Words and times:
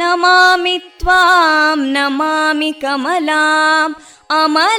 नमामि 0.00 0.76
त्वां 1.00 1.78
नमामि 1.96 2.70
कमलाम् 2.82 3.98
अमलामतुलां 4.40 4.78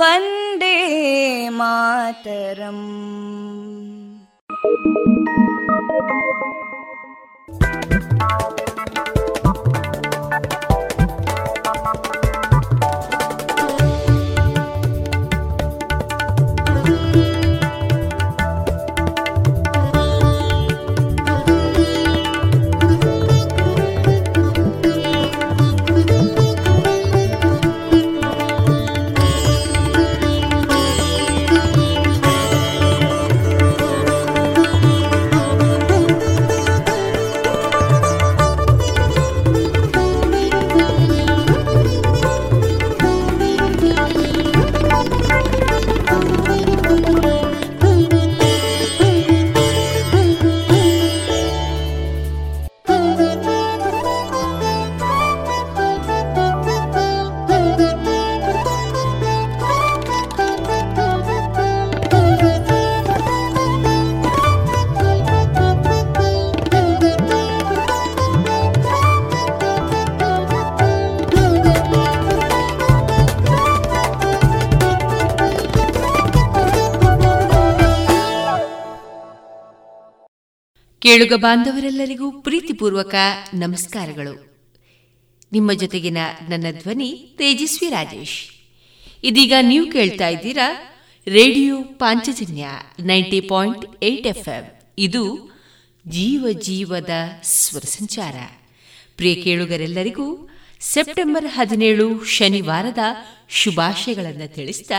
वन्दे 0.00 0.76
मातरम् 1.58 2.84
ಕೇಳುಗ 81.09 81.33
ಬಾಂಧವರೆಲ್ಲರಿಗೂ 81.35 82.31
ಪ್ರೀತಿಪೂರ್ವಕ 82.31 83.15
ನಮಸ್ಕಾರಗಳು. 83.53 84.57
ನಿಮ್ಮ 85.51 85.73
ಜೊತೆಗಿನ 85.73 86.17
ನನ್ನ 86.49 86.65
ಧ್ವನಿ 86.81 87.35
ತೇಜಸ್ವಿ 87.37 87.89
ರಾಜೇಶ್. 87.89 88.51
ಇದೀಗ 89.23 89.53
ನೀವು 89.61 89.91
ಕೇಳ್ತಾ 89.91 90.27
ಇದ್ದೀರಾ 90.27 90.95
radio 91.27 91.77
Panchajanya 91.77 92.67
ninety 92.99 93.41
point 93.41 94.03
eight 94.03 94.27
F 94.27 94.83
ಇದು 94.97 95.51
ಜೀವ 96.07 96.47
ಜೀವದ 96.51 97.09
ಸ್ವರ 97.43 97.81
ಸಂಚಾರ. 97.81 98.35
ಪ್ರಿಯ 99.17 99.35
ಕೇಳುಗರೆಲ್ಲರಿಗೂ 99.35 100.49
ಸೆಪ್ಟೆಂಬರ್ 100.79 101.45
ಹದಿನೇಳು 101.45 102.23
ಶನಿವಾರದ 102.23 102.97
ಶುಭಾಶಯಗಳನ್ನು 103.49 104.55
ತಿಳಿಸಿದ 104.55 104.91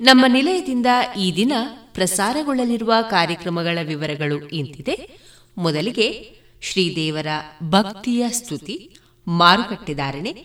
ನಮ್ಮ 0.00 0.24
ನಿಲಯದಿಂದ 0.28 0.86
ಈ 1.18 1.36
ದಿನ 1.36 1.52
ಪ್ರಸಾರಗೊಳ್ಳಲಿರುವ 1.94 2.94
ಕಾರ್ಯಕ್ರಮಗಳ 3.10 3.78
ವಿವರಗಳು 3.82 4.48
ಇಂತಿದೆ. 4.48 5.25
ಮೊದಲಿಗೆ 5.56 6.36
ಶ್ರೀದೇವರ 6.62 7.26
ಭಕ್ತಿಯ 7.62 8.28
ಸ್ತುತಿ 8.28 8.96
ಮಾರುಕಟ್ಟೆದಾರಣೆ, 9.28 10.44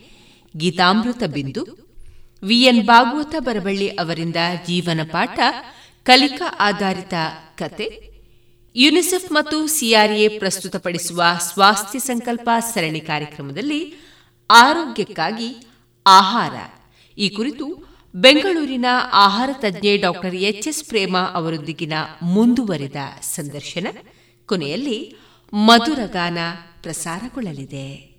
ಗೀತಾಮೃತ 0.58 1.24
ಬಿಂದು 1.24 1.64
ವಿಎನ್ 2.44 2.86
ಭಾಗವತ 2.86 3.36
ಬರಬಳ್ಳಿ 3.40 3.88
ಅವರಿಂದ 3.88 4.36
ಜೀವನ 4.68 5.00
ಪಾಠ, 5.12 5.40
ಕಲಿಕಾ 6.04 6.56
ಆಧಾರಿತ 6.60 7.14
ಕತೆ, 7.58 8.12
ಯುನಿಸೆಫ್ 8.76 9.32
ಮತ್ತು 9.32 9.68
ಸಿಆರ್ಎ 9.68 10.28
ಪ್ರಸ್ತುತಪಡಿಸುವ 10.28 11.24
ಸ್ವಾಸ್ಥ್ಯ 11.40 12.00
ಸಂಕಲ್ಪ 12.00 12.50
ಸರಣಿ 12.74 13.00
ಕಾರ್ಯಕ್ರಮದಲ್ಲಿ 13.00 13.94
ಆರೋಗ್ಯಕ್ಕಾಗಿ 14.50 15.68
ಆಹಾರ. 16.08 16.54
ಈ 17.18 17.30
ಕುರಿತು 17.30 17.66
ಬೆಂಗಳೂರಿನ 18.16 18.86
ಆಹಾರ 19.12 19.50
ತಜ್ಞೆ 19.54 19.98
ಡಾಕ್ಟರ್ 19.98 20.36
ಎಚ್ 20.36 20.68
ಎಸ್ 20.68 20.84
ಪ್ರೇಮ 20.84 21.18
ಅವರೊಂದಿಗಿನ 21.18 21.94
ಮುಂದುವರಿದ 22.22 22.96
ಸಂದರ್ಶನ. 23.22 23.88
ಕೊನೆಯಲ್ಲಿ 24.52 25.16
ಮಧುರಗಾನ 25.54 26.38
ಪ್ರಸಾರಗೊಳ್ಳಲಿದೆ. 26.82 28.16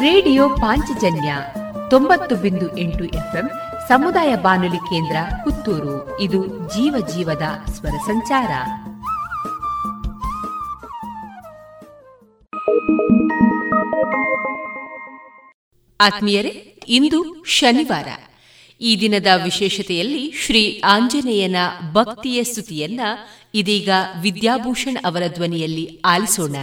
ರೇಡಿಯೋ 0.00 0.48
ಪಾಂಚಜನ್ಯ 0.48 1.36
ತೊಂಬತ್ತು 1.90 2.36
ಬಿಂದು 2.36 2.78
ಎಂಟು 2.78 3.04
ಎಫ್ಎಂ 3.04 3.50
ಸಮುದಾಯ 3.88 4.36
ಬಾನುಲಿ 4.36 4.76
ಕೇಂದ್ರ 4.76 5.16
ಪುತ್ತೂರು. 5.44 6.20
ಇದು 6.20 6.46
ಜೀವ 6.46 7.06
ಜೀವದ 7.06 7.70
ಸ್ವರ 7.70 7.90
ಸಂಚಾರ. 7.90 8.50
ಆತ್ಮೀಯರೇ, 16.00 16.80
ಇಂದು 16.88 17.44
ಶನಿವಾರ. 17.44 18.08
ಈ 18.82 19.00
ದಿನದ 19.00 19.26
ವಿಶೇಷತೆಯಲ್ಲಿ 19.44 20.32
ಶ್ರೀ 20.46 20.80
ಆಂಜನೇಯನ 20.84 21.56
ಭಕ್ತಿಯ 21.92 22.44
ಸ್ತುತಿಯನ್ನ 22.44 23.00
ಇದೀಗ 23.54 23.88
ವಿದ್ಯಾಭೂಷಣ್ 24.22 24.96
ಅವರ 25.04 25.22
ಧ್ವನಿಯಲ್ಲಿ 25.28 26.00
ಆಲಿಸೋಣ. 26.04 26.56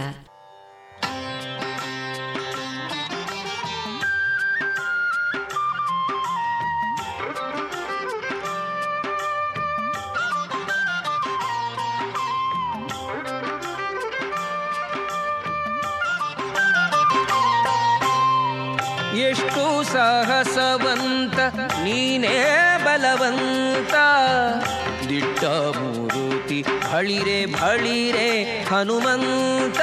ಭಳಿರೆ 26.92 27.46
ಭಳಿರೆ 27.46 28.62
ಹನುಮಂತ, 28.62 29.80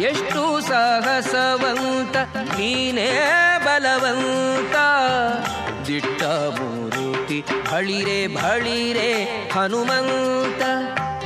ಎಷ್ಟು 0.00 0.60
ಸಾಹಸವಂತ, 0.60 2.16
ನೀನೇ 2.36 3.10
ಬಲವಂತ. 3.64 4.76
ದಿಟ್ಟ 5.86 6.22
ಮೂರುತಿ 6.22 7.44
ಭಳಿರೆ 7.72 8.34
ಭಳಿರೆ 8.34 9.24
ಹನುಮಂತ. 9.48 10.62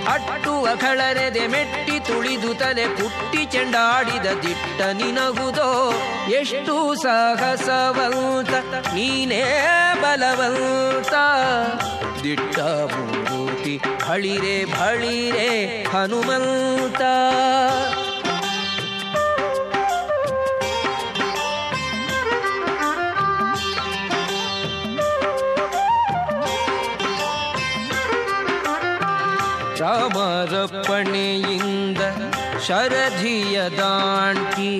ಅಟ್ಟು 0.09 0.65
ಅಖಳರೆದೆ 0.65 1.47
ಮೆಟ್ಟಿ 1.47 2.01
ತುಳಿದು 2.01 2.55
ತಲೆ 2.55 2.87
ಪುಟ್ಟಿ 2.89 3.45
ಚೆಂಡಾಡಿದ 3.45 4.27
ದಿಟ್ಟ 4.43 4.83
ನಿನಗುದೋ, 4.83 5.93
ಎಷ್ಟು 6.29 6.95
ಸಾಹಸವಂತ, 6.95 8.51
ನೀನೇ 8.95 9.45
ಬಲವಂತ. 10.03 11.15
ದಿಟ್ಟ 12.23 12.59
ಮೂರ್ತಿ 13.62 13.75
ಭಳಿರೆ 14.05 14.56
ಭಳಿರೆ 14.75 15.50
ಹನುಮಂತ. 15.93 17.03
ರಾಮರಪ್ಪಣೆಯಿಂದ 30.63 32.03
ಶರಧಿಯ 32.67 33.56
ದಾಂಟಿ 33.79 34.75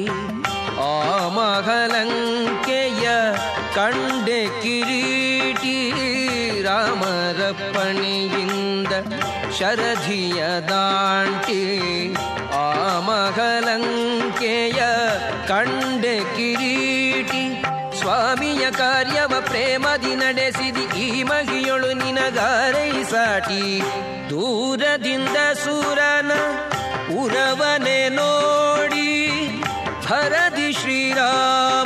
ಆ 0.83 0.93
ಮಹಲಂಕೆಯ 1.37 3.07
ಕಂಡೆ 3.77 4.43
ಕಿರೀಟಿ. 4.63 5.22
ರಾಮರಪ್ಪಣೆಯಿಂದ 6.73 8.93
ಶರಧಿಯ 9.59 10.41
ದಾಂಟಿ 10.71 11.63
ಆ 12.59 12.61
ಮಹಲಂಕೆಯ 13.09 14.81
ಕಂಡೆ 15.51 16.15
ಕಿರೀಟಿ 16.37 17.45
ಸ್ವಾಮಿಯ 18.01 18.65
ಕಾರ್ಯವ 18.79 19.33
ಪ್ರೇಮದಿ 19.49 20.15
ನಡೆಸಿದಿ 20.15 20.87
ಈ 21.01 21.23
ಮಗಿಯೊಳು 21.23 21.91
ನಿನಗಾರೈಸಾಟಿ 22.01 23.65
ದೂರದಿಂದ 24.31 25.37
ಸೂರನ 25.65 26.33
ಉರವನೆ 27.19 28.01
ನೋಡಿ 28.19 29.11
ಹರದಿ 30.09 30.69
ಶ್ರೀರಾಮದ 30.81 31.82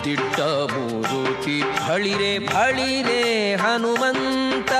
ತಿಟ್ಟ 0.01 0.39
ಮೂರುತಿ 0.39 1.63
ಭಳಿರೆ 1.87 2.47
ಫಳಿರೆ 2.47 3.55
ಹನುಮಂತ. 3.55 4.71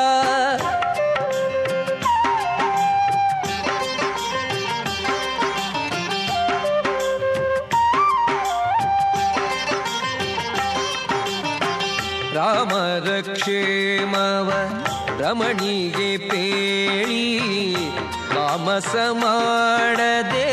ರಾಮ 12.36 12.70
ಕ್ಷೇಮವ 13.34 14.03
ರಮಣಿಗೆ 15.34 16.18
ಪೇಳಿ 16.30 17.24
ತಾಮಸ 18.34 18.96
ಮಾಡದೆ 19.14 20.50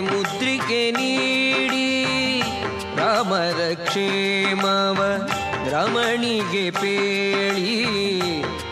ಮುದ್ರಿಕೆ 0.00 0.90
ನೀಡಿ 0.90 1.84
ರಾಮರ 2.98 3.60
ಕ್ಷೇಮವ 3.74 5.00
ರಮಣಿಗೆ 5.70 6.70
ಪೇಳಿ 6.70 7.68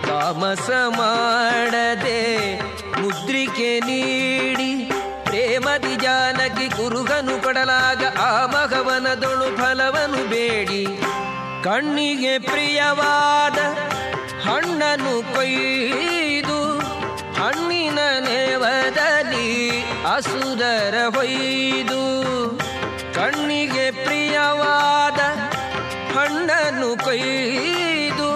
ತಾಮಸ 0.08 0.70
ಮಾಡದೆ 0.98 2.20
ಮುದ್ರಿಕೆ 3.00 3.80
ನೀಡಿ 3.80 4.70
ಪ್ರೇಮದಿ 5.24 5.96
ಜಾನಕಿ 5.96 6.68
ಕುರುಗನು 6.76 7.42
ಕೊಡಲಾಗ 7.42 8.02
ಆ 8.18 8.46
ಮಗವನದೊಳು 8.46 9.56
ಫಲವನು 9.56 10.28
ಬೇಡಿ. 10.28 10.82
ಕಣ್ಣಿಗೆ 11.64 12.38
ಪ್ರಿಯವಾದ 12.38 13.58
ಹಣ್ಣನ್ನು 14.48 15.14
ಕೊಯ್ದು 15.34 16.58
ಹಣ್ಣಿನ 17.38 18.00
ನೇವದಲ್ಲಿ 18.26 19.48
ಅಸುರರ 20.14 20.96
ಹೊಯ್ದು 21.16 22.02
ಕಣ್ಣಿಗೆ 23.16 23.86
ಪ್ರಿಯವಾದ 24.00 25.20
ಹಣ್ಣನು 26.16 26.90
ಕೊಯ್ದು 27.04 28.30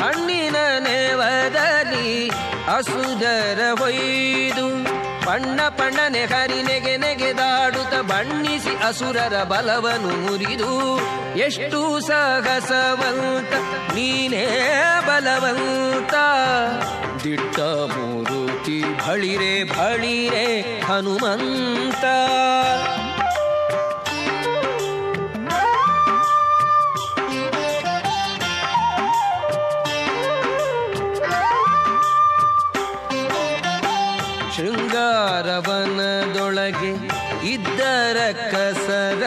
ಹಣ್ಣಿನ 0.00 0.56
ನೇವದಲ್ಲಿ 0.86 2.08
ಅಸುರರ 2.76 3.62
ಹೊಯ್ದು 3.80 4.66
ಬಣ್ಣ 5.30 5.60
ಪಣ್ಣನೆ 5.68 6.24
ಹರಿ 6.24 6.62
ನೆಗೆ 6.62 6.96
ನೆಗೆದಾಡುತ್ತ 6.96 7.94
ಬಣ್ಣಿಸಿ 7.94 8.84
ಅಸುರರ 8.84 9.42
ಬಲವನು 9.42 10.08
ಮುರಿದು, 10.08 11.00
ಎಷ್ಟು 11.38 12.00
ಸಾಹಸವಂತ, 12.00 13.54
ನೀನೇ 13.94 14.70
ಬಲವಂತ. 15.06 16.14
ದಿಟ್ಟ 17.24 17.60
ಮೂರುತಿ 17.60 18.84
ಭಳಿರೆ 19.06 19.64
ಭಳಿರೆ 19.64 20.80
ಹನುಮಂತ. 20.80 22.04
ಶೃಂಗಾರವನದೊಳಗೆ 35.62 36.90
ಇದ್ದರ 37.50 38.18
ಕಸರ 38.52 39.24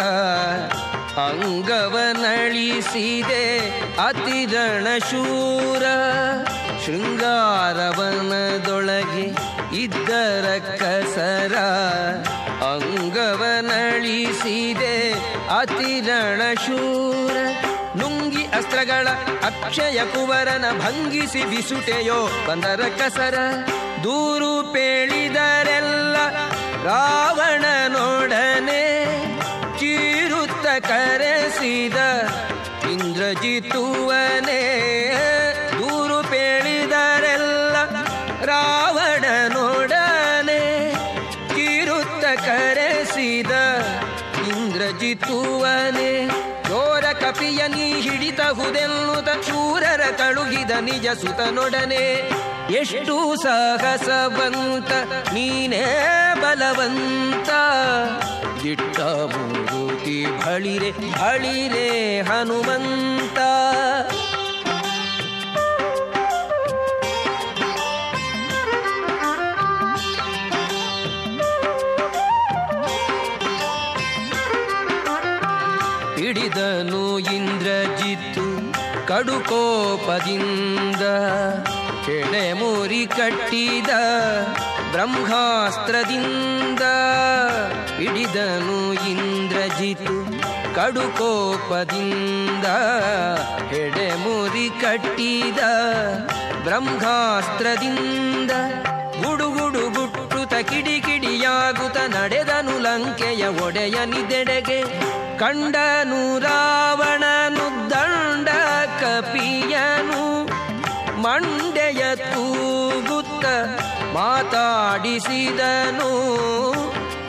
ಅಂಗವನಳಿಸಿದೆ 1.23 2.63
ಅತಿರಣ 4.05 4.85
ಶೂರ 5.09 5.83
ಶೃಂಗಾರವನದೊಳಗೆ 6.85 8.15
ಇದ್ದರ 9.83 10.47
ಕಸರ 10.81 11.55
ಅಂಗವನಳಿಸಿದೆ 12.71 13.75
ಅತಿರಣ 15.59 16.41
ಶೂರ 16.65 17.37
ನುಂಗಿ 17.97 18.43
ಅಸ್ತ್ರಗಳ 18.53 19.07
ಅಕ್ಷಯ 19.45 19.99
ಕುವರನ 20.13 20.65
ಭಂಗಿಸಿ 20.79 21.43
ಬಿಸುಟೆಯೋ 21.49 22.19
ಬಂದರ 22.47 22.83
ಕಸರ 22.99 23.37
ದೂರು 24.03 24.53
ಪೇಳಿದರೆಲ್ಲ 24.73 25.62
ರಾವಣನೊಡನೆ 26.83 29.05
ಚೀರುತ್ತ 29.79 30.87
ಕರೆಸಿದ 30.87 31.95
ಇಂದ್ರಜಿತುವನೇ 32.91 34.81
ದೂರು 35.71 36.23
ಪೇಳಿದರೆಲ್ಲ 36.23 37.75
ರಾವಣನೊಡನೆ 38.45 40.91
ಚೀರುತ್ತ 41.49 42.39
ಕರೆಸಿದ 42.39 43.51
ಇಂದ್ರಜಿತುವನೇ. 44.47 46.29
ಘೋರ 46.67 47.11
ಕಪಿಯ 47.11 47.67
ನೀ 47.67 48.01
ಹಿಡಿತಹುದೆನ್ನುತ 48.01 49.29
ಚೂರರ 49.29 50.01
ಕಳುಹಿದ 50.17 50.71
ನಿಜ 50.71 51.07
ಸುತನೊಡನೆ. 51.21 52.31
ಎಷ್ಟು 52.69 53.35
ಸಾಹಸವಂತ 53.35 54.91
ನೀನೇ 55.33 55.85
ಬಲವಂತ. 56.41 57.49
ದಿಟ್ಟ 58.63 58.99
ಮೂರುತಿ 58.99 60.25
ಬಳಿರೆ 60.25 60.91
ಬಳಿರೆ 60.91 62.21
ಹನುಮಂತ. 62.21 63.39
ಹಿಡಿದನು 76.19 77.19
ಇಂದ್ರಜಿತ್ತು 77.19 78.73
ಕಡುಕೋಪದಿಂದ. 79.07 81.01
ಕೆಳೆ 82.05 82.53
ಮುರಿ 82.53 83.05
ಕಟ್ಟಿದ 83.05 83.89
ಬ್ರಹ್ಮಾಸ್ತ್ರದಿಂದ 84.91 86.81
ಹಿಡಿದನು 87.97 88.93
ಇಂದ್ರಜಿತು 88.93 90.15
ಕಡುಕೋಪದಿಂದ. 90.75 92.65
ಹೆಡೆ 93.73 94.15
ಮುರಿ 94.15 94.69
ಕಟ್ಟಿದ 94.81 95.59
ಬ್ರಹ್ಮಾಸ್ತ್ರದಿಂದ 96.63 98.51
ಗುಡುಗುಡು 99.23 99.89
ಗುಟ್ಟುತ 99.89 100.53
ಕಿಡಿ 100.53 101.01
ಕಿಡಿಯಾಗುತ್ತ 101.01 101.97
ನಡೆದನು 101.97 102.79
ಲಂಕೆಯ 102.79 103.47
ಒಡೆಯನಿದೆಡೆಗೆ 103.47 104.81
ಕಂಡನು 105.39 106.39
ರಾವಣನು 106.39 107.89
ದಂಡ 107.89 108.49
ಕಪಿಯನು 109.01 110.33
ತೂಗುತ್ತ 111.23 111.62
ಮಾತಾಡಿಸಿದನು. 114.13 116.09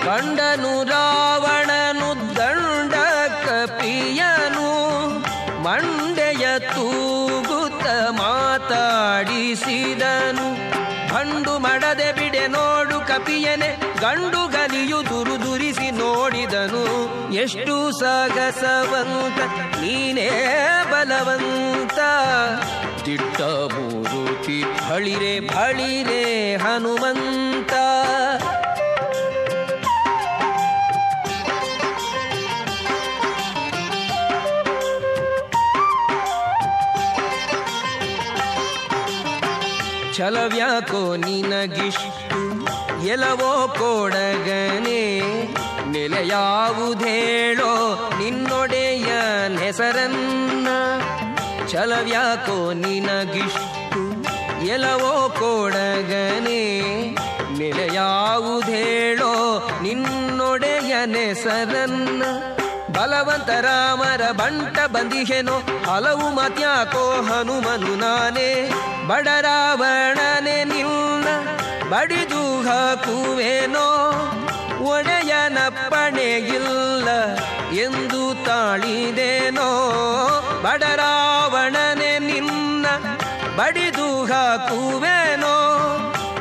ಕಂಡನು 0.05 0.85
ರಾವಣನು 0.85 2.37
ದಂಡ 2.37 2.95
ಕಪಿಯನು 3.47 4.85
ಮಂಡೆಯ 5.63 6.59
ತೂಗುತ್ತ 6.59 7.87
ಮಾತಾಡಿಸಿದನು. 8.11 9.05
ಭಂಡು 11.15 11.59
ಮಡದೆ 11.59 12.13
ಬಿಡೆ 12.13 12.47
ನೋಡು 12.47 13.01
ಕಪಿಯನೆ. 13.01 13.77
ಗಂಡು 14.01 14.47
ಗಲಿಯು 14.49 15.05
ದುರುದುರಿಸಿ 15.05 15.91
ನೋಡಿದನು. 15.91 16.85
ಎಷ್ಟು 17.33 18.01
ಸಾಗಸವಂತ, 18.01 19.41
ನೀನೇ 19.81 20.31
ಬಲವಂತ. 20.91 21.99
ದಿಟ್ಟ 23.07 23.41
ಮೂರುತಿ 23.41 24.65
ಭಳಿರೆ 24.89 25.41
ಭಳಿರೆ 25.41 26.57
ಹನುಮಂತ. 26.57 27.73
ಛಲವ್ಯಾಕೋ 40.17 41.17
ನಿನಗಿಷ್ಟು 41.17 42.67
ಎಲವೋ 43.07 43.75
ಕೊಡಗನೆ. 43.79 45.21
ನೆಲೆಯಾವುದೇಳೋ 45.91 46.53
ನಿನ್ನೊಡೆಯ 48.19 49.07
ಹೆಸರನ್ನ. 49.59 50.69
ಛಲವ್ಯಾಕೋ 51.75 52.73
ನಿನಗಿಷ್ಟು 52.73 54.23
ಎಲವೋ 54.67 55.29
ಕೊಡಗನೆ. 55.39 56.81
ನೆಲೆಯಾವುದೇಳೋ 57.59 59.33
ನಿನ್ನೊಡೆಯನೆ 59.83 61.35
ಸರನ್ನ 61.35 62.23
ಬಲವಂತ 62.93 63.51
ರಾಮರ 63.51 64.31
ಬಂಟ 64.31 64.79
ಬಂದಿಹೆನೋ, 64.79 65.59
ಹಲವು 65.87 66.35
ಮತ್ಯಾಕೋ 66.35 67.23
ಹನುಮನು 67.23 67.95
ನಾನೇ. 67.97 68.73
ಬಡರಾವಣನೆ 69.07 70.65
ನಿನ್ನ 70.65 71.27
ಬಡಿದು 71.91 72.63
ಹಾಕುವೇನೋ. 72.63 74.11
ಒಡೆಯನ 74.83 75.59
ಪಣೆಯಿಲ್ಲ 75.69 77.09
ಎಂದು 77.73 78.45
ತಾಳಿದೇನೋ. 78.45 79.91
ಬಡರಾವಣನೆ 80.75 82.19
ನಿನ್ನ 82.19 82.87
ಬಡಿದು 83.57 84.25
ಹಾಕುವೆನೋ? 84.25 85.57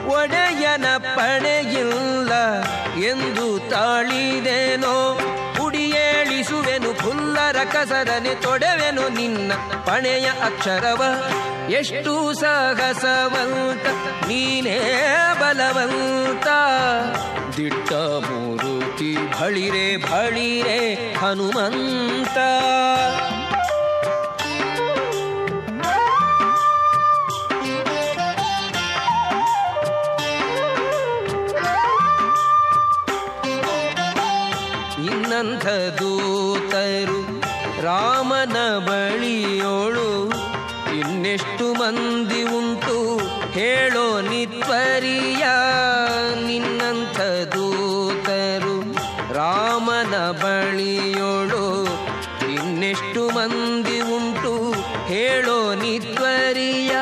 ಒಡೆಯನ 0.08 0.86
ಪಣೆಯಿಲ್ಲ 0.98 2.62
ಎಂದು 3.04 3.70
ತಾಳಿದೆನೋ? 3.70 5.20
ಕುಡಿಯೇಳಿಸುವೆನು 5.58 6.94
ಫುಲ್ಲರ 6.94 7.58
ಕಸರನೆ 7.64 8.36
ತೊಡೆವೆನು 8.36 9.10
ನಿನ್ನ 9.10 9.52
ಪಣೆಯ 9.86 10.26
ಅಕ್ಷರವ? 10.26 11.04
ಎಷ್ಟು 11.70 12.34
ಸಹಸವಂತ, 12.34 13.88
ನೀನೇ 14.28 15.10
ಬಲವಂತ. 15.40 16.48
ದಿಟ್ಟ 17.58 17.94
ಮೂರುತಿ 17.94 19.16
ಬಳಿರೆ 19.16 19.98
ಬಳಿರೆ 19.98 21.14
ಹನುಮಂತ. 21.14 22.38
ಇನ್ನಂಥ 35.44 35.70
ದೂತರು 35.98 37.18
ರಾಮನ 37.86 38.58
ಬಳಿಯೋಳು 38.86 40.06
ಇನ್ನೆಷ್ಟು 41.00 41.66
ಮಂದಿ 41.80 42.40
ಉಂಟು 42.58 42.96
ಹೇಳೋ 43.56 44.04
ನಿತ್ವರಿಯ 44.30 45.44
ನಿನ್ನಂಥ 46.48 47.18
ದೂತರು 47.56 48.76
ರಾಮನ 49.38 50.16
ಬಳಿಯೋಳು 50.44 51.64
ಇನ್ನೆಷ್ಟು 52.56 53.24
ಮಂದಿ 53.30 54.00
ಉಂಟು 54.18 54.54
ಹೇಳೋ 55.12 55.60
ನಿತ್ವರಿಯ 55.84 56.94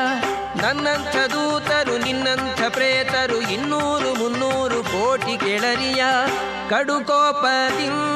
ನನ್ನಂಥ 0.62 1.14
ದೂತರು 1.34 1.96
ನಿನ್ನಂಥ 1.98 2.60
ಪ್ರೇತರು 2.74 3.38
ಇನ್ನೂರು 3.54 4.10
ಮುನ್ನೂರು 4.14 4.80
ಕೋಟಿ 4.90 5.36
ಕೆಳರಿಯ 5.38 6.02
ಕಡುಕೋಪದಿಂದ 6.70 8.11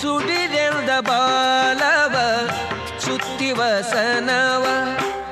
ಸುಡಿರೆಲ್ದ 0.00 1.00
ಬಾಲವ 1.00 2.16
ಸುತ್ತಿವಸನವ 2.98 4.64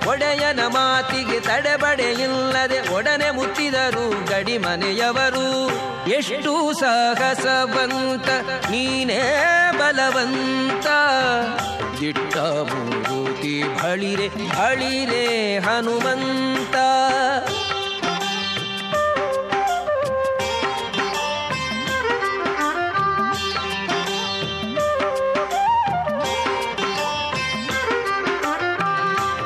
ಒಡೆಯನ 0.09 0.66
ಮಾತಿಗೆ 0.66 1.40
ತಡೆಬಡೆಯಿಲ್ಲದೆ 1.40 2.95
ಒಡನೆ 2.95 3.30
ಮುತ್ತಿದರು 3.30 4.30
ಗಡಿ 4.30 4.59
ಮನೆಯವರು. 4.59 5.89
ಎಷ್ಟು 6.11 6.73
ಸಾಹಸವಂತ 6.73 8.29
ನೀನೇ 8.71 9.23
ಬಲವಂತ. 9.79 10.87
ದಿಟ್ಟ 12.00 12.37
ಮೂರುತಿ 12.37 13.62
ಬಳಿರೆ 13.62 14.29
ಬಳಿರೆ 14.29 15.59
ಹನುಮಂತ. 15.59 16.76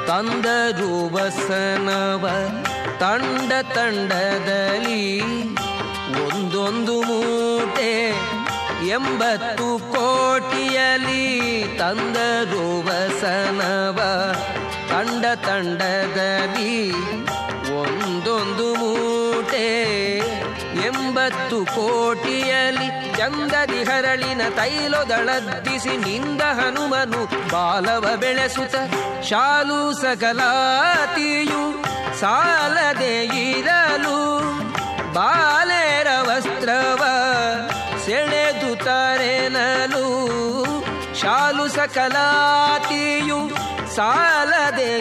ತಂದರು 0.09 1.15
ವಸನವ 1.15 2.29
ತಂಡ 2.99 3.53
ತಂಡದಲ್ಲಿ 3.77 5.44
ಎಂಬತ್ತು 8.95 9.79
ಕೋಟಿಯಲಿ 9.79 11.65
ತಂದರು 11.79 12.87
ವಸನವ. 12.87 14.01
ತಂಡ 14.89 15.25
ತಂಡದಲ್ಲಿ 15.39 16.93
ಒಂದೊಂದು 17.81 18.75
ಮೂಟೆ. 18.75 20.19
ಎಂಬತ್ತು 20.87 21.65
ಕೋಟಿಯಲಿ 21.65 23.17
ಚಂದದಿ 23.17 23.85
ಹರಳಿನ 23.85 24.41
ತೈಲೊದಳದ್ದಿಸಿ 24.57 25.97
ನಿಂದ 25.97 26.41
ಹನುಮನು 26.41 27.51
ಬಾಲವ 27.51 28.17
ಬೆಳೆಸುತ್ತ. 28.21 28.77
ಶಾಲು 29.23 29.93
ಸಕಲಾತಿಯು 29.93 31.85
ಸಾಲದೇ 32.21 33.25
ಇರಲು 33.25 34.41
ಬಾಲೆರ 35.13 36.07
ವಸ್ತ್ರವ. 36.21 37.05
ಸೆಳೆದು 38.07 38.71
ತರೆನಲು 38.85 40.07
ಶಾಲು 41.21 41.67
ಸಕಲಾತಿಯು 41.69 43.41
ಸಾಲದೆ 43.97 44.93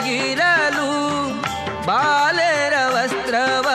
ಬಾಲೆರ 1.88 2.76
ವಸ್ತ್ರವ 2.88 3.68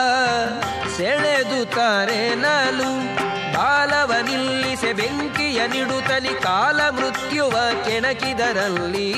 ಸೆಳೆದು 0.97 1.59
ತರೆನಲು 1.75 2.89
ಬಾಲವ 3.55 4.11
ನಿಲ್ಲಿಸೆ 4.21 4.91
ಬೆಂಕಿಯ 4.93 5.59
ನಿಡುತ್ತಲಿ 5.67 6.33
ಕಾಲ 6.41 6.81
ಮೃತ್ಯುವ 6.89 7.55
ಕೆಣಕಿದರಲ್ಲಿ 7.85 9.09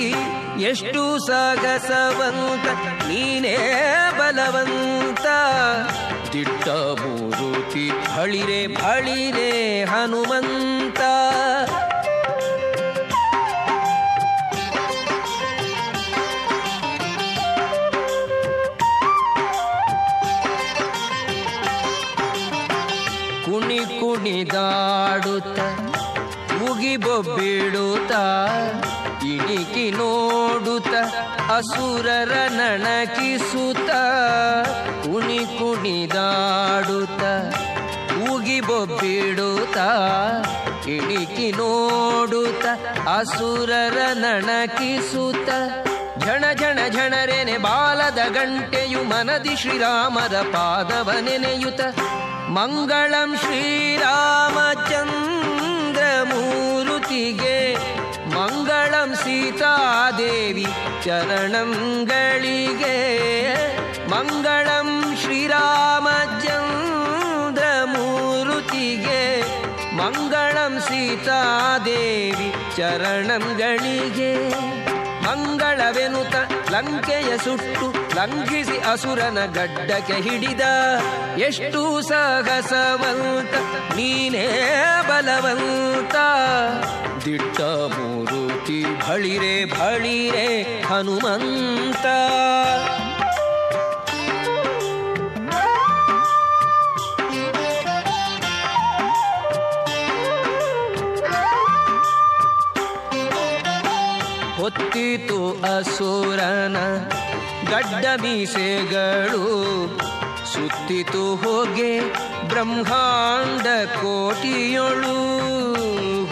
ಎಷ್ಟು 0.63 1.03
ಸಾಗಸವಂತ 1.27 2.67
ನೀನೇ 3.07 3.57
ಬಲವಂತ 4.19 5.27
ದಿಟ್ಟ 6.33 6.67
ಮೂರುತಿ 6.69 7.89
ಹಳಿರೆ 7.89 8.65
ಹಳಿರೆ 8.65 9.83
ಹನುಮಂತ. 9.83 10.99
ಕುಣಿ 23.45 23.79
ಕುಣಿದಾಡುತ್ತ 23.99 25.59
ಮುಗಿಬೊಬ್ಬಿಡುತ್ತ 26.53 28.11
ಇಣಿಕಿ 29.23 29.91
ನೋಡುತ್ತ 29.91 30.93
ಅಸುರರ 31.51 32.31
ನಣಕಿಸುತ್ತ. 32.49 33.89
ಕುಣಿ 35.45 35.59
ಕುಣಿದಾಡುತ್ತ 35.59 37.23
ಉಗಿಬೊಬ್ಬಿಡುತ್ತ 38.31 39.77
ಕಿಡಿಕಿ 40.85 41.51
ನೋಡುತ್ತ, 41.51 42.65
ಅಸುರರ 43.17 44.13
ನಣಕಿಸುತ್ತ. 44.13 45.49
ಝಣ 46.25 46.45
ಝಣ 46.59 46.79
ಝಣರೆನೆ 46.89 47.57
ಬಾಲದ 47.57 48.13
ಗಂಟೆಯು 48.13 49.03
ಮನದಿ 49.03 49.57
ಶ್ರೀರಾಮರ 49.57 50.41
ಪಾದವ 50.41 51.19
ನೆನೆಯುತ 51.19 51.81
ಮಂಗಳಂ 52.47 53.37
ಶ್ರೀರಾಮಚಂದ್ರ 53.37 56.23
ಮೂರುತಿಗೆ, 56.23 57.75
ಮಂಗಳಂ 58.35 59.15
ಸೀತಾದೇವಿ 59.15 60.65
ಚರಣಂಗಳಿಗೆ 61.05 62.95
ಮಂಗಳಂ 64.09 65.00
ಶ್ರೀರಾಮಚಂದ್ರ 65.51 67.63
ಮೂರುತಿಗೆ 67.83 69.43
ಮಂಗಳಂ 69.95 70.79
ಸೀತಾದೇವಿ 70.79 72.53
ಚರಣಂಗಳಿಗೆ 72.77 74.49
ಮಂಗಳವೆನುತ 75.21 76.35
ಲಂಕೆಯ 76.71 77.37
ಸುಟ್ಟು 77.37 78.15
ಲಂಘಿಸಿ 78.15 78.77
ಅಸುರನ 78.77 79.45
ಗಡ್ಡಕ್ಕೆ 79.45 80.13
ಹಿಡಿದ 80.13 80.61
ಎಷ್ಟು 81.37 82.01
ಸಾಹಸವಂತ, 82.01 83.53
ನೀನೇ 83.95 84.73
ಬಲವಂತ. 85.09 86.15
ದಿಟ್ಟ 87.25 87.61
ಮೂರುತಿ 87.61 88.83
ಬಳಿರೆ 88.83 89.65
ಬಳಿರೆ 89.65 90.81
ಹನುಮಂತ. 90.81 92.05
ಹೊತ್ತಿತು 104.61 105.63
ಅಸುರನ 105.75 106.77
ಗಡ್ಡ 107.71 108.05
ಮೀಸೆಗಳು. 108.21 109.43
ಸುತ್ತಿತು 110.53 111.35
ಹೋಗೆ 111.35 111.99
ಬ್ರಹ್ಮಾಂಡ 112.47 113.63
ಕೋಟಿಯೊಳು. 113.89 115.13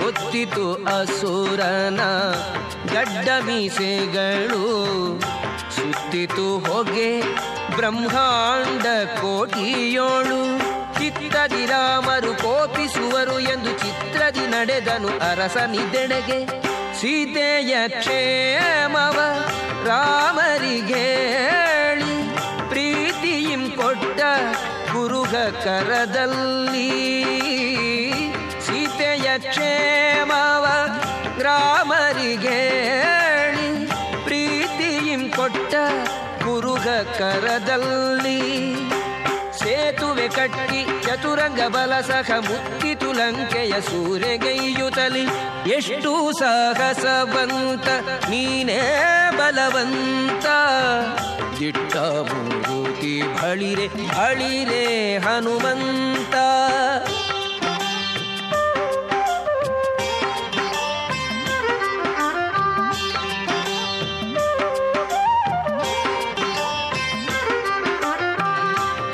ಹೊತ್ತಿತು 0.04 0.74
ಅಸುರನ 0.74 2.00
ಗಡ್ಡ 2.94 3.30
ಮೀಸೆಗಳು. 3.46 4.66
ಸುತ್ತಿತು 5.76 6.60
ಹೊಗೆ 6.60 7.22
ಬ್ರಹ್ಮಾಂಡ 7.76 8.84
ಕೋಟಿಯೋಳು. 9.22 10.60
ಚಿತ್ತದಿ 11.00 11.66
ರಾಮರು 11.66 12.34
ಕೋಪಿಸುವರು 12.34 13.40
ಎಂದು 13.40 13.70
ಚಿತ್ರದಿ 13.70 14.48
ನಡೆದನು 14.48 15.08
ಅರಸನಿದೆಡೆಗೆ. 15.08 16.70
ಸೀತೆಯ 17.00 17.74
ಕ್ಷೇಮವ 17.94 19.18
ರಾಮರಿಗೆ 19.86 21.06
ಪ್ರೀತಿಯಿಂ 22.72 23.64
ಕೊಟ್ಟ 23.78 24.20
ಗುರುಗ 24.92 25.36
ಕರದಲ್ಲಿ 25.64 26.90
ಸೀತೆಯ 28.66 29.28
ಕ್ಷೇಮವ 29.46 30.66
ರಾಮರಿಗೆ 31.42 32.60
ಪ್ರೀತಿಯಿಂ 34.28 35.24
ಕೊಟ್ಟ 35.38 35.74
ಗುರುಗ 36.44 36.88
ಕರದಲ್ಲಿ 37.18 38.40
ಸೇತುವೆ 39.62 40.28
ಕಟ್ಟಿ 40.36 40.82
ಚತುರಂಗ 41.06 41.62
ಬಲ 41.70 41.94
ಸಹ 42.02 42.32
ಮುತ್ತಿತು 42.46 42.99
ಲಂಕೆಯ 43.14 43.82
ಸೂರೆಗೈಯುತಲಿ 43.82 45.26
ಎಷ್ಟು 45.70 46.40
ಸಾಹಸವಂತ 46.40 47.88
ನೀನೇ 48.30 48.80
ಬಲವಂತ. 49.38 50.46
ದಿಟ್ಟ 51.60 51.98
ಮೂರುತಿ 51.98 53.22
ಬಳಿರೆ 53.22 53.88
ಬಳಿರೆ 53.88 55.18
ಹನುಮಂತ. 55.18 56.36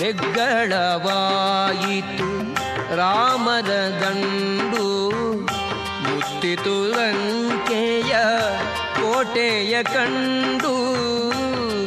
ಹೆಗ್ಗಳವಾಯಿತು 0.02 2.36
ರಾಮರ 3.48 3.72
ದಂಡು 4.02 4.86
ಮುತ್ತಿತು 6.06 6.92
ಲಂಕೆಯ 6.92 8.14
ಕೋಟೆಯ 8.96 9.84
ಕಂಡು 9.86 10.72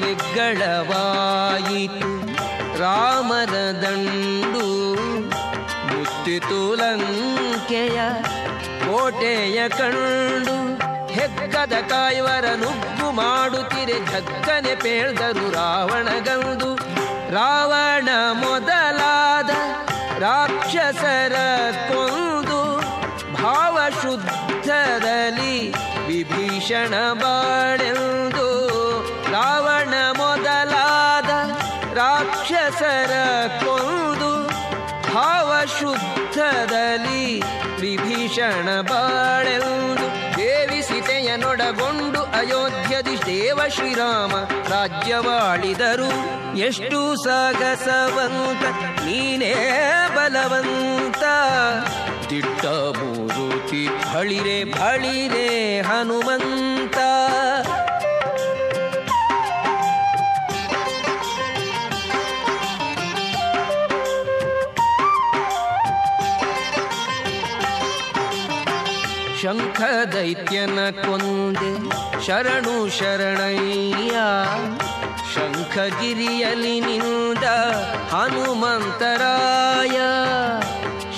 ವಿಗ್ಗಳವಾಯಿತು 0.02 2.10
ರಾಮರ 2.82 3.54
ದಂಡು 3.82 4.64
ಮುತ್ತಿತು 5.88 6.74
ಲಂಕೆಯ 6.74 7.98
ಕೋಟೆಯ 8.84 9.68
ಕಂಡು 9.70 10.56
ಹೆಗ್ಗದ 11.16 11.88
ಕಾಯುವರ 11.90 12.56
ನುಗ್ಗು 12.56 13.12
ಮಾಡುತ್ತಿರೆ 13.12 14.12
ಜಗ್ಗನೆ 14.12 14.76
ಪೇಳ್ದರು 14.76 15.52
ರಾವಣಗಂದು 15.52 16.76
ರಾವಣ 17.34 18.08
ಮೊದಲಾದ 18.36 19.27
ರಾಕ್ಷಸರ 20.20 21.34
ಕೊಂದು 21.88 22.80
ಭಾವಶುದ್ಧದಲ್ಲಿ 23.42 25.72
ವಿಭೀಷಣ 26.06 27.12
ಬಾಳೆಂದು 27.12 28.68
ರಾವಣ 29.32 29.94
ಮೊದಲಾದ 30.16 31.30
ರಾಕ್ಷಸರ 31.96 33.12
ಕೊಂದು 33.64 34.48
ಭಾವಶುದ್ಧದಲ್ಲಿ 35.14 37.42
ವಿಭೀಷಣ 37.80 38.80
ಬಾಳೆಂದು. 38.80 40.38
ದೇವಿ 40.38 40.82
ಸೀತೆಯನೊಡಗೊಂಡು 40.82 42.22
ಅಯೋಧ್ಯದಿ 42.22 42.87
ದೇವ 43.48 43.60
ಶ್ರೀರಾಮ 43.68 44.32
ರಾಜ್ಯವಾಳಿದರು. 44.68 46.10
ಎಷ್ಟು 46.58 47.24
ಸಾಗಸವಂತ 47.24 48.64
ನೀನೇ 49.04 49.54
ಬಲವಂತ. 50.16 51.22
ದಿಟ್ಟ 52.30 52.66
ಮೂರುತಿ 52.66 53.88
ಬಳಿರೆ 54.14 54.64
ಬಳಿರೆ 54.64 55.80
ಹನುಮಂತ. 55.80 56.98
ಶಂಖ 69.42 69.80
ದೈತ್ಯನ 70.14 70.78
ಕೊಂದೆ 70.90 71.72
ಶರಣು 72.26 72.88
ಶರಣಯ್ಯ. 72.88 74.16
ಶಂಖಗಿರಿಯಲಿ 75.34 76.80
ನಿಂದ 76.80 77.44
ಹನುಮಂತರಾಯ. 78.12 79.96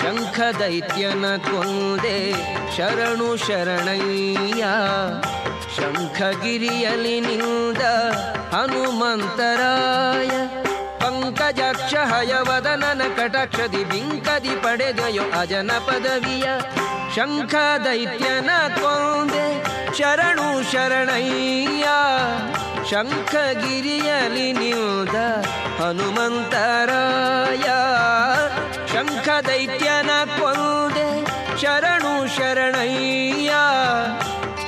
ಶಂಖ 0.01 0.41
ದೈತ್ಯನ 0.59 1.37
ಕೊಂದೆ 1.37 2.33
ಶರಣು 2.77 3.37
ಶರಣಯ್ಯ. 3.37 4.65
ಶಂಖಗಿರಿಯಲಿ 5.77 7.21
ನಿಂದ 7.21 7.83
ಹನುಮಂತರಾಯ. 8.55 10.29
ಪಂಕಜಾಕ್ಷ 10.99 11.95
ಹಯವದನನ 11.95 13.03
ಕಟಾಕ್ಷದಿ 13.17 13.85
ಬಿಂಕದಿ 13.85 14.57
ಪಡೆದಯೋ 14.63 15.23
ಅಜನ 15.41 15.71
ಪದವಿಯ 15.87 16.45
ಶಂಖ 17.17 17.55
ದೈತ್ಯನ 17.85 18.51
ಕೊಂದೆ 18.75 19.65
ಶರಣು 19.99 20.73
ಶರಣಯ್ಯ. 20.73 21.89
ಶಂಖಗಿರಿಯಲಿ 22.91 24.53
ನಿಲ್ದ 24.53 25.15
ಹನುಮಂತರಾಯ. 25.81 27.65
ಶಂಖ 28.93 29.29
ದೈತ್ಯನ 29.47 30.11
ಕೊಂದೆ 30.25 31.27
ಶರಣು 31.61 32.37
ಶರಣಯ್ಯ. 32.37 33.51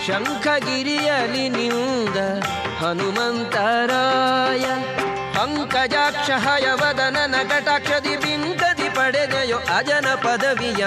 ಶಂಖಗಿರಿಯಲಿ 0.07 1.49
ನಿಲ್ದ 1.49 2.43
ಹನುಮಂತರಾಯ. 2.79 4.65
ಪಂಕಜಾಕ್ಷ 5.33 6.31
ಹಯವದನನ 6.31 7.35
ಕಟಾಕ್ಷದಿ 7.49 8.17
ಬಿಂಕದಿ 8.17 8.82
ಪಡೆದೆಯೋ 9.03 9.57
ಅಜನ 9.77 10.09
ಪದವಿಯ 10.15 10.83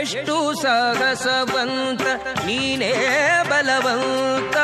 ಎಷ್ಟು 0.00 0.34
ಸಾಹಸವಂತ, 0.62 2.04
ನೀನೇ 2.46 2.92
ಬಲವಂತ. 3.50 4.56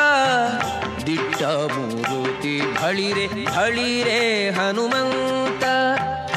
ದಿಟ್ಟ 1.07 1.41
ಮೂರುತಿ 1.73 2.55
ಹಳಿರೆ 2.81 3.25
ಹಳಿರೆ 3.55 4.17
ಹನುಮಂತ. 4.49 5.63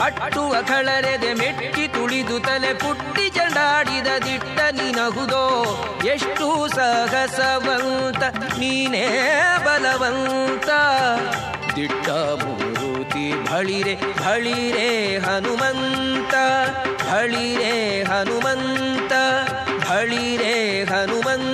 ಅಟ್ಟುವ 0.04 0.52
ಕಳರೆದೆ 0.68 1.32
ಮೆಟ್ಟಿ 1.32 1.84
ತುಳಿದು 1.88 2.38
ತಲೆ 2.40 2.72
ಪುಟ್ಟಿ 2.74 3.26
ಚಂಡಾಡಿದ 3.30 4.08
ದಿಟ್ಟ 4.26 4.58
ನಿನಹುದೋ 4.78 5.44
ಎಷ್ಟು 6.14 6.48
ಸಾಹಸವಂತ, 6.68 8.22
ನೀನೇ 8.58 9.06
ಬಲವಂತ. 9.66 10.70
ದಿಟ್ಟ 11.76 12.08
ಮೂರುತಿ 12.42 13.32
ಬಳಿರೆ 13.46 13.94
ಬಳಿರೆ 13.94 15.16
ಹನುಮಂತ 15.18 16.34
ಬಳಿರೆ 17.10 18.02
ಹನುಮಂತ 18.02 19.12
ಬಳಿರೆ 19.90 20.84
ಹನುಮಂತ. 20.84 21.53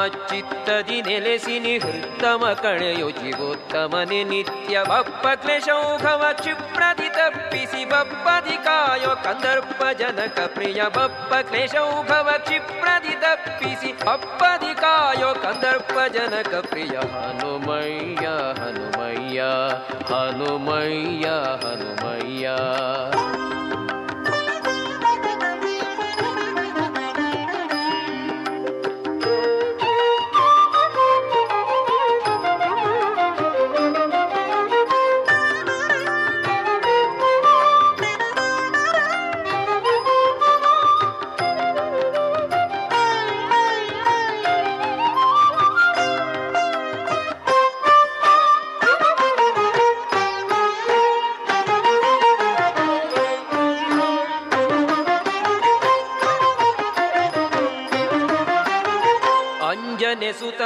ನೆಲೆಸಿ 1.01 1.55
ನಿಹೃತ್ತಮ 1.59 2.51
ಕಳೆಯು 2.61 3.09
ಜೀವೋತ್ತಮನೆ 3.19 4.21
ನಿತ್ಯ 4.23 4.83
ಬಪ್ಪ 4.89 5.25
ಕ್ಲೇಶೌಘವ 5.41 6.23
ಕ್ಷಿಪ್ರದಿ 6.39 7.09
ತಪ್ಪಿಸಿ 7.09 7.83
ಬಪ್ಪದಿ 7.85 8.57
ಕಾಯೋ 8.65 9.11
ಕಂದರ್ಪ 9.25 9.81
ಜನಕ 9.99 10.39
ಪ್ರಿಯ 10.55 10.81
ಬಪ್ಪ 10.97 11.31
ಕ್ಲೇಶೌಘವ 11.49 12.29
ಕ್ಷಿಪ್ರದಿ 12.45 13.15
ತಪ್ಪಿಸಿ 13.17 13.91
ಬಪ್ಪದಿ 14.05 14.73
ಕಾಯೋ 14.75 15.31
ಕಂದರ್ಪ 15.43 15.97
ಜನಕ 16.15 16.53
ಪ್ರಿಯ 16.69 16.95
ಹನುಮಯ್ಯ 17.15 18.25
ಹನುಮಯ್ಯ 18.61 19.41
ಹನುಮಯ್ಯ 20.11 21.27
ಹನುಮಯ್ಯ 21.63 22.47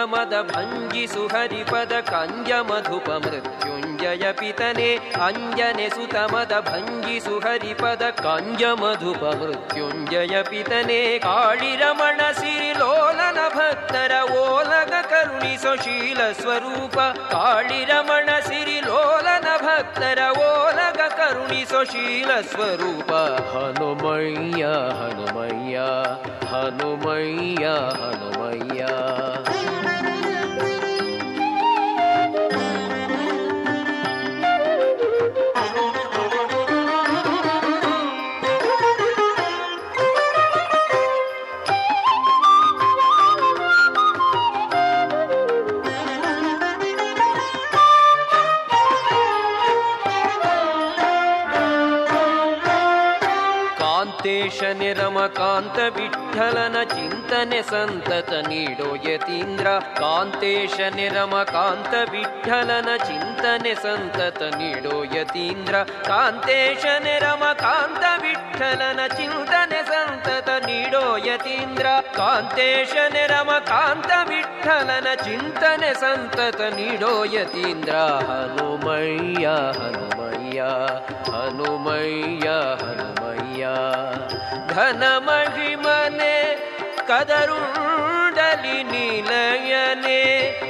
ಅಂಜನೆ 0.04 0.34
ಭಂಗಿಸು 0.52 1.26
ಹರಿಪದ 1.26 1.92
ಕಂಜ 2.00 2.52
ಮಧುಪ 2.52 3.08
ಮೃತ್ಯುಂಜಯ 3.10 4.24
ಪಿತನೆ, 4.32 4.88
ಅಂಜನೆ 5.26 5.88
ಸುತಮದ 5.88 6.54
ಭಂಗಿಸು 6.60 7.38
ಹರಿಪದ 7.38 8.02
ಕಂಜ 8.10 8.62
ಮಧುಪ 8.62 9.22
ಮೃತ್ಯುಂಜಯ 9.24 10.42
ಪಿತನೆ, 10.42 11.18
ಕಾಳಿರಮಣ 11.18 12.20
ಸಿರಿಲೋಲನ 12.32 13.38
ಭಕ್ತರ 13.56 14.12
ಓಲಗ 14.40 14.92
ಕರುಣಿಸೋ 15.10 15.74
ಶೀಲ 15.76 16.20
ಸ್ವರೂಪ, 16.32 16.98
ಕಾಳಿರಮಣ 17.32 18.28
ಸಿರಿಲೋಲನ 18.40 19.48
ಭಕ್ತರ 19.56 20.18
ಓಲಗ 20.38 21.00
ಕರುಣಿಸೋ 21.08 21.84
ಶೀಲ 21.84 22.40
ಸ್ವರೂಪ. 22.52 23.12
ಹನುಮಯ್ಯ 23.54 24.64
ಹನುಮಯ್ಯ 25.00 25.78
ಹನುಮಯ್ಯ 26.52 27.64
ಹನುಮಯ್ಯ. 28.02 28.84
ನಿರಮಕಾಂತ 55.54 55.78
ವಿಠಲನ 55.96 56.76
ಚಿಂತನೆ 56.82 57.62
ಸಂತತ 57.62 58.32
ನೀಡೋ 58.48 58.88
ಯತೀಂದ್ರ, 58.94 59.66
ಕಾಂತೇಶ 59.78 60.76
ನಿರಮಕಾಂತ 60.96 61.94
ವಿಠಲನ 62.10 62.88
ಚಿಂತನೆ 62.96 63.74
ಸಂತತ 63.74 64.42
ನೀಡೋ 64.42 64.96
ಯತೀಂದ್ರ, 65.14 65.74
ಕಾಂತೇಶ 65.82 66.84
ನಿರಮಕಾಂತ 67.02 68.04
ವಿಠಲನ 68.22 69.00
ಚಿಂತನೆ 69.06 69.80
ಸಂತತ 69.82 70.48
ನೀಡೋ 70.66 71.04
ಯತೀಂದ್ರ, 71.16 71.86
ಕಾಂತೇಶ 72.16 72.94
ನಿರಮಕಾಂತ 73.12 74.10
ವಿಠಲನ 74.28 75.06
ಚಿಂತನೆ 75.14 75.92
ಸಂತತ 75.94 76.60
ನೀಡೋ 76.60 77.24
ಯತೀಂದ್ರ. 77.24 77.94
ಹನುಮಯ್ಯ 78.30 79.46
ಹನುಮಯ್ಯ 79.78 80.60
ಹನುಮಯ್ಯ 81.30 82.48
ಹನುಮಯ್ಯ. 82.82 83.66
ಘನ 84.74 85.02
ಮಹಿಮನೆ 85.16 86.54
ಕದರುಂಡಲಿ 87.08 88.82
ನಿಲಯನೆ. 88.82 90.20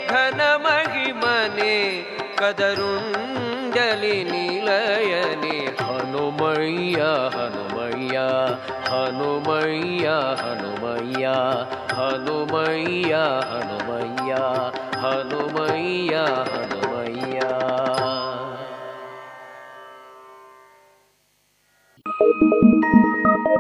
ಘನ 0.08 0.40
ಮಹಿಮನೆ 0.56 2.02
ಕದರುಂಡಲಿ 2.36 4.24
ನಿಲಯನೆ. 4.24 5.58
ಹನುಮಯ್ಯ 5.84 7.02
ಹನುಮಯ್ಯ 7.36 8.18
ಹನುಮಯ್ಯ 8.90 10.08
ಹನುಮಯ್ಯ 10.38 11.28
ಹನುಮಯ್ಯ 11.94 13.14
ಹನುಮಯ್ಯ 13.14 14.34
ಹನುಮಯ್ಯ 14.98 16.14
ಹನುಮಯ್ಯ. 16.14 17.40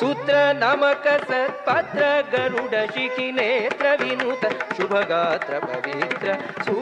सूत्र 0.00 0.34
नमक 0.56 1.06
सत्पात्र 1.30 2.08
गरुड 2.32 2.74
शिखि 2.94 3.30
नेत्र 3.32 3.96
विनुत 4.00 4.44
शुभगात्र 4.76 5.60
पवित्र 5.66 6.38
सू 6.66 6.74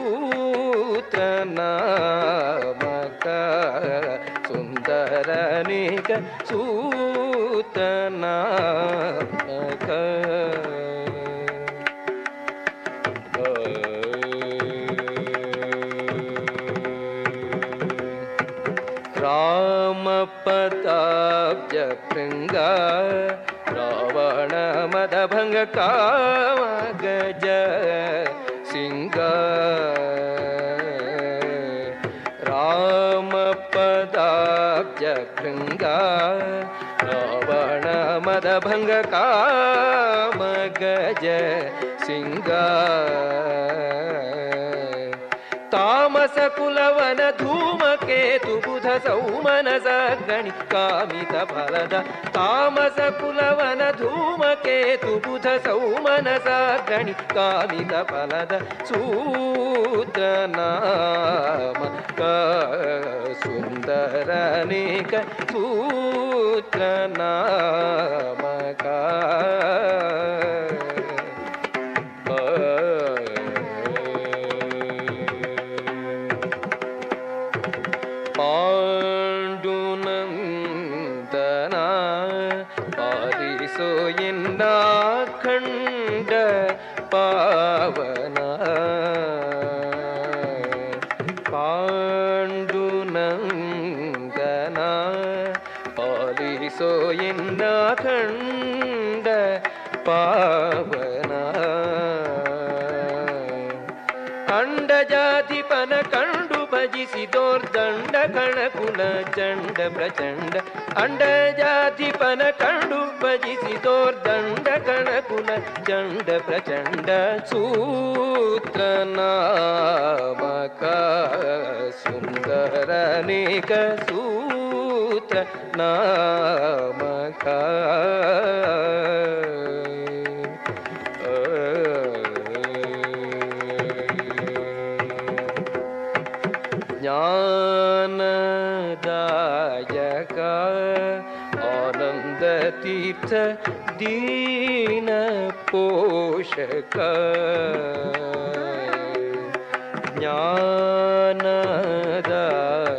ಸೌಮನಸ 49.54 49.88
ಗಣಿ 50.28 50.52
ಕಾಮಿತ 50.72 51.34
ಫಲದ 51.50 51.94
ತಾಮಸ 52.34 52.98
ಕುಲವನ 53.18 53.82
ಧೂಮಕೇತು 53.98 55.12
ಬುಧ 55.24 55.46
ಸೌಮನಸ 55.66 56.48
ಗಣಿ 56.88 57.14
ಕಾಮಿತ 57.34 57.92
ಫಲದ 58.10 58.54
ಸೂತ್ರ 58.88 60.22
ನಾಮ 60.56 61.80
ಕ 62.18 62.30
ಸುಂದರನೇಕ 63.44 65.12
ಸೂತ್ರ 65.52 65.73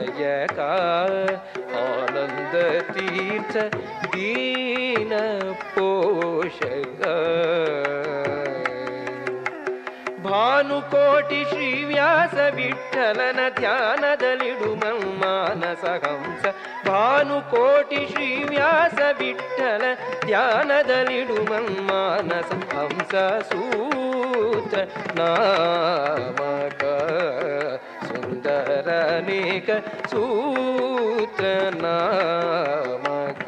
ज्ञानयका 0.06 0.68
आनन्दतीर्थ 1.80 3.56
ಭಾನುಕೋಟಿ 11.25 11.39
ಶ್ರೀವ್ಯಾಸ 11.49 12.35
ವಿಠಲನ 12.55 13.39
ಧ್ಯಾನದಲ್ಲಿಡು 13.59 14.69
ಮಾನಸ 15.21 15.83
ಹಂಸ 16.03 16.43
ಭಾನುಕೋಟಿ 16.87 18.01
ಶ್ರೀವ್ಯಾಸ 18.11 18.99
ವಿಠಲ 19.19 19.83
ಧ್ಯಾನದಲ್ಲಿಡು 20.25 21.37
ಮಾನಸ 21.89 22.51
ಹಂಸ 22.73 23.13
ಸೂತ್ರ 23.49 24.83
ನಾಮಕ 25.19 26.83
ಸುಂದರನೇಕ 28.09 29.69
ಸೂತ್ರ 30.13 31.45
ನಾಮಕ 31.83 33.47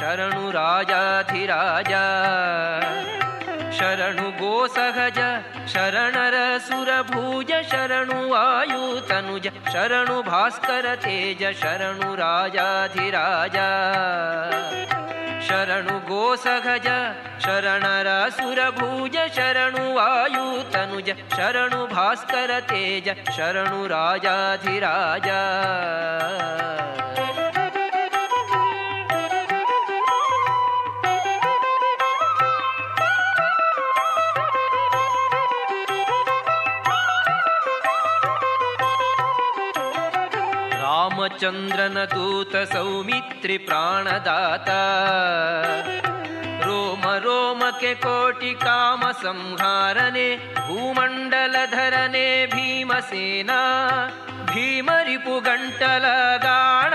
शरणुराजाधिराज 0.00 1.92
शरणु 3.78 4.28
गोसहज 4.38 5.18
शरणुगोसहज 5.18 5.18
शरणरसुरभुज 5.72 7.50
शरणु 7.72 8.20
आयुतनुज 8.34 9.46
शरणुभास्कर 9.72 10.86
तेज 11.04 11.42
शरणु 11.60 12.10
गोसहज 16.08 16.88
शरणरसुरभुज 17.44 19.16
शरणुवायुतनुज 19.36 21.10
शरणु 21.36 21.84
भास्कर 21.94 22.58
तेज 22.70 23.08
शरणु 23.36 23.86
राजाधिराजा 23.92 25.42
ರಾಮಚಂದ್ರನ 41.38 42.04
ದೂತ 42.04 42.56
ಸೌಮಿತ್ರಿ 42.56 43.58
ಪ್ರಾಣದಾತ. 43.58 44.68
ರೋಮ 46.64 47.16
ರೋಮಕ್ಕೆ 47.16 47.94
ಕೋಟಿ 47.94 48.54
ಕಾಮ 48.54 49.02
ಸಂಹಾರನೆ 49.22 50.54
ಭೂಮಂಡಲಧರನೆ 50.54 52.46
ಭೀಮಸೇನ. 52.46 53.50
ಭೀಮರಿಪು 54.44 55.40
ಗಂಟಲ 55.40 56.04
ಗಾಣ. 56.36 56.94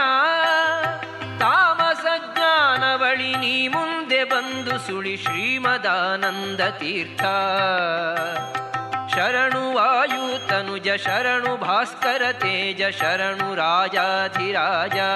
ತಾಮಸ 1.40 2.06
ಜ್ಞಾನ 2.18 2.96
ಬಳಿ 2.96 3.34
ನೀ 3.36 3.68
ಮುಂದೆ 3.68 4.24
ಬಂದು 4.24 4.80
ಸುಳಿ 4.80 5.18
ಶ್ರೀಮದಾನಂದ 5.18 6.62
ತೀರ್ಥ. 6.62 7.24
शरणु 9.24 9.60
वायु 9.76 10.24
तनुज 10.48 10.88
शरणु 11.04 11.52
भास्कर 11.58 12.24
तेज 12.42 12.82
शरणु 13.00 13.48
राजाधिराजा। 13.60 15.12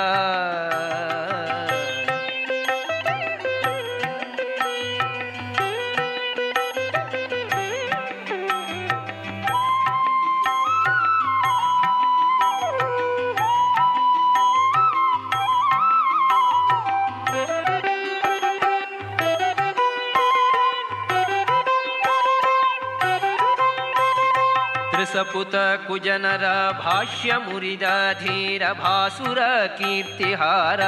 ಹೃಸಪುತ 25.17 25.55
ಕುಜನರ 25.87 26.45
ಭಾಷ್ಯ 26.71 27.33
ಮುರಿದ 27.35 27.81
ಧೀರ 28.19 28.71
ಭಾಸುರ 28.71 29.39
ಕೀರ್ತಿಹಾರ. 29.77 30.81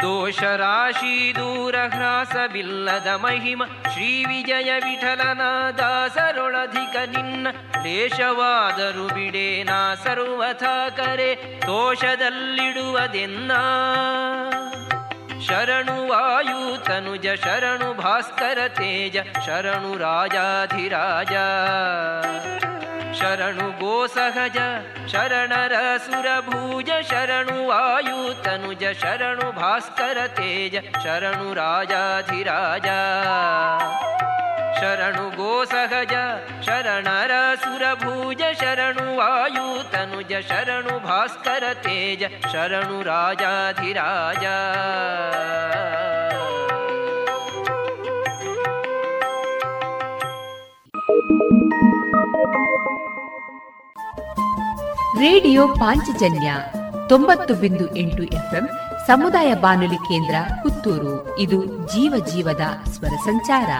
ದೋಷ 0.00 0.42
ರಾಶಿ 0.42 1.32
ದೂರ 1.34 1.76
ಹ್ರಾಸವಿಲ್ಲದ 1.94 3.06
ಮಹಿಮ, 3.06 3.62
ಶ್ರೀ 3.92 4.24
ವಿಜಯ 4.24 4.72
ವಿಠಲನ 4.72 5.40
ದಾಸರೊಳಧಿಕ 5.70 6.96
ನಿನ್ನ. 7.16 7.46
ದೇಶವಾದರೂ 7.84 9.06
ಬಿಡೇನಾ 9.06 9.94
ಸರ್ವಥ 9.94 10.62
ಕರೆ 10.96 11.60
ದೋಷದಲ್ಲಿಡುವದೆನ್ನ 11.62 13.52
शरणु 15.46 15.94
वायु 16.10 16.60
तनुज 16.86 17.26
शरणु 17.44 17.88
भास्कर 17.94 18.58
तेज 18.78 19.16
शरणु 19.16 19.42
शरणुराजाधिराजा 19.46 21.44
शरणुगोसहज 23.18 24.56
शरणरसुरभुज 25.12 26.90
शरणुवायुतनुज 27.10 28.84
शरणु 29.02 29.50
भास्कर 29.60 30.26
तेज 30.38 30.74
शरणु 31.04 31.52
राजाधिराजा। 31.60 32.98
ಶರಣು 34.84 35.28
ಗೋ 35.28 35.64
ಸಹಜ 35.64 36.12
ಶರಣರ 36.64 37.30
ಸುರಭುಜ, 37.60 38.42
ಶರಣು 38.60 39.16
ವಾಯು 39.16 39.90
ತನುಜ, 39.90 40.32
ಶರಣು 40.48 41.06
ಭಾಸ್ಕರ 41.06 41.62
ತೇಜ, 41.74 42.22
ಶರಣು 42.52 43.02
ರಾಜಾಧಿರಾಜ. 43.02 44.44
ರೇಡಿಯೋ 55.18 55.68
ಪಾಂಚಜನ್ಯ 55.68 56.54
ತೊಂಬತ್ತು 57.08 57.54
ಬಿಂದು 57.54 57.96
ಎಂಟು 57.96 58.22
ಎಫ್ಎಂ 58.22 58.68
ಸಮುದಾಯ 59.06 59.54
ಬಾನುಲಿ 59.54 59.96
ಕೇಂದ್ರ 59.96 60.34
ಪುತ್ತೂರು. 60.62 61.38
ಇದು 61.38 61.64
ಜೀವ 61.64 62.24
ಜೀವದ 62.26 62.62
ಸ್ವರ 62.88 63.16
ಸಂಚಾರ. 63.24 63.70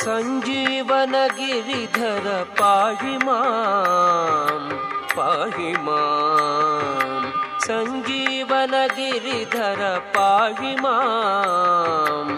ಸಂಜೀವನ 0.00 1.14
ಗಿರಿಧರ 1.36 2.26
ಪಾಹಿ 2.58 3.14
ಗಿರಿಧರ 8.96 9.82
ಪಾಹಿ 10.12 10.72
ಮಾಂ 10.82 12.28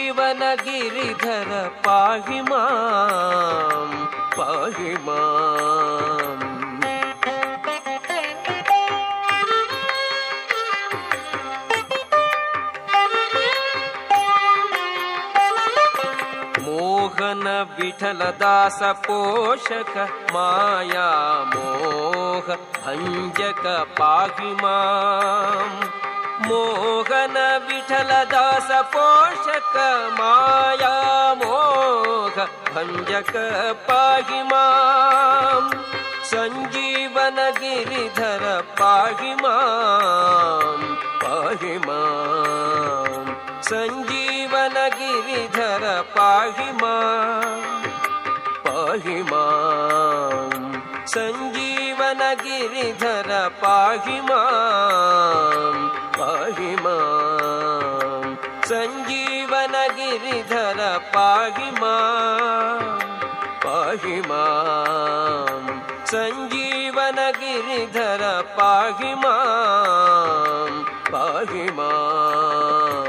पाहि 1.86 2.40
माम् 2.50 3.96
पाहि 4.38 4.92
माम् 5.08 6.41
विठलदास 17.63 18.79
पोषक 18.83 19.93
माया 20.31 21.11
मोह 21.55 22.55
भञ्जक 22.55 23.63
पाहि 23.99 24.51
माम्। 24.51 25.83
मोहन 26.47 27.35
विठलदास 27.67 28.67
पोषक 28.71 29.73
माया 30.19 30.97
मोह 31.33 32.45
भञ्जक 32.45 33.33
पाहि 33.89 34.43
माम्। 34.43 35.69
सञ्जीवन 36.23 37.35
गिरिधर 37.59 38.63
पाहि 38.81 39.35
माम् 39.35 40.95
पाहि 41.23 41.77
माम्। 41.77 43.33
सञ्जीवन 43.63 44.73
गिरिधर 44.73 46.01
पाहि 46.17 46.71
माम् 46.71 47.42
पाहि 48.92 49.22
माम् 49.28 50.64
सञ्जीवन 51.12 52.18
गिरिधर 52.40 53.28
पाहि 53.60 54.20
माम् 54.28 55.86
पाहि 56.18 56.74
माम् 56.84 58.34
सञ्जीवन 58.70 59.76
गिरिधर 59.98 60.82
पाहि 61.14 61.70
माम् 61.80 62.84
पाहि 63.64 64.20
माम् 64.28 65.70
सञ्जीवन 66.12 67.20
गिरिधर 67.40 68.26
पाहि 68.58 69.14
माम् 69.24 70.84
पाहि 71.12 71.68
माम् 71.80 73.08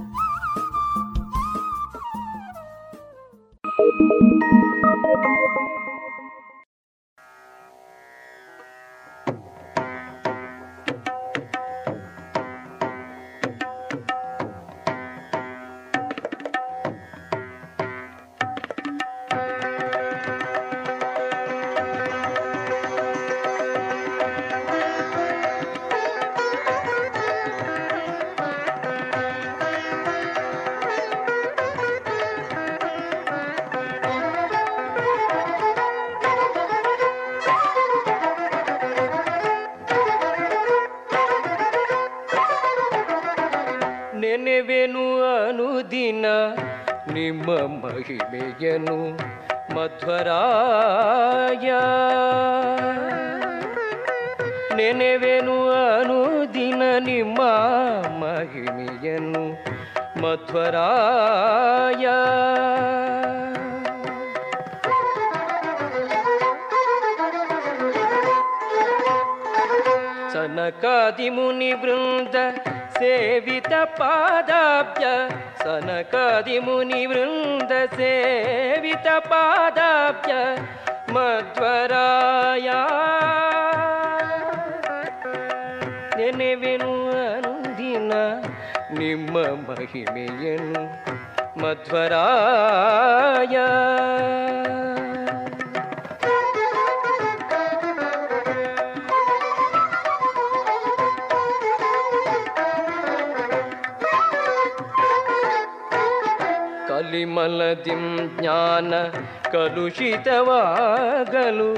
ಕಲುಷಿತವಾಗಲು 109.91 111.75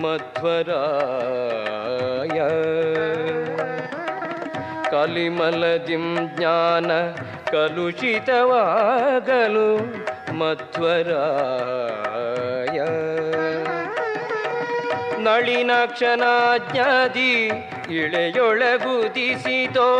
ಮಧ್ವರಾಯ. 0.00 2.40
ಕಲಿಮಲದಿಂ 4.90 6.30
ಜ್ಞಾನ 6.36 6.90
ಕಲುಷಿತವಾಗಲು 7.50 9.78
ಮಧ್ವರಾಯ. 10.34 12.80
ನಳಿನಾಕ್ಷನಾಜ್ಞಾದಿ 15.22 17.50
ಇಳೆಯೊಳಗುದಿಸಿದೋ 17.90 19.90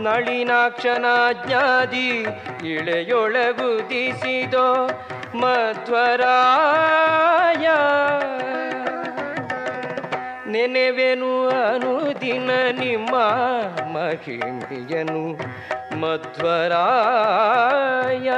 ನಳಿನಾಕ್ಷನಾಜ್ಞಾದಿ 0.00 2.26
ಇಳೆಯೊಳಗುದಿಸಿದೋ 2.68 4.90
ಮಧ್ವರಾಯ 5.34 7.68
ನೆನೆವೆನು 10.50 11.48
ಅನುದಿನ 11.48 12.50
ನಿಮ್ಮ 12.70 13.14
ಮಹಿಮೆಯನು 13.94 15.38
ಮಧ್ವರಾಯ. 16.00 18.30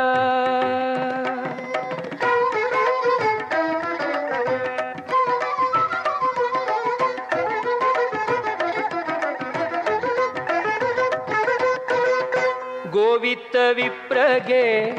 ಗೋವಿತ್ತ 12.90 13.57
ವಿಪ್ರಗೆ 13.74 14.90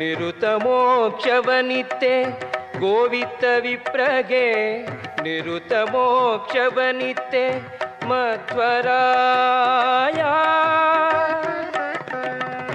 ನಿರುತ 0.00 0.44
ಮೋಕ್ಷವನಿತ್ತೆ 0.44 2.24
ಗೋವಿತ 2.80 3.44
ವಿಪ್ರಗೆ. 3.60 4.46
ನಿರುತ 5.22 5.72
ಮೋಕ್ಷವನಿತ್ತೆ 5.72 7.44
ಮಧ್ವರಾಯ. 8.08 10.22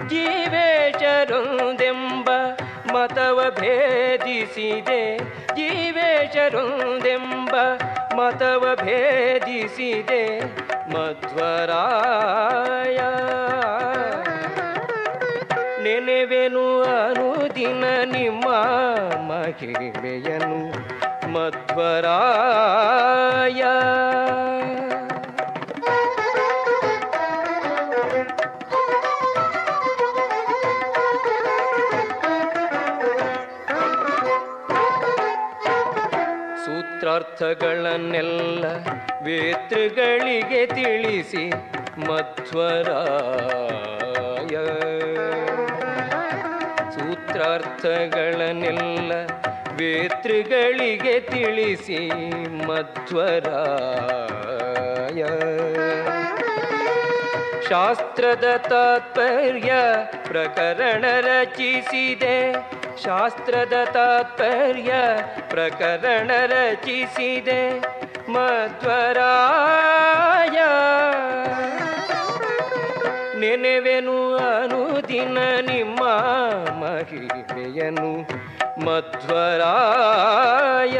ಜೀವೇಶರೊಂದೆಂಬ 0.07 2.30
ಮತವ 2.93 3.55
ಭೇದಿಸಿದೆ 3.59 5.17
ಜೀವೇಶರೊಂದೆಂಬ 5.55 7.55
ಮತವ 8.15 8.76
ಭೇದಿಸಿದೆ 8.76 10.23
ಮಧ್ವರಾಯ. 10.93 12.97
ಅನುದಿನ 17.66 18.11
ನಿಮ್ಮ 18.11 18.47
ಮಹಿಮೆಯನು 19.28 20.57
ಮಧ್ವರಾಯ. 21.28 23.61
ಸೂತ್ರಾರ್ಥಗಳನ್ನೆಲ್ಲ 36.66 38.66
ವೇತೃಗಳಿಗೆ 39.24 40.66
ತಿಳಿಸಿ 40.66 41.51
ಮಧ್ವರಾಯ. 41.99 44.55
ಸೂತ್ರಾರ್ಥಗಳನ್ನೆಲ್ಲ 47.45 49.11
ವೇತೃಗಳಿಗೆ 49.73 51.19
ತಿಳಿಸಿ 51.19 52.09
ಮಧ್ವರಾಯ. 52.67 55.25
ಶಾಸ್ತ್ರದ 57.69 58.57
ತಾತ್ಪರ್ಯ 58.57 59.73
ಪ್ರಕರಣ 60.27 61.05
ರಚಿಸಿದೆ. 61.21 62.55
ಶಾಸ್ತ್ರದ 63.03 63.73
ತಾತ್ಪರ್ಯ 63.93 64.93
ಪ್ರಕರಣ 65.49 66.31
ರಚಿಸಿದೆ. 66.45 67.79
ಮಧ್ವರಾಯ. 68.31 70.57
ನೆನೆವೆನು 73.45 74.35
ಅನುದಿನ 74.35 75.37
ನಿಮ್ಮ 75.61 76.03
ಮಹಿಮೆಯನು 76.81 78.09
ಮಧ್ವರಾಯ. 78.85 80.97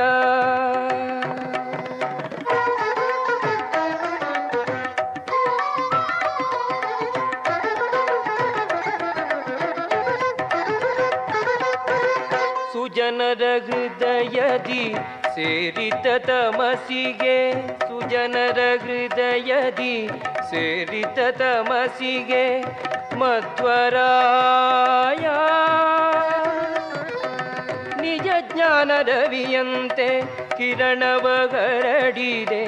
ಸುಜನರ 13.36 13.62
ಹೃದಯದಿ 13.66 14.96
ಸೇರಿತ 15.36 16.08
ತಮಸಿಗೆ 16.26 17.38
ಸುಜನರ 17.80 18.60
ಹೃದಯದಿ 18.82 20.10
ಸೇರಿತ 20.50 21.20
ತಮಸಿಗೆ 21.38 22.62
ಮಧ್ವರಾಯ. 23.16 25.26
ನಿಜ 28.02 28.28
ಜ್ಞಾನ 28.54 28.92
ರವಿಯಂತೆ 29.02 30.22
ಕಿರಣವ 30.58 31.48
ಹರಡಿದೆ 31.52 32.64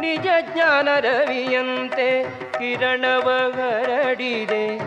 ನಿಜ 0.00 0.26
ಜ್ಞಾನ 0.54 0.88
ರವಿಯಂತೆ 1.00 2.08
ಕಿರಣವ 2.52 3.50
ಹರಡಿದೆ 3.54 4.78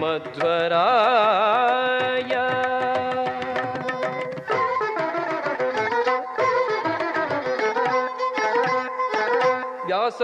ಮಧ್ವರಾಯ. 0.00 2.32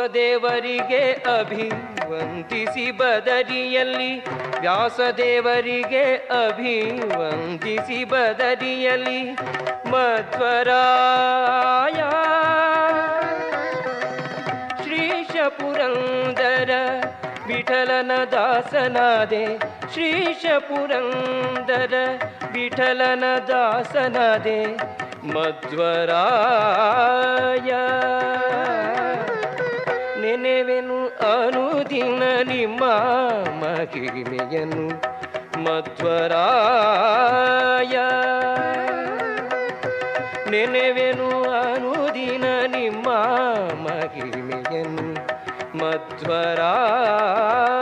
ವ್ಯಾಸದೇವರಿಗೆ 0.02 1.12
ಅಭಿವಂದಿಸಿ 1.38 2.90
ಬದರಿಯಲ್ಲಿ, 2.90 4.24
ವ್ಯಾಸದೇವರಿಗೆ 4.60 6.04
ಅಭಿವಂದಿಸಿ 6.46 8.04
ಬದರಿಯಲ್ಲಿ, 8.04 9.22
ಮಧ್ವರಾಯ 9.90 12.00
ಶ್ರೀಶ 14.82 15.36
ಪುರಂದರ 15.48 16.70
ವಿಠಲನ 17.46 18.24
ದಾಸನಾದೆ 18.24 19.58
ಶ್ರೀಶ 19.92 20.46
ಪುರಂದರ 20.58 21.94
ವಿಠಲನ 22.52 23.24
ದಾಸನಾದೆ, 23.48 24.60
ಮಧ್ವರಾಯ 25.34 26.12
ನೆನೆವೆನು 30.32 31.06
ಅನುದಿನ 31.06 32.22
ನಿಮ್ಮ 32.42 32.84
ಮಹಿಮೆಯನು 33.60 35.02
ಮಧ್ವರಾಯ. 35.64 37.98
ನೆನೆವೆನು 40.50 41.50
ಅನುದಿನ 41.50 42.44
ನಿಮ್ಮ 42.66 43.08
ಮಹಿಮೆಯನು 43.84 45.16
ಮಧ್ವರಾಯ. 45.78 47.81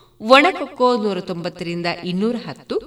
ಒಣಕೊಕ್ಕೋ 0.21 1.03
ನೂರ 1.03 1.19
ತೊಂಬತ್ತರಿಂದ 1.19 1.85
ಇನ್ನೂರ 2.03 2.35
ಹತ್ತು 2.47 2.79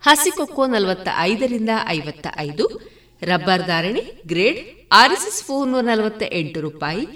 ಹಸಿಕೊಕ್ಕೋ 0.00 0.66
ನಲವತ್ತ 0.66 1.08
ಐದರಿಂದ 1.18 1.68
ಐವತ್ತ 1.86 2.26
ಐದು 2.38 2.80
ರಬ್ಬರ್ 3.22 3.66
ಧಾರಣೆ 3.66 4.02
ಗ್ರೇಡ್ 4.26 4.58
ಆರ್ಎಸ್ಎಸ್ 4.92 5.44
ಫೋರ್ 5.44 5.68
ನೂರ 5.68 5.82
ನಲವತ್ತ 5.82 6.22
ಎಂಟು 6.32 6.60
ರೂಪಾಯಿ, 6.60 7.06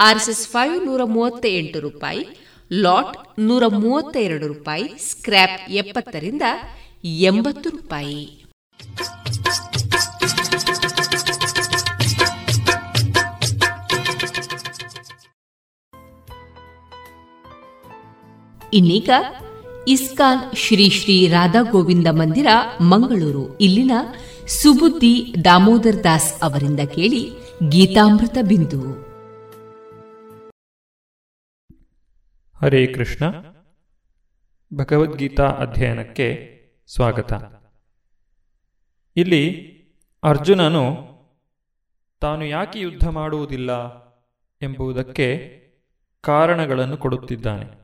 ಆರ್ಎಸ್ಎಸ್ 0.00 0.48
ಫೈವ್ 0.48 0.86
ನೂರ 0.86 1.00
ಮೂವತ್ತ 1.04 1.46
ಎಂಟು 1.46 1.80
ರೂಪಾಯಿ, 1.80 2.26
ಲಾಟ್ 2.72 3.40
ನೂರ 3.40 3.66
ಮೂವತ್ತ 3.66 4.16
ಎರಡು 4.16 4.46
ರೂಪಾಯಿ, 4.46 4.88
ಸ್ಕ್ರ್ಯಾಪ್ 4.98 5.70
ಎಪ್ಪತ್ತರಿಂದ 5.70 6.42
ಎಂಬತ್ತು 7.04 7.70
ರೂಪಾಯಿ. 7.70 8.44
ಇನ್ನೀಗ 18.72 19.10
ಇಸ್ಕಾನ್ 19.88 20.56
ಶ್ರೀ 20.56 20.90
ಶ್ರೀ 20.90 21.28
ರಾಧಾ 21.28 21.62
ಗೋವಿಂದ 21.70 22.06
ಮಂದಿರ, 22.10 22.46
ಮಂಗಳೂರು. 22.80 23.58
ಇಲ್ಲಿನ 23.58 23.90
ಸುಬುದ್ದಿ 24.46 25.34
ದಾಮೋದರ್ 25.44 26.04
ದಾಸ್ 26.04 26.42
ಅವರಿಂದ 26.42 26.80
ಕೇಳಿ 26.80 27.30
ಗೀತಾಮೃತ 27.68 28.38
ಬಿಂದು. 28.48 28.80
ಹರೇ 32.62 32.86
ಕೃಷ್ಣ. 32.86 33.30
ಭಗವದ್ಗೀತಾ 34.74 35.44
ಅಧ್ಯಯನಕ್ಕೆ 35.44 36.58
ಸ್ವಾಗತ. 36.94 37.32
ಇಲ್ಲಿ 39.16 39.68
ಅರ್ಜುನನು 40.22 40.96
ತಾನು 42.20 42.46
ಯಾಕೆ 42.46 42.80
ಯುದ್ಧ 42.80 43.08
ಮಾಡುವುದಿಲ್ಲ 43.08 43.70
ಎಂಬುದಕ್ಕೆ 44.62 45.58
ಕಾರಣಗಳನ್ನು 46.20 46.96
ಕೊಡುತ್ತಿದ್ದಾನೆ. 46.96 47.77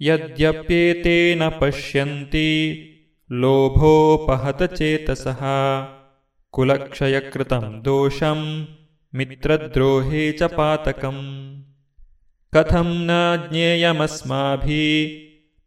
ಯದ್ಯಪ್ಯೇತೇನ 0.00 1.42
ಪಶ್ಯಂತಿ 1.58 2.48
ಕುಲಕ್ಷಯಕೃತಂ 6.54 7.84
ದೋಷಂ 7.84 8.68
ಮಿತ್ರದ್ರೋಹೇ 9.12 10.32
ಚ 10.32 10.42
ಪಾತಕಂ 10.54 11.18
ಕಥಂ 12.52 13.06
ನ 13.06 13.10
ಜ್ಞೇಯಮಸ್ಮಾಭಿ 13.44 14.82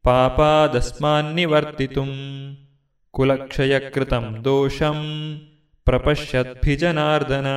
ಪಾಪಾದಸ್ಮಾನ್ನಿವರ್ತಿತುಂ 0.05 2.11
ಕುಲಕ್ಷಯಕೃತಂ 3.13 4.43
ದೋಷಂ 4.45 4.99
ಪ್ರಪಶ್ಯದ್ಭಿ 5.87 6.75
ಜನಾರ್ದನ 6.75 7.47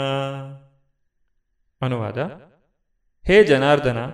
ಅನುವಾದ 1.81 2.19
ಹೇ 3.25 3.45
ಜನಾರ್ದನ 3.45 4.11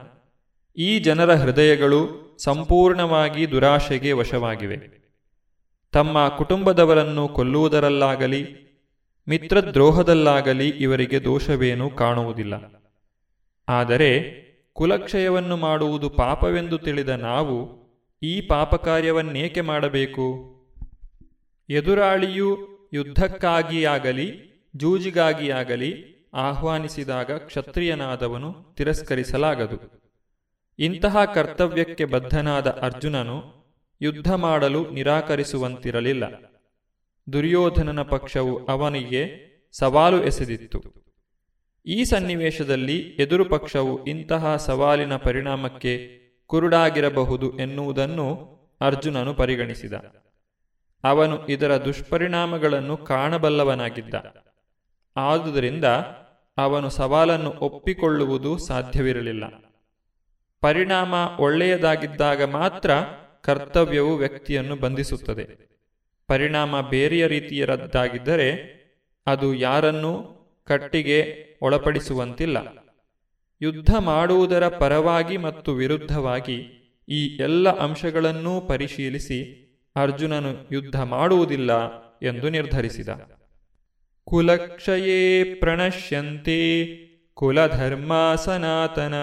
ಈ 0.76 0.98
ಜನರ 0.98 1.34
ಹೃದಯಗಳು 1.34 2.21
ಸಂಪೂರ್ಣವಾಗಿ 2.38 3.50
ದುರಾಶೆಗೆ 3.50 4.12
ವಶವಾಗಿವೆ. 4.12 5.02
ತಮ್ಮ 5.92 6.28
ಕುಟುಂಬದವರನ್ನು 6.28 7.28
ಕೊಲ್ಲುವುದರಲ್ಲಾಗಲಿ, 7.28 8.62
ಮಿತ್ರದ್ರೋಹದಲ್ಲಾಗಲಿ 9.28 10.68
ಇವರಿಗೆ 10.68 11.24
ದೋಷವೇನೂ 11.24 11.90
ಕಾಣುವುದಿಲ್ಲ. 11.90 12.84
ಆದರೆ 13.68 14.42
ಕುಲಕ್ಷಯವನ್ನು 14.72 15.56
ಮಾಡುವುದು 15.56 16.10
ಪಾಪವೆಂದು 16.10 16.78
ತಿಳಿದ 16.78 17.08
ನಾವು 17.08 17.82
ಈ 18.22 18.40
ಪಾಪಕಾರ್ಯವನ್ನೇಕೆ 18.40 19.60
ಮಾಡಬೇಕು? 19.60 20.52
ಎದುರಾಳಿಯು 21.68 22.58
ಯುದ್ಧಕ್ಕಾಗಿಯಾಗಲಿ, 22.92 24.52
ಜೂಜಿಗಾಗಿಯಾಗಲಿ 24.76 26.12
ಆಹ್ವಾನಿಸಿದಾಗ 26.34 27.30
ಕ್ಷತ್ರಿಯನಾದವನು 27.30 28.74
ತಿರಸ್ಕರಿಸಲಾಗದು. 28.76 30.01
ಇಂತಹ 30.78 31.24
ಕರ್ತವ್ಯಕ್ಕೆ 31.24 32.04
ಬದ್ಧನಾದ 32.04 32.66
ಅರ್ಜುನನು 32.66 33.62
ಯುದ್ಧ 34.00 34.32
ಮಾಡಲು 34.32 34.90
ನಿರಾಕರಿಸುವಂತಿರಲಿಲ್ಲ. 34.90 36.24
ದುರ್ಯೋಧನನ 37.32 38.02
ಪಕ್ಷವು 38.02 38.66
ಅವನಿಗೆ 38.66 39.52
ಸವಾಲು 39.78 40.24
ಎಸೆದಿತ್ತು. 40.24 40.82
ಈ 41.86 42.04
ಸನ್ನಿವೇಶದಲ್ಲಿ 42.04 42.98
ಎದುರು 42.98 43.44
ಪಕ್ಷವು 43.44 44.04
ಇಂತಹ 44.04 44.56
ಸವಾಲಿನ 44.56 45.16
ಪರಿಣಾಮಕ್ಕೆ 45.16 46.22
ಕುರುಡಾಗಿರಬಹುದು 46.46 47.58
ಎನ್ನುವುದನ್ನು 47.58 48.52
ಅರ್ಜುನನು 48.80 49.34
ಪರಿಗಣಿಸಿದ. 49.34 49.92
ಅವನು 51.04 51.46
ಇದರ 51.46 51.76
ದುಷ್ಪರಿಣಾಮಗಳನ್ನು 51.76 52.96
ಕಾಣಬಲ್ಲವನಾಗಿದ್ದ. 52.96 54.14
ಆದುದರಿಂದ 55.16 55.84
ಅವನು 56.58 56.90
ಸವಾಲನ್ನು 56.90 57.50
ಒಪ್ಪಿಕೊಳ್ಳುವುದು 57.50 58.58
ಸಾಧ್ಯವಿರಲಿಲ್ಲ. 58.58 59.44
ಪರಿಣಾಮ 60.62 61.14
ಒಳ್ಳೆಯದಾಗಿದ್ದಾಗ 61.38 62.42
ಮಾತ್ರ 62.42 62.90
ಕರ್ತವ್ಯವು 63.42 64.16
ವ್ಯಕ್ತಿಯನ್ನು 64.16 64.76
ಬಂಧಿಸುತ್ತದೆ. 64.76 65.44
ಪರಿಣಾಮ 66.26 66.80
ಬೇರೆಯ 66.80 67.26
ರೀತಿಯರದ್ದಾಗಿದ್ದರೆ 67.26 68.48
ಅದು 69.26 69.54
ಯಾರನ್ನೂ 69.54 70.12
ಕಟ್ಟಿಗೆ 70.64 71.44
ಒಳಪಡಿಸುವಂತಿಲ್ಲ. 71.62 72.58
ಯುದ್ಧ 73.62 73.94
ಮಾಡುವುದರ 73.98 74.68
ಪರವಾಗಿ 74.68 75.36
ಮತ್ತು 75.36 75.72
ವಿರುದ್ಧವಾಗಿ 75.72 76.58
ಈ 77.08 77.26
ಎಲ್ಲ 77.26 77.78
ಅಂಶಗಳನ್ನೂ 77.78 78.60
ಪರಿಶೀಲಿಸಿ 78.60 79.38
ಅರ್ಜುನನು 79.96 80.68
ಯುದ್ಧ 80.72 81.02
ಮಾಡುವುದಿಲ್ಲ 81.02 81.72
ಎಂದು 82.22 82.48
ನಿರ್ಧರಿಸಿದ. 82.48 83.08
ಕುಲಕ್ಷಯೇ 84.24 85.44
ಪ್ರಣಶ್ಯಂತೆ 85.54 86.86
ಕುಲಧರ್ಮ 87.34 88.34
ಸನಾತನ. 88.44 89.14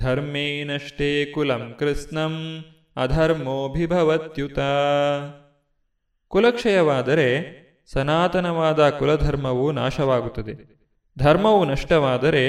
ಧರ್ಮೇ 0.00 0.64
ನಷ್ಟೇ 0.64 1.24
ಕುಲಂ 1.24 1.76
ಕೃಷ್ಣಂ 1.78 2.64
ಅಧರ್ಮೋಭಿಭವತ್ಯುತ 2.96 4.58
ಕುಲಕ್ಷಯವಾದರೆ 6.28 7.26
ಸನಾತನವಾದ 7.92 8.88
ಕುಲಧರ್ಮವು 8.88 9.72
ನಾಶವಾಗುತ್ತದೆ. 9.72 10.54
ಧರ್ಮವು 11.18 11.64
ನಷ್ಟವಾದರೆ 11.64 12.42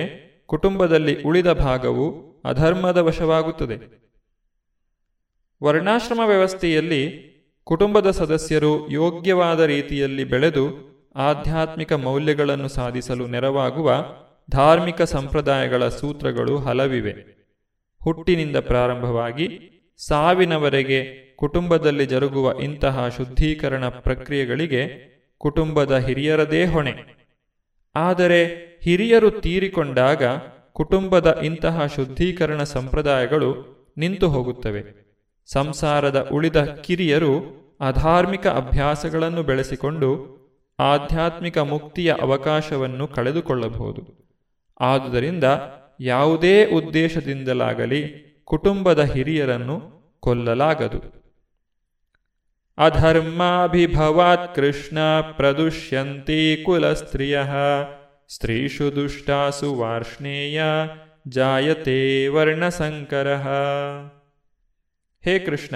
ಕುಟುಂಬದಲ್ಲಿ 0.48 1.22
ಉಳಿದ 1.22 1.52
ಭಾಗವು 1.52 2.06
ಅಧರ್ಮದ 2.46 2.98
ವಶವಾಗುತ್ತದೆ. 2.98 3.78
ವರ್ಣಾಶ್ರಮ 5.64 6.20
ವ್ಯವಸ್ಥೆಯಲ್ಲಿ 6.28 7.32
ಕುಟುಂಬದ 7.64 8.12
ಸದಸ್ಯರು 8.12 8.92
ಯೋಗ್ಯವಾದ 8.92 9.60
ರೀತಿಯಲ್ಲಿ 9.60 10.24
ಬೆಳೆದು 10.24 10.66
ಆಧ್ಯಾತ್ಮಿಕ 11.16 11.94
ಮೌಲ್ಯಗಳನ್ನು 11.94 12.68
ಸಾಧಿಸಲು 12.68 13.28
ನೆರವಾಗುವ 13.28 13.94
ಧಾರ್ಮಿಕ 14.52 15.02
ಸಂಪ್ರದಾಯಗಳ 15.02 15.88
ಸೂತ್ರಗಳು 15.88 16.58
ಹಲವಿವೆ. 16.58 17.41
ಹುಟ್ಟಿನಿಂದ 18.04 18.56
ಪ್ರಾರಂಭವಾಗಿ 18.58 19.68
ಸಾವಿನವರೆಗೆ 19.98 21.32
ಕುಟುಂಬದಲ್ಲಿ 21.36 22.06
ಜರುಗುವ 22.06 22.60
ಇಂತಹ 22.62 23.08
ಶುದ್ಧೀಕರಣ 23.08 23.90
ಪ್ರಕ್ರಿಯೆಗಳಿಗೆ 23.90 25.12
ಕುಟುಂಬದ 25.38 25.98
ಹಿರಿಯರದೇ 25.98 26.66
ಹೊಣೆ. 26.66 26.94
ಆದರೆ 27.96 28.46
ಹಿರಿಯರು 28.84 29.32
ತೀರಿಕೊಂಡಾಗ 29.32 30.24
ಕುಟುಂಬದ 30.72 31.40
ಇಂತಹ 31.44 31.86
ಶುದ್ಧೀಕರಣ 31.86 32.64
ಸಂಪ್ರದಾಯಗಳು 32.64 33.82
ನಿಂತು 33.98 34.30
ಹೋಗುತ್ತವೆ. 34.30 35.12
ಸಂಸಾರದ 35.46 36.30
ಉಳಿದ 36.32 36.58
ಕಿರಿಯರು 36.58 37.62
ಅಧಾರ್ಮಿಕ 37.80 38.48
ಅಭ್ಯಾಸಗಳನ್ನು 38.48 39.44
ಬೆಳೆಸಿಕೊಂಡು 39.44 40.42
ಆಧ್ಯಾತ್ಮಿಕ 40.80 41.58
ಮುಕ್ತಿಯ 41.58 42.14
ಅವಕಾಶವನ್ನು 42.22 43.08
ಕಳೆದುಕೊಳ್ಳಬಹುದು. 43.08 44.30
ಆದುದರಿಂದ 44.80 45.44
ಯಾವುದೇ 46.04 46.66
ಉದ್ದೇಶದಿಂದಲಾಗಲಿ 46.66 48.32
ಕುಟುಂಬದ 48.46 49.00
ಹಿರಿಯರನ್ನು 49.00 50.02
ಕೊಲ್ಲಲಾಗದು. 50.20 51.22
ಅಧರ್ಮಾಭಿಭವಾತ್ 52.78 54.56
ಕೃಷ್ಣ 54.56 55.00
ಪ್ರದುಷ್ಯಂತಿ 55.22 56.64
ಕುಲಸ್ತ್ರಿಯ, 56.66 57.42
ಸ್ತ್ರೀಷು 58.30 58.96
ದುಷ್ಟಾಸು 58.96 59.76
ವಾರ್ಷ್ಣೇಯ 59.76 60.64
ಜಾಯತೆ 61.28 62.28
ವರ್ಣಸಂಕರ. 62.28 63.36
ಹೇ 65.22 65.40
ಕೃಷ್ಣ, 65.40 65.76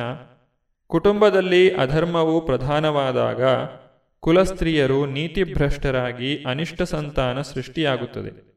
ಕುಟುಂಬದಲ್ಲಿ 0.88 1.76
ಅಧರ್ಮವು 1.76 2.46
ಪ್ರಧಾನವಾದಾಗ 2.46 3.44
ಕುಲಸ್ತ್ರೀಯರು 4.20 5.06
ನೀತಿಭ್ರಷ್ಟರಾಗಿ 5.06 6.44
ಅನಿಷ್ಟ 6.44 6.82
ಸಂತಾನ 6.82 7.42
ಸೃಷ್ಟಿಯಾಗುತ್ತದೆ. 7.42 8.55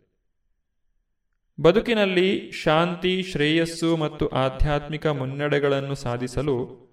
ಬದುಕಿನಲ್ಲಿ 1.60 2.50
ಶಾಂತಿ, 2.50 3.22
ಶ್ರೇಯಸ್ಸು 3.22 3.96
ಮತ್ತು 3.96 4.28
ಆಧ್ಯಾತ್ಮಿಕ 4.28 5.06
ಮುನ್ನಡೆಗಳನ್ನು 5.06 5.94
ಸಾಧಿಸಲು 5.94 6.88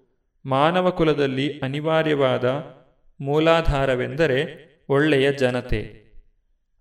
ಮಾನವ 0.46 0.90
ಕುಲದಲ್ಲಿ 0.90 1.58
ಅನಿವಾರ್ಯವಾದ 1.58 2.64
ಮೂಲಾಧಾರವೆಂದರೆ 3.20 4.66
ಒಳ್ಳೆಯ 4.88 5.32
ಜನತೆ. 5.32 6.06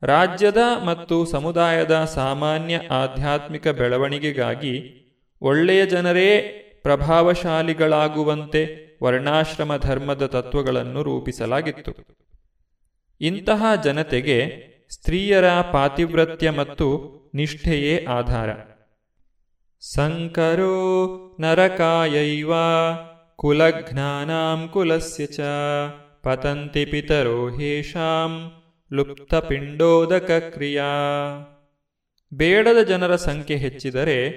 ರಾಜ್ಯದ 0.03 0.57
ಮತ್ತು 0.86 1.25
ಸಮುದಾಯದ 1.25 2.03
ಸಾಮಾನ್ಯ 2.03 2.75
ಆಧ್ಯಾತ್ಮಿಕ 2.75 3.67
ಬೆಳವಣಿಗೆಗಾಗಿ 3.67 5.05
ಒಳ್ಳೆಯ 5.41 5.86
ಜನರೇ 5.86 6.41
ಪ್ರಭಾವಶಾಲಿಗಳಾಗುವಂತೆ 6.83 8.95
ವರ್ಣಾಶ್ರಮ 9.03 9.77
ಧರ್ಮದ 9.77 10.25
ತತ್ವಗಳನ್ನು 10.25 11.03
ರೂಪಿಸಲಾಗಿತ್ತು. 11.03 11.93
ಇಂತಹ 13.21 13.65
ಜನತೆಗೆ 13.83 14.65
ಸ್ತ್ರೀಯರ 14.89 15.51
ಪಾತಿವ್ರತ್ಯ 15.51 16.49
ಮತ್ತು 16.49 17.15
ನಿಷ್ಠೆಯೇ 17.36 18.05
ಆಧಾರ. 18.05 18.49
ಸಂಕರೋ 19.79 21.38
ನರಕಾಯೈವ 21.39 22.51
ಕುಲಘ್ನಾನಾಂ 23.36 24.69
ಕುಲಸ್ಯ 24.73 25.25
ಚ 25.25 25.39
ಪತಂತಿ 26.23 26.86
ಪಿತರೋ 26.86 27.49
ಹೇಷಾಂ 27.49 28.51
ಲುಪ್ತಪಿಂಡೋದಕ 28.93 30.31
ಕ್ರಿಯಾ 30.49 30.86
ಬೇಡದ 32.33 32.83
ಜನರ 32.83 33.15
ಸಂಖ್ಯೆ 33.15 33.57
ಹೆಚ್ಚಿದರೆ 33.57 34.29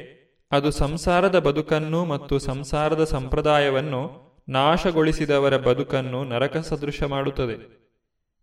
ಅದು 0.50 0.70
ಸಂಸಾರದ 0.70 1.38
ಬದುಕನ್ನು 1.38 2.04
ಮತ್ತು 2.04 2.38
ಸಂಸಾರದ 2.38 3.04
ಸಂಪ್ರದಾಯವನ್ನು 3.04 4.28
ನಾಶಗೊಳಿಸಿದವರ 4.48 5.56
ಬದುಕನ್ನು 5.56 6.24
ನರಕ 6.24 6.56
ಸದೃಶ 6.56 7.02
ಮಾಡುತ್ತದೆ. 7.02 7.56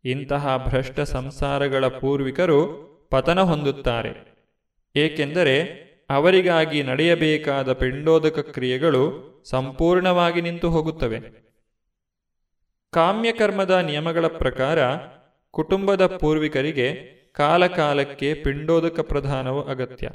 ಇಂತಹ 0.05 0.65
ಭ್ರಷ್ಟ 0.67 0.99
ಸಂಸಾರಗಳ 0.99 1.87
ಪೂರ್ವಿಕರು 1.87 2.59
ಪತನ 3.11 3.39
ಹೊಂದುತ್ತಾರೆ. 3.39 4.34
ಏಕೆಂದರೆ 4.95 5.85
ಅವರಿಗಾಗಿ 6.09 6.83
ನಡೆಯಬೇಕಾದ 6.83 7.73
ಪಿಂಡೋದಕ 7.73 8.39
ಕ್ರಿಯೆಗಳು 8.39 9.35
ಸಂಪೂರ್ಣವಾಗಿ 9.45 10.41
ನಿಂತು 10.41 10.69
ಹೋಗುತ್ತವೆ. 10.69 11.19
ಕಾಮ್ಯಕರ್ಮದ 12.91 13.71
ನಿಯಮಗಳ 13.71 14.27
ಪ್ರಕಾರ 14.27 14.79
ಕುಟುಂಬದ 15.51 16.05
ಪೂರ್ವಿಕರಿಗೆ 16.05 17.15
ಕಾಲಕಾಲಕ್ಕೆ 17.33 18.33
ಪಿಂಡೋದಕ 18.33 18.99
ಪ್ರಧಾನವು 18.99 19.63
ಅಗತ್ಯ. 19.63 20.09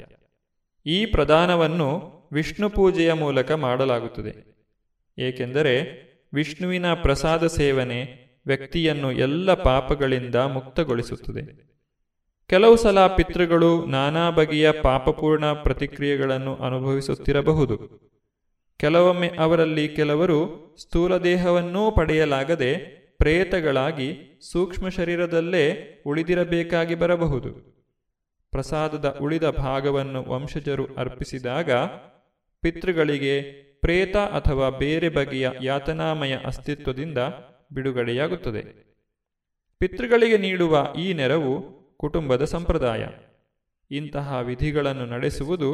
ಈ 0.85 1.05
ಪ್ರಧಾನವನ್ನು 1.05 2.11
ವಿಷ್ಣು 2.33 2.69
ಪೂಜೆಯ 2.69 3.13
ಮೂಲಕ 3.13 3.51
ಮಾಡಲಾಗುತ್ತದೆ. 3.51 4.51
ಏಕೆಂದರೆ 5.17 6.01
ವಿಷ್ಣುವಿನ 6.33 6.93
ಪ್ರಸಾದ 6.93 7.47
ಸೇವನೆ 7.47 8.21
ವ್ಯಕ್ತಿಯನ್ನು 8.45 9.11
ಎಲ್ಲ 9.11 9.53
ಪಾಪಗಳಿಂದ 9.53 10.35
ಮುಕ್ತಗೊಳಿಸುತ್ತದೆ. 10.35 11.70
ಕೆಲವು 12.51 12.75
ಸಲ 12.75 13.07
ಪಿತೃಗಳು 13.07 13.85
ನಾನಾ 13.85 14.29
ಬಗೆಯ 14.29 14.71
ಪಾಪಪೂರ್ಣ 14.71 15.45
ಪ್ರತಿಕ್ರಿಯೆಗಳನ್ನು 15.45 16.55
ಅನುಭವಿಸುತ್ತಿರಬಹುದು. 16.55 17.77
ಕೆಲವೊಮ್ಮೆ 18.77 19.31
ಅವರಲ್ಲಿ 19.39 19.87
ಕೆಲವರು 19.87 20.75
ಸ್ಥೂಲ 20.81 21.17
ದೇಹವನ್ನೂ 21.17 21.91
ಪಡೆಯಲಾಗದೆ 21.91 22.77
ಪ್ರೇತಗಳಾಗಿ 23.17 24.39
ಸೂಕ್ಷ್ಮ 24.51 24.89
ಶರೀರದಲ್ಲೇ 24.89 25.63
ಉಳಿದಿರಬೇಕಾಗಿ 26.05 26.95
ಬರಬಹುದು. 26.95 27.49
ಪ್ರಸಾದದ 28.51 29.17
ಉಳಿದ 29.21 29.43
ಭಾಗವನ್ನು 29.43 30.23
ವಂಶಜರು 30.23 30.95
ಅರ್ಪಿಸಿದಾಗ 30.97 31.71
ಪಿತೃಗಳಿಗೆ 32.61 33.41
ಪ್ರೇತ 33.81 34.17
ಅಥವಾ 34.17 34.69
ಬೇರೆ 34.69 35.09
ಬಗೆಯ 35.09 35.49
ಯಾತನಾಮಯ 35.61 36.35
ಅಸ್ತಿತ್ವದಿಂದ 36.45 37.17
ಬಿಡುಗಡೆಯಾಗುತ್ತದೆ. 37.73 38.93
ಪಿತೃಗಳಿಗೆ 39.77 40.37
ನೀಡುವ 40.37 40.93
ಈ 40.99 41.13
ನೆರವು 41.13 41.80
ಕುಟುಂಬದ 42.01 42.43
ಸಂಪ್ರದಾಯ. 42.43 43.07
ಇಂತಹ 43.91 44.39
ವಿಧಿಗಳನ್ನು 44.43 45.05
ನಡೆಸುವುದು 45.05 45.69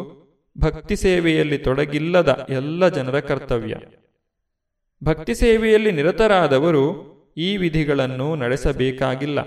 ಭಕ್ತಿ 0.60 0.96
ಸೇವೆಯಲ್ಲಿ 0.96 1.58
ತೊಡಗಿಲ್ಲದ 1.58 2.48
ಎಲ್ಲ 2.50 2.88
ಜನರ 2.88 3.20
ಕರ್ತವ್ಯ. 3.20 3.78
ಭಕ್ತಿ 5.04 5.36
ಸೇವೆಯಲ್ಲಿ 5.36 5.92
ನಿರತರಾದವರು 5.92 6.84
ಈ 7.38 7.58
ವಿಧಿಗಳನ್ನು 7.58 8.36
ನಡೆಸಬೇಕಾಗಿಲ್ಲ. 8.36 9.40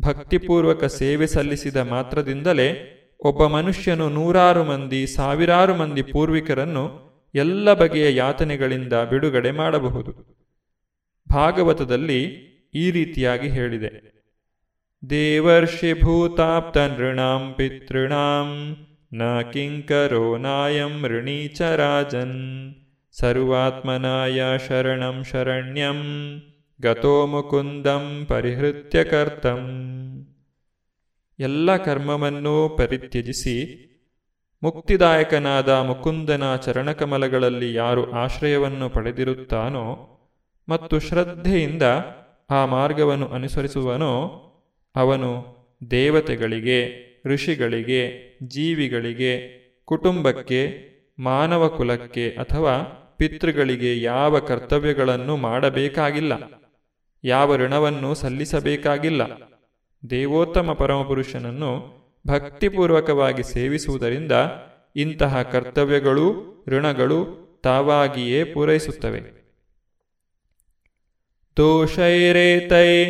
ಭಕ್ತಿಪೂರ್ವಕ 0.00 0.84
ಸೇವೆ 0.84 1.26
ಸಲ್ಲಿಸಿದ 1.26 1.76
ಮಾತ್ರದಿಂದಲೇ 1.76 2.96
ಒಬ್ಬ 3.20 3.46
ಮನುಷ್ಯನು 3.46 4.08
ನೂರಾರು 4.08 4.64
ಮಂದಿ, 4.64 5.06
ಸಾವಿರಾರು 5.06 5.74
ಮಂದಿ 5.74 6.02
ಪೂರ್ವಿಕರನ್ನು 6.02 7.10
ಎಲ್ಲ 7.34 7.74
ಬಗೆಯ 7.74 8.16
ಯಾತನೆಗಳಿಂದ 8.16 8.92
ಬಿಡುಗಡೆ 8.92 9.50
ಮಾಡಬಹುದು. 9.50 10.12
ಭಾಗವತದಲ್ಲಿ 11.32 12.24
ಈ 12.74 12.90
ರೀತಿಯಾಗಿ 12.90 13.48
ಹೇಳಿದೆ. 13.48 14.09
ದೇವರ್ಷಿ 15.10 16.02
ಭೂತಾಪ್ತ 16.02 16.76
न 16.76 17.18
ಪಿತೃಣಾಂ, 17.56 18.76
ನ 19.14 19.40
ಕಿಂಕರೋ 19.40 20.38
च 20.38 21.06
ಋಣೀಚರಾಜನ್ 21.06 22.74
ಸರ್ವಾತ್ಮನಾಯ 23.12 24.58
ಶರಣಂ 24.68 25.24
ಶರಣ್ಯಂ, 25.24 26.00
ಗತೋ 26.82 27.26
ಮುಕುಂದಂ 27.26 28.26
ಪರಿಹೃತ್ಯ 28.28 29.04
ಕರ್ತಂ. 29.04 29.62
ಎಲ್ಲ 31.38 31.76
ಕರ್ಮವನ್ನೂ 31.76 32.68
ಪರಿತ್ಯಜಿಸಿ 32.68 33.56
ಮುಕ್ತಿದಾಯಕನಾದ 34.62 35.68
ಮುಕುಂದನ 35.68 36.56
ಚರಣಕಮಲಗಳಲ್ಲಿ 36.56 37.74
ಯಾರು 37.74 38.12
ಆಶ್ರಯವನ್ನು 38.12 38.88
ಪಡೆದಿರುತ್ತಾನೋ 38.88 39.86
ಮತ್ತು 40.68 40.98
ಶ್ರದ್ಧೆಯಿಂದ 40.98 41.82
ಆ 42.50 42.66
ಮಾರ್ಗವನ್ನು 42.66 43.28
ಅನುಸರಿಸುವನೋ 43.28 44.46
ಅವನು 44.96 45.44
ದೇವತೆಗಳಿಗೆ, 45.90 47.10
ಋಷಿಗಳಿಗೆ, 47.26 48.38
ಜೀವಿಗಳಿಗೆ, 48.42 49.60
ಕುಟುಂಬಕ್ಕೆ, 49.84 50.90
ಮಾನವ 51.18 51.68
ಕುಲಕ್ಕೆ 51.68 52.30
ಅಥವಾ 52.30 52.82
ಪಿತೃಗಳಿಗೆ 53.16 54.02
ಯಾವ 54.02 54.38
ಕರ್ತವ್ಯಗಳನ್ನು 54.38 55.36
ಮಾಡಬೇಕಾಗಿಲ್ಲ. 55.36 56.32
ಯಾವ 57.24 57.56
ಋಣವನ್ನು 57.56 58.14
ಸಲ್ಲಿಸಬೇಕಾಗಿಲ್ಲ. 58.14 59.22
ದೇವೋತ್ತಮ 60.10 60.72
ಪರಮಪುರುಷನನ್ನು 60.72 62.00
ಭಕ್ತಿಪೂರ್ವಕವಾಗಿ 62.26 63.42
ಸೇವಿಸುವುದರಿಂದ 63.42 64.32
ಇಂತಹ 64.96 65.42
ಕರ್ತವ್ಯಗಳು 65.42 66.50
ಋಣಗಳು 66.68 67.40
ತಾವಾಗಿಯೇ 67.62 68.44
ಪೂರೈಸುತ್ತವೆ. 68.44 69.40
ದೋಷೈರೇತೈ 71.56 73.04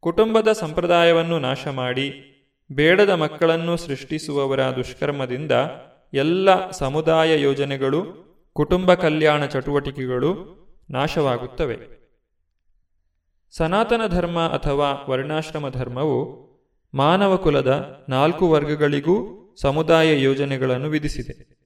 ಕುಟುಂಬದ 0.00 0.52
ಸಂಪ್ರದಾಯವನ್ನು 0.52 1.38
ನಾಶ 1.38 1.66
ಮಾಡಿ 1.68 2.24
ಬೇಡದ 2.72 3.10
ಮಕ್ಕಳನ್ನು 3.10 3.76
ಸೃಷ್ಟಿಸುವವರ 3.76 4.60
ದುಷ್ಕರ್ಮದಿಂದ 4.60 5.52
ಎಲ್ಲ 6.12 6.70
ಸಮುದಾಯ 6.70 7.42
ಯೋಜನೆಗಳು, 7.42 8.28
ಕುಟುಂಬ 8.52 8.94
ಕಲ್ಯಾಣ 8.94 9.46
ಚಟುವಟಿಕೆಗಳು 9.46 10.58
ನಾಶವಾಗುತ್ತವೆ. 10.90 11.98
ಸನಾತನ 13.56 14.00
ಧರ್ಮ 14.08 14.38
ಅಥವಾ 14.48 15.06
ವರ್ಣಾಶ್ರಮ 15.10 15.68
ಧರ್ಮವು 15.68 16.47
ಮಾನವ 16.94 17.36
ಕುಲದ 17.36 18.00
ನಾಲ್ಕು 18.08 18.50
ವರ್ಗಗಳಿಗೂ 18.50 19.34
ಸಮುದಾಯ 19.60 20.22
ಯೋಜನೆಗಳನ್ನು 20.22 20.88
ವಿಧಿಸಿದೆ. 20.88 21.58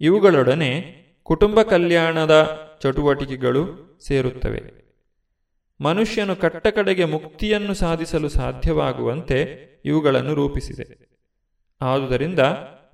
ಇವುಗಳೊಡನೆ 0.00 0.96
ಕುಟುಂಬ 1.22 1.62
ಕಲ್ಯಾಣದ 1.62 2.60
ಚಟುವಟಿಕೆಗಳು 2.80 3.98
ಸೇರುತ್ತವೆ. 4.06 4.86
ಮನುಷ್ಯನು 5.80 6.36
ಕಟ್ಟಕಡೆಗೆ 6.36 7.04
ಮುಕ್ತಿಯನ್ನು 7.04 7.74
ಸಾಧಿಸಲು 7.74 8.28
ಸಾಧ್ಯವಾಗುವಂತೆ 8.28 9.66
ಇವುಗಳನ್ನು 9.84 10.34
ರೂಪಿಸಿದೆ. 10.34 11.18
ಆದುದರಿಂದ 11.80 12.38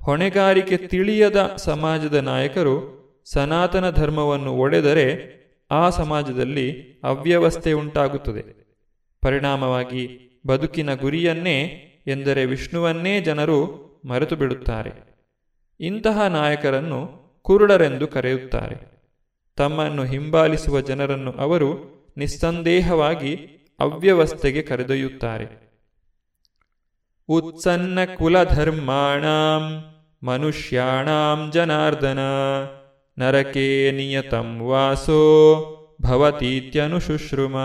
ಹೊಣೆಗಾರಿಕೆ 0.03 0.77
ತಿಳಿಯದ 0.77 1.53
ಸಮಾಜದ 1.57 2.15
ನಾಯಕರು 2.15 3.03
ಸನಾತನ 3.25 3.91
ಧರ್ಮವನ್ನು 3.91 4.53
ಒಡೆದರೆ 4.53 5.33
ಆ 5.71 5.91
ಸಮಾಜದಲ್ಲಿ 5.91 7.01
ಅವ್ಯವಸ್ಥೆ 7.05 7.73
ಉಂಟಾಗುತ್ತದೆ. 7.73 8.63
ಪರಿಣಾಮವಾಗಿ 9.23 10.29
ಬದುಕಿನ 10.47 10.95
ಗುರಿಯನ್ನೇ 10.95 11.59
ಎಂದರೆ 12.07 12.47
ವಿಷ್ಣುವನ್ನೇ 12.47 13.21
ಜನರು 13.21 13.83
ಮರೆತು 14.05 14.37
ಬಿಡುತ್ತಾರೆ 14.37 15.13
ಇಂತಹ 15.81 16.27
ನಾಯಕರನ್ನು 16.27 17.23
ಕುರುಡರೆಂದು 17.43 18.07
ಕರೆಯುತ್ತಾರೆ. 18.07 18.93
ತಮ್ಮನ್ನು 19.57 20.05
ಹಿಂಬಾಲಿಸುವ 20.05 20.81
ಜನರನ್ನು 20.81 21.33
ಅವರು 21.33 21.93
ನಿಸ್ಸಂದೇಹವಾಗಿ 22.17 23.39
ಅವ್ಯವಸ್ಥೆಗೆ 23.81 24.63
ಕರೆದೊಯ್ಯುತ್ತಾರೆ. 24.63 25.63
ಉತ್ಸನ್ನ 27.29 27.99
ಕುಲಧರ್ಮಾಣಾಂ 28.19 29.85
ಮನುಷ್ಯಾಣಾಂ 30.27 31.51
ಜನಾರ್ದನ 31.53 32.19
ನರಕೇ 33.19 33.91
ನಿಯತಂ 33.91 34.61
ವಾಸೋ 34.61 35.19
ಭವತೀತ್ಯನುಶುಶ್ರುಮ. 36.03 37.57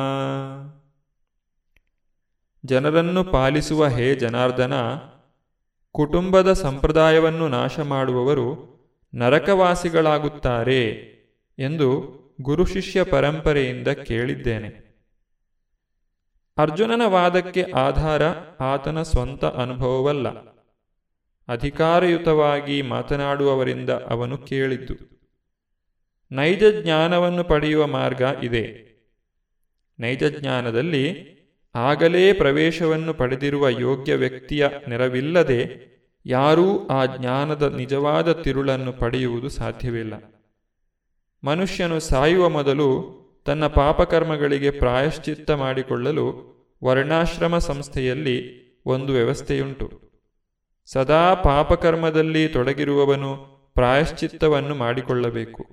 ಜನರನ್ನು 2.68 3.24
ಪಾಲಿಸುವ 3.24 3.88
ಹೇ 3.88 4.16
ಜನಾರ್ದನ, 4.16 4.74
ಕುಟುಂಬದ 5.92 6.54
ಸಂಪ್ರದಾಯವನ್ನು 6.54 7.48
ನಾಶ 7.48 7.80
ಮಾಡುವವರು 7.80 8.78
ನರಕವಾಸಿಗಳಾಗುತ್ತಾರೆ 9.14 10.84
ಎಂದು 11.60 12.18
ಗುರು 12.42 12.66
ಶಿಷ್ಯ 12.66 13.04
ಪರಂಪರೆಯಿಂದ 13.04 13.88
ಕೇಳಿದ್ದೇನೆ. 13.88 14.88
ಅರ್ಜುನನ 16.58 17.02
ವಾದಕ್ಕೆ 17.06 17.62
ಆಧಾರ 17.72 18.28
ಆತನ 18.64 19.02
ಸ್ವಂತ 19.02 19.46
ಅನುಭವವಲ್ಲ. 19.46 20.28
ಅಧಿಕಾರಯುತವಾಗಿ 21.48 22.82
ಮಾತನಾಡುವವರಿಂದ 22.82 23.90
ಅವನು 23.90 24.38
ಕೇಳಿದ್ದು. 24.38 24.94
ನೈಜ 26.32 26.64
ಜ್ಞಾನವನ್ನು 26.82 27.44
ಪಡೆಯುವ 27.44 27.88
ಮಾರ್ಗ 27.88 28.22
ಇದೆ. 28.44 28.88
ನೈಜ 30.00 30.24
ಜ್ಞಾನದಲ್ಲಿ 30.24 31.37
ಆಗಲೇ 31.78 32.34
ಪ್ರವೇಶವನ್ನು 32.34 33.14
ಪಡೆದಿರುವ 33.14 33.70
ಯೋಗ್ಯ 33.70 34.16
ವ್ಯಕ್ತಿಯ 34.16 34.68
ನೆರವಿಲ್ಲದೆ 34.88 35.88
ಯಾರೂ 36.26 36.88
ಆ 36.88 37.06
ಜ್ಞಾನದ 37.06 37.74
ನಿಜವಾದ 37.78 38.32
ತಿರುಳನ್ನು 38.32 38.94
ಪಡೆಯುವುದು 38.94 39.50
ಸಾಧ್ಯವಿಲ್ಲ. 39.50 40.14
ಮನುಷ್ಯನು 41.44 42.00
ಸಾಯುವ 42.00 42.50
ಮೊದಲು 42.50 43.18
ತನ್ನ 43.46 43.68
ಪಾಪಕರ್ಮಗಳಿಗೆ 43.68 44.72
ಪ್ರಾಯಶ್ಚಿತ್ತ 44.72 45.52
ಮಾಡಿಕೊಳ್ಳಲು 45.52 46.26
ವರ್ಣಾಶ್ರಮ 46.84 47.58
ಸಂಸ್ಥೆಯಲ್ಲಿ 47.58 48.68
ಒಂದು 48.86 49.14
ವ್ಯವಸ್ಥೆಯುಂಟು. 49.14 50.02
ಸದಾ 50.86 51.34
ಪಾಪಕರ್ಮದಲ್ಲಿ 51.34 52.48
ತೊಡಗಿರುವವನು 52.48 53.58
ಪ್ರಾಯಶ್ಚಿತ್ತವನ್ನು 53.74 54.76
ಮಾಡಿಕೊಳ್ಳಬೇಕು. 54.76 55.64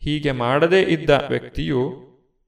ಹೀಗೆ 0.00 0.32
ಮಾಡದೇ 0.32 0.82
ಇದ್ದ 0.82 1.10
ವ್ಯಕ್ತಿಯು 1.28 1.92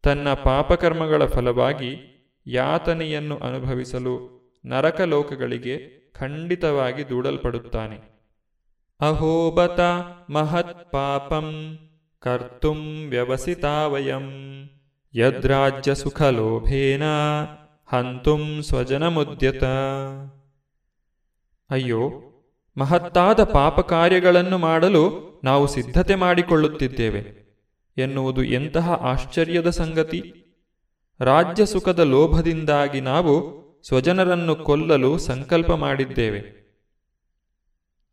ತನ್ನ 0.03 0.33
ಪಾಪಕರ್ಮಗಳ 0.33 1.25
ಫಲವಾಗಿ 1.25 2.12
ಯಾತನೆಯನ್ನು 2.47 3.39
ಅನುಭವಿಸಲು 3.39 4.43
ನರಕಲೋಕಗಳಿಗೆ 4.65 6.03
ಖಂಡಿತವಾಗಿ 6.13 7.09
ದೂಡಲ್ಪಡುತ್ತಾನೆ. 7.09 8.13
ಅಹೋಬತ 9.01 9.81
ಮಹತ್ 10.31 10.93
ಪಾಪಂ 10.93 11.79
ಕರ್ತುಂ 12.19 13.09
ವ್ಯವಸಿತಾವಯಂ 13.09 14.31
ಯದ್ರಾಜ್ಯ 15.15 15.95
ಸುಖಲೋಭೇನ 15.95 17.03
ಹಂತುಂ 17.87 18.63
ಸ್ವಜನಮುದ್ಯತ. 18.63 19.65
ಅಯ್ಯೋ, 21.71 22.11
ಮಹತ್ತಾದ 22.79 23.45
ಪಾಪ 23.45 23.81
ಕಾರ್ಯಗಳನ್ನು 23.81 24.59
ಮಾಡಲು 24.59 25.33
ನಾವು 25.45 25.67
ಸಿದ್ಧತೆ 25.67 26.15
ಮಾಡಿಕೊಳ್ಳುತ್ತಿದ್ದೇವೆ 26.15 27.43
ಎನ್ನುವುದು 27.97 28.43
ಎಂತಹ 28.43 28.93
ಆಶ್ಚರ್ಯದ 28.93 29.71
ಸಂಗತಿ. 29.71 30.42
ರಾಜ್ಯ 31.23 31.67
ಸುಖದ 31.67 31.99
ಲೋಭದಿಂದಾಗಿ 31.99 33.01
ನಾವು 33.01 33.63
ಸ್ವಜನರನ್ನು 33.87 34.57
ಕೊಲ್ಲಲು 34.57 35.19
ಸಂಕಲ್ಪ 35.19 35.73
ಮಾಡಿದ್ದೇವೆ. 35.73 36.63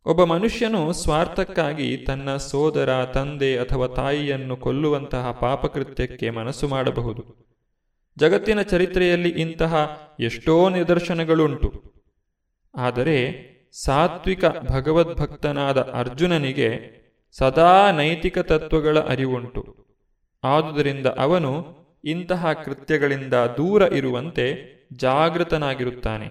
ಒಬ್ಬ 0.06 0.24
ಮನುಷ್ಯನು 0.24 0.92
ಸ್ವಾರ್ಥಕ್ಕಾಗಿ 0.92 1.96
ತನ್ನ 1.96 2.36
ಸೋದರ, 2.36 3.04
ತಂದೆ 3.04 3.58
ಅಥವಾ 3.58 3.86
ತಾಯಿಯನ್ನು 3.86 4.56
ಕೊಲ್ಲುವಂತಹ 4.56 5.30
ಪಾಪಕೃತ್ಯಕ್ಕೆ 5.30 6.30
ಮನಸ್ಸು 6.30 6.68
ಮಾಡಬಹುದು. 6.68 7.50
ಜಗತ್ತಿನ 8.18 8.62
ಚರಿತ್ರೆಯಲ್ಲಿ 8.62 9.28
ಇಂತಹ 9.28 10.00
ಎಷ್ಟೋ 10.20 10.68
ನಿದರ್ಶನಗಳುಂಟು. 10.68 11.82
ಆದರೆ 12.74 13.50
ಸಾತ್ವಿಕ 13.84 14.44
ಭಗವದ್ಭಕ್ತನಾದ 14.44 15.78
ಅರ್ಜುನನಿಗೆ 15.78 17.00
ಸದಾ 17.32 17.90
ನೈತಿಕ 17.90 18.38
ತತ್ವಗಳ 18.38 18.98
ಅರಿವುಂಟು. 18.98 19.86
ಆದುದರಿಂದ 20.44 21.06
ಅವನು 21.06 21.79
ಇಂತಹ 22.04 22.52
ಕೃತ್ಯಗಳಿಂದ 22.52 23.34
ದೂರ 23.34 23.82
ಇರುವಂತೆ 23.82 24.70
ಜಾಗೃತನಾಗಿರುತ್ತಾನೆ. 24.92 26.28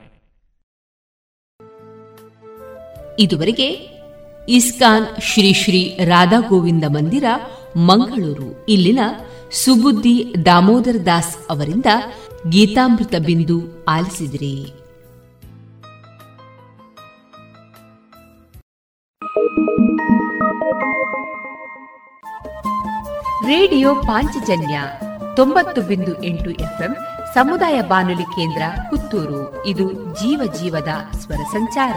ಇದುವರೆಗೆ 3.20 3.72
ಇಸ್ಕಾನ್ 4.50 5.22
ಶ್ರೀ 5.22 5.54
ಶ್ರೀ 5.54 5.98
ರಾಧಾ 6.06 6.40
ಗೋವಿಂದ 6.40 6.84
ಮಂದಿರ 6.88 7.24
ಮಂಗಳೂರು, 7.76 8.66
ಇಲ್ಲಿನ 8.70 9.00
ಸುಬುದ್ದಿ 9.52 10.34
ದಾಮೋದರ 10.46 10.96
ದಾಸ್ 11.06 11.38
ಅವರಿಂದ 11.50 11.86
ಗೀತಾಮೃತ 12.50 13.16
ಬಿಂದು 13.26 13.86
ಆಲಿಸಿದ್ರಿ. 13.86 14.66
ರೇಡಿಯೋ 23.48 23.96
ಪಾಂಚಜನ್ಯ 23.96 24.82
ತೊಂಬತ್ತು 25.40 25.82
ಬಿಂದು 25.82 26.24
ಎಂಟು 26.24 26.50
ಎಫ್ಎಂ, 26.50 26.98
ಸಮುದಾಯ 27.34 27.82
ಬಾನುಲಿ 27.82 28.24
ಕೇಂದ್ರ 28.24 28.62
ಪುತ್ತೂರು. 28.90 29.66
ಇದು 29.66 29.94
ಜೀವ 29.94 30.54
ಜೀವದ 30.54 31.18
ಸ್ವರ 31.18 31.36
ಸಂಚಾರ. 31.36 31.96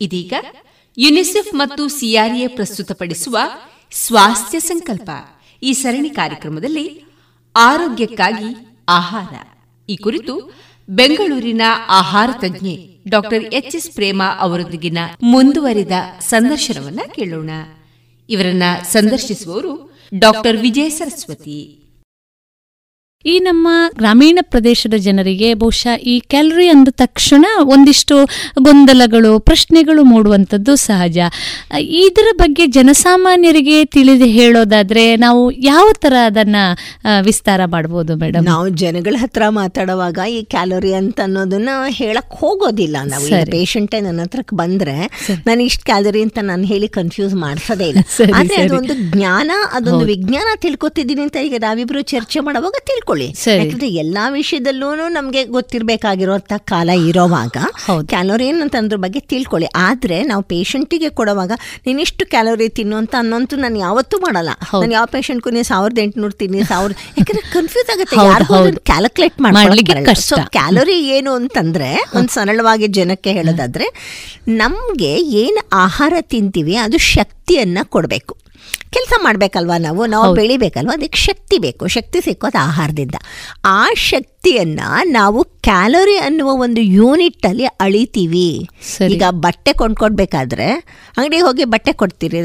ಇದೀಗ 0.00 0.32
ಯುನಿಸೆಫ್ 0.98 1.54
ಮತ್ತು 1.54 1.88
ಸಿಆರ್ಎ 1.88 2.46
ಪ್ರಸ್ತುತಪಡಿಸುವ 2.46 3.38
ಸ್ವಾಸ್ಥ್ಯ 3.92 4.60
ಸಂಕಲ್ಪ. 4.60 5.10
ಈ 5.62 5.72
ಸರಣಿ 5.72 6.10
ಕಾರ್ಯಕ್ರಮದಲ್ಲಿ 6.10 7.04
ಆರೋಗ್ಯಕ್ಕಾಗಿ 7.56 8.82
ಆಹಾರ. 8.88 9.34
ಈ 9.88 9.96
ಕುರಿತು 9.96 10.62
ಬೆಂಗಳೂರಿನ 10.88 11.62
ಆಹಾರ 11.88 12.30
ತಜ್ಞೆ 12.40 13.02
ಡಾಕ್ಟರ್ 13.08 13.44
ಎಚ್ 13.44 13.76
ಎಸ್ 13.76 13.90
ಪ್ರೇಮ 13.90 14.22
ಅವರೊಂದಿಗಿನ 14.38 14.98
ಮುಂದುವರಿದ 15.22 15.92
ಸಂದರ್ಶನವನ್ನ 16.20 17.00
ಕೇಳೋಣ. 17.14 17.50
ಇವರನ್ನ 18.28 18.62
ಸಂದರ್ಶಿಸುವವರು 18.82 19.98
ಡಾಕ್ಟರ್ 20.18 20.56
ವಿಜಯ 20.56 20.88
ಸರಸ್ವತಿ. 20.88 21.81
ಈ 23.24 23.38
ನಮ್ಮ 23.38 23.68
ಗ್ರಾಮೀಣ 23.98 24.38
ಪ್ರದೇಶದ 24.42 24.96
ಜನರಿಗೆ 24.98 25.54
ಬಹುಶಃ 25.54 25.94
ಈ 26.04 26.20
ಕ್ಯಾಲರಿ 26.30 26.68
ಅಂದ 26.68 26.88
ತಕ್ಷಣ 26.94 27.44
ಒಂದಿಷ್ಟು 27.64 28.16
ಗೊಂದಲಗಳು 28.62 29.38
ಪ್ರಶ್ನೆಗಳು 29.40 30.04
ಮೂಡುವಂಥದ್ದು 30.04 30.76
ಸಹಜ. 30.84 31.18
ಇದರ 32.04 32.28
ಬಗ್ಗೆ 32.34 32.66
ಜನಸಾಮಾನ್ಯರಿಗೆ 32.66 33.84
ತಿಳಿದು 33.94 34.24
ಹೇಳೋದಾದ್ರೆ 34.38 35.16
ನಾವು 35.16 35.42
ಯಾವ 35.64 35.86
ತರ 36.00 36.14
ಅದನ್ನ 36.26 36.56
ವಿಸ್ತಾರ 37.20 37.60
ಮಾಡ್ಬೋದು 37.66 38.16
ಮೇಡಮ್ 38.16 38.44
ನಾವು 38.44 38.68
ಜನಗಳ 38.82 39.14
ಹತ್ರ 39.18 39.42
ಮಾತಾಡುವಾಗ 39.58 40.18
ಈ 40.28 40.40
ಕ್ಯಾಲೋರಿ 40.44 40.92
ಅಂತ 40.94 41.20
ಅನ್ನೋದನ್ನ 41.20 41.68
ಹೇಳಕ್ 42.00 42.32
ಹೋಗೋದಿಲ್ಲ. 42.34 42.96
ನಾವು 43.04 43.24
ಪೇಷಂಟೇ 43.54 44.00
ನನ್ನ 44.00 44.20
ಹತ್ರಕ್ಕೆ 44.22 44.56
ಬಂದ್ರೆ 44.56 44.96
ನಾನು 45.46 45.62
ಇಷ್ಟು 45.62 45.84
ಕ್ಯಾಲರಿ 45.84 46.22
ಅಂತ 46.22 46.38
ನಾನು 46.42 46.64
ಹೇಳಿ 46.64 46.88
ಕನ್ಫ್ಯೂಸ್ 46.98 47.34
ಮಾಡ್ಸೋದೇ 47.44 47.88
ಇಲ್ಲ. 47.88 48.02
ಆದ್ರೆ 48.34 48.56
ಅದೊಂದು 48.64 48.94
ಜ್ಞಾನ 49.14 49.50
ಅದೊಂದು 49.72 50.04
ವಿಜ್ಞಾನ 50.04 50.48
ತಿಳ್ಕೊತಿದ್ದೀನಿ 50.60 51.22
ಅಂತ 51.22 51.36
ಈಗ 51.48 51.56
ನಾವಿಬ್ರು 51.60 52.02
ಚರ್ಚೆ 52.12 52.40
ಮಾಡುವಾಗ 52.40 52.76
ತಿಳ್ಕೊ 52.90 53.11
ತಿಳ್ಕೊಳ್ಳಿ. 53.12 53.58
ಯಾಕಂದ್ರೆ 53.58 53.88
ಎಲ್ಲಾ 53.88 54.28
ವಿಷಯದಲ್ಲೂ 54.28 55.08
ನಮ್ಗೆ 55.08 55.44
ಗೊತ್ತಿರಬೇಕಾಗಿರುವಂತ 55.44 56.52
ಕಾಲ 56.56 56.90
ಇರೋವಾಗ 56.90 57.56
ಕ್ಯಾಲೋರಿ 58.08 58.48
ಅಂತ 58.48 58.76
ಅದ್ರ 58.76 58.96
ಬಗ್ಗೆ 58.96 59.20
ತಿಳ್ಕೊಳ್ಳಿ. 59.20 59.68
ಆದ್ರೆ 59.76 60.22
ನಾವು 60.22 60.42
ಪೇಷಂಟಿಗೆ 60.42 61.08
ಕೊಡುವಾಗ 61.08 61.52
ನೀನ್ 61.86 62.00
ಇಷ್ಟು 62.00 62.26
ಕ್ಯಾಲೋರಿ 62.26 62.68
ತಿನ್ನು 62.68 62.96
ಅಂತ 62.96 63.14
ಅನ್ನೋಂತೂ 63.18 63.56
ನಾನು 63.56 63.78
ಯಾವತ್ತೂ 63.78 64.18
ಮಾಡಲ್ಲ. 64.18 64.50
ನಾನು 64.74 64.92
ಯಾವ 64.92 65.06
ಪೇಷಂಟ್ 65.06 65.52
ನೀವು 65.52 65.64
ಸಾವಿರದ 65.64 65.98
ಎಂಟುನೂರು 65.98 66.32
ತಿನ್ನಿ 66.32 66.64
ಸಾವಿರ 66.64 66.92
ಯಾಕಂದ್ರೆ 67.18 67.52
ಕನ್ಫ್ಯೂಸ್ 67.52 67.90
ಆಗುತ್ತೆ. 67.94 68.16
ಕ್ಯಾಲ್ಕುಲೇಟ್ 68.84 69.40
ಮಾಡ್ಲಿಕ್ಕೆ 69.40 70.14
ಸೊ 70.14 70.36
ಕ್ಯಾಲೋರಿ 70.50 71.08
ಏನು 71.08 71.32
ಅಂತಂದ್ರೆ 71.32 71.90
ಒಂದ್ 72.14 72.28
ಸರಳವಾಗಿ 72.28 72.86
ಜನಕ್ಕೆ 72.86 73.32
ಹೇಳೋದಾದ್ರೆ 73.32 73.88
ನಮ್ಗೆ 74.48 75.12
ಏನ್ 75.16 75.58
ಆಹಾರ 75.72 76.14
ತಿಂತೀವಿ 76.20 76.76
ಅದು 76.76 76.98
ಶಕ್ತಿಯನ್ನ 76.98 77.78
ಕೊಡ್ಬೇಕು. 77.82 78.41
ಕೆಲಸ 78.92 79.12
ಮಾಡಬೇಕಲ್ವಾ 79.22 79.78
ನಾವು? 79.78 80.06
ನಾವು 80.06 80.34
ಬೆಳಿಬೇಕಲ್ವಾ? 80.34 80.92
ಅದಕ್ಕೆ 80.92 81.18
ಶಕ್ತಿ 81.18 81.58
ಬೇಕು. 81.58 81.86
ಶಕ್ತಿ 81.86 82.20
ಸಿಕ್ಕೋದು 82.20 82.62
ಆಹಾರದಿಂದ. 82.62 83.14
ಆ 83.64 83.86
ಶಕ್ತಿಯನ್ನು 83.94 85.08
ನಾವು 85.10 85.44
ಕ್ಯಾಲೋರಿ 85.44 86.16
ಅನ್ನುವ 86.18 86.50
ಒಂದು 86.50 86.80
ಯೂನಿಟ್ಟಲ್ಲಿ 86.80 87.64
ಅಳಿತೀವಿ. 87.64 88.68
ಈಗ 89.10 89.22
ಬಟ್ಟೆ 89.30 89.72
ಕೊಂಡ್ಕೊಡ್ಬೇಕಾದ್ರೆ 89.72 90.66
ಅಂಗಡಿಗೆ 91.16 91.42
ಹೋಗಿ 91.42 91.64
ಬಟ್ಟೆ 91.64 91.92
ಕೊಡ್ತೀರಿ. 91.92 92.38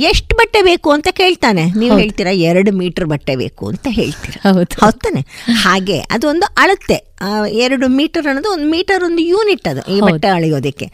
ಎಷ್ಟು 0.00 0.36
ಬಟ್ಟೆ 0.36 0.62
ಬೇಕು 0.62 0.90
ಅಂತ 0.90 1.08
ಕೇಳ್ತಾನೆ. 1.10 1.64
ನೀವು 1.64 1.98
ಹೇಳ್ತೀರಾ 1.98 2.30
ಎರಡು 2.30 2.72
ಮೀಟರ್ 2.72 3.06
ಬಟ್ಟೆ 3.06 3.36
ಬೇಕು 3.36 3.68
ಅಂತ 3.68 3.86
ಹೇಳ್ತೀರಾ. 3.90 4.52
ಹೌದು. 4.52 4.76
ಹೌದಾನೆ 4.80 5.26
ಹಾಗೆ 5.52 5.98
ಅದೊಂದು 5.98 6.54
ಅಳತೆ. 6.58 7.13
ಎರಡು 7.48 7.88
ಮೀಟರ್ 7.88 8.26
ಅನ್ನೋದು 8.26 8.50
ಒಂದು 8.50 8.66
ಮೀಟರ್ 8.70 9.04
ಒಂದು 9.04 9.22
ಯೂನಿಟ್ 9.22 9.68
ಅದು 9.68 9.92
ಈ 9.92 10.00
ಬಟ್ಟೆ 10.00 10.28
ಅಳಿಯೋದಕ್ಕೆ. 10.28 10.86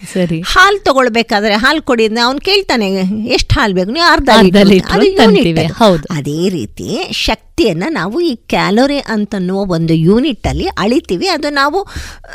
ಹಾಲು 0.47 0.85
ತಗೊಳ್ಬೇಕಾದ್ರೆ 0.85 1.55
ಹಾಲು 1.55 1.83
ಕೊಡಿ 1.83 2.07
ಅವ್ನು 2.07 2.41
ಕೇಳ್ತಾನೆ 2.41 2.87
ಎಷ್ಟು 3.29 3.61
ಹಾಲು 3.61 3.75
ಬೇಕು? 3.75 3.91
ನೀವು 3.91 4.13
ಅರ್ಧ 4.13 4.29
ಅದು 4.91 5.13
ಹೌದು. 5.73 6.03
ಅದೇ 6.11 6.49
ರೀತಿ 6.49 7.13
ಶಕ್ತಿಯನ್ನ 7.13 7.85
ನಾವು 7.91 8.21
ಈ 8.21 8.37
ಕ್ಯಾಲೋರಿ 8.37 8.99
ಅಂತನ್ನುವ 8.99 9.61
ಒಂದು 9.73 9.95
ಯೂನಿಟ್ 9.95 10.47
ಅಲ್ಲಿ 10.47 10.67
ಅಳಿತೀವಿ. 10.67 11.27
ಅದು 11.27 11.51
ನಾವು 11.51 11.87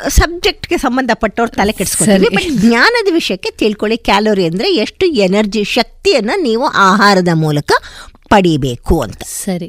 ಸಬ್ಜೆಕ್ಟ್ಗೆ 0.08 0.78
ಸಂಬಂಧಪಟ್ಟವ್ರು 0.78 1.52
ತಲೆ 1.52 1.72
ಕೆಡಿಸ್ಕೊತೀವಿ. 1.72 2.28
ಬಟ್ 2.34 2.60
ಜ್ಞಾನದ 2.60 3.12
ವಿಷಯಕ್ಕೆ 3.12 3.50
ತಿಳ್ಕೊಳ್ಳಿ. 3.50 3.96
ಕ್ಯಾಲೋರಿ 3.96 4.46
ಅಂದ್ರೆ 4.46 4.74
ಎಷ್ಟು 4.74 5.06
ಎನರ್ಜಿ 5.06 5.64
ಶಕ್ತಿಯನ್ನ 5.64 6.30
ನೀವು 6.36 6.64
ಆಹಾರದ 6.64 7.28
ಮೂಲಕ 7.34 7.72
ಪಡಿಬೇಕು 8.30 8.94
ಅಂತ. 9.00 9.22
ಸರಿ. 9.44 9.68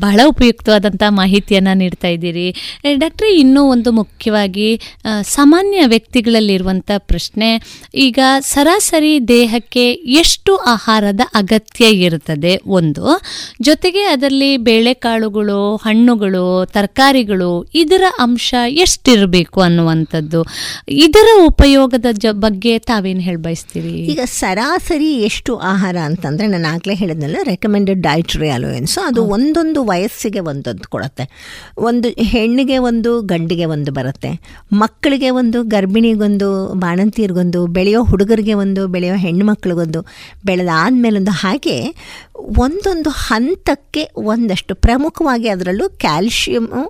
ಬಹಳ 0.00 0.20
ಉಪಯುಕ್ತವಾದಂಥ 0.26 1.02
ಮಾಹಿತಿಯನ್ನು 1.08 1.74
ನೀಡ್ತಾ 1.74 2.08
ಇದ್ದೀರಿ. 2.08 2.46
ಡಾಕ್ಟ್ರೆ 2.94 3.30
ಇನ್ನೂ 3.38 3.62
ಒಂದು 3.70 3.92
ಮುಖ್ಯವಾಗಿ 3.92 4.68
ಸಾಮಾನ್ಯ 5.28 5.86
ವ್ಯಕ್ತಿಗಳಲ್ಲಿರುವಂಥ 5.86 6.90
ಪ್ರಶ್ನೆ 6.98 7.48
ಈಗ 7.94 8.18
ಸರಾಸರಿ 8.40 9.28
ದೇಹಕ್ಕೆ 9.28 9.84
ಎಷ್ಟು 9.92 10.56
ಆಹಾರದ 10.56 11.20
ಅಗತ್ಯ 11.34 11.84
ಇರುತ್ತದೆ? 12.06 12.54
ಒಂದು. 12.66 13.04
ಜೊತೆಗೆ 13.62 14.02
ಅದರಲ್ಲಿ 14.04 14.56
ಬೇಳೆಕಾಳುಗಳು 14.56 15.60
ಹಣ್ಣುಗಳು 15.76 16.44
ತರಕಾರಿಗಳು 16.72 17.50
ಇದರ 17.74 18.04
ಅಂಶ 18.18 18.54
ಎಷ್ಟಿರಬೇಕು 18.84 19.60
ಅನ್ನುವಂಥದ್ದು. 19.60 20.40
ಇದರ 20.88 21.28
ಉಪಯೋಗದ 21.46 22.06
ಜ 22.12 22.26
ಬಗ್ಗೆ 22.32 22.78
ತಾವೇನು 22.88 23.20
ಹೇಳಿ 23.20 23.42
ಬಯಸ್ತೀವಿ 23.42 23.92
ಈಗ 24.12 24.20
ಸರಾಸರಿ 24.24 25.10
ಎಷ್ಟು 25.22 25.52
ಆಹಾರ 25.66 25.96
ಅಂತಂದರೆ 26.04 26.46
ನಾನು 26.46 26.68
ಆಗಲೇ 26.74 26.94
ಹೇಳಿದ್ನಲ್ಲ 26.94 27.36
ರೆಕಮೆಂಡೆಡ್ 27.68 28.00
ಡೈಟ್ರಿ 28.00 28.48
ಅಲೋಯನ್ಸ್ 28.48 28.98
ಅದು 29.06 29.20
ಒಂದೊಂದು 29.24 29.84
ವಯಸ್ಸಿಗೆ 29.84 30.40
ಒಂದೊಂದು 30.40 30.84
ಕೊಡುತ್ತೆ. 30.88 31.24
ಒಂದು 31.78 32.08
ಹೆಣ್ಣಿಗೆ 32.08 32.78
ಒಂದು 32.78 33.10
ಗಂಡಿಗೆ 33.22 33.64
ಒಂದು 33.64 33.92
ಬರುತ್ತೆ. 33.92 34.30
ಮಕ್ಕಳಿಗೆ 34.72 35.30
ಒಂದು 35.30 35.62
ಗರ್ಭಿಣಿಗೊಂದು 35.62 36.48
ಬಾಣಂತಿಯರಿಗೊಂದು 36.74 37.66
ಬೆಳೆಯೋ 37.66 38.04
ಹುಡುಗರಿಗೆ 38.04 38.54
ಒಂದು 38.54 38.88
ಬೆಳೆಯೋ 38.88 39.14
ಹೆಣ್ಣು 39.14 39.26
ಹೆಣ್ಮಕ್ಳಿಗೊಂದು 39.38 40.00
ಬೆಳೆದಾದಮೇಲೊಂದು 40.44 41.30
ಹಾಗೆ 41.30 41.74
ಒಂದೊಂದು 42.58 43.10
ಹಂತಕ್ಕೆ 43.10 44.02
ಒಂದಷ್ಟು 44.16 44.74
ಪ್ರಮುಖವಾಗಿ 44.74 45.48
ಅದರಲ್ಲೂ 45.48 45.88
ಕ್ಯಾಲ್ಶಿಯಮು 45.88 46.82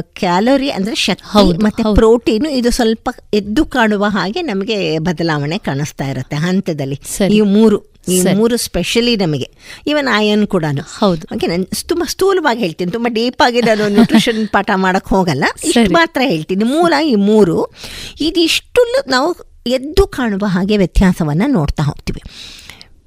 ಕ್ಯಾಲೋರಿ 0.00 0.70
ಅಂದರೆ 0.70 0.94
ಶಕ್ತಿ 0.94 1.28
ಹೌದು, 1.28 1.58
ಮತ್ತು. 1.58 1.94
ಪ್ರೋಟೀನು 1.94 2.50
ಇದು 2.50 2.70
ಸ್ವಲ್ಪ 2.70 3.08
ಎದ್ದು 3.34 3.64
ಕಾಣುವ 3.64 4.04
ಹಾಗೆ 4.08 4.42
ನಮಗೆ 4.42 4.98
ಬದಲಾವಣೆ 4.98 5.58
ಕಾಣಿಸ್ತಾ 5.58 6.04
ಇರುತ್ತೆ 6.04 6.36
ಹಂತದಲ್ಲಿ. 6.36 6.98
ಈ 7.30 7.40
ಮೂರು 7.40 7.91
ಈ 8.08 8.22
ಮೂರು 8.34 8.56
ಸ್ಪೆಷಲಿ 8.56 9.16
ನಮಗೆ. 9.16 9.50
ಇವನ್ 9.86 10.14
ಆಯನ್ 10.14 10.46
ಕೂಡ 10.46 10.64
ಹೌದು. 10.98 11.34
ಓಕೆ 11.34 11.46
ನಾನು 11.46 11.86
ತುಂಬ 11.86 12.02
ಸ್ಥೂಲವಾಗಿ 12.06 12.60
ಹೇಳ್ತೀನಿ. 12.60 12.92
ತುಂಬ 12.92 13.06
ಡೀಪ್ 13.08 13.42
ಆಗಿ 13.42 13.60
ನಾನು 13.60 13.88
ನ್ಯೂಟ್ರಿಷನ್ 13.88 14.48
ಪಾಠ 14.52 14.70
ಮಾಡಕ್ 14.74 15.08
ಹೋಗಲ್ಲ. 15.08 15.44
ಇಷ್ಟು 15.64 15.92
ಮಾತ್ರ 15.92 16.20
ಹೇಳ್ತೀನಿ. 16.24 16.64
ಮೂಲ 16.64 16.94
ಈ 17.04 17.14
ಮೂರು. 17.14 17.74
ಇದಿಷ್ಟು 18.20 19.10
ನಾವು 19.10 19.52
ಎದ್ದು 19.66 20.06
ಕಾಣುವ 20.06 20.44
ಹಾಗೆ 20.46 20.76
ವ್ಯತ್ಯಾಸವನ್ನ 20.76 21.42
ನೋಡ್ತಾ 21.46 21.82
ಹೋಗ್ತೀವಿ. 21.82 22.22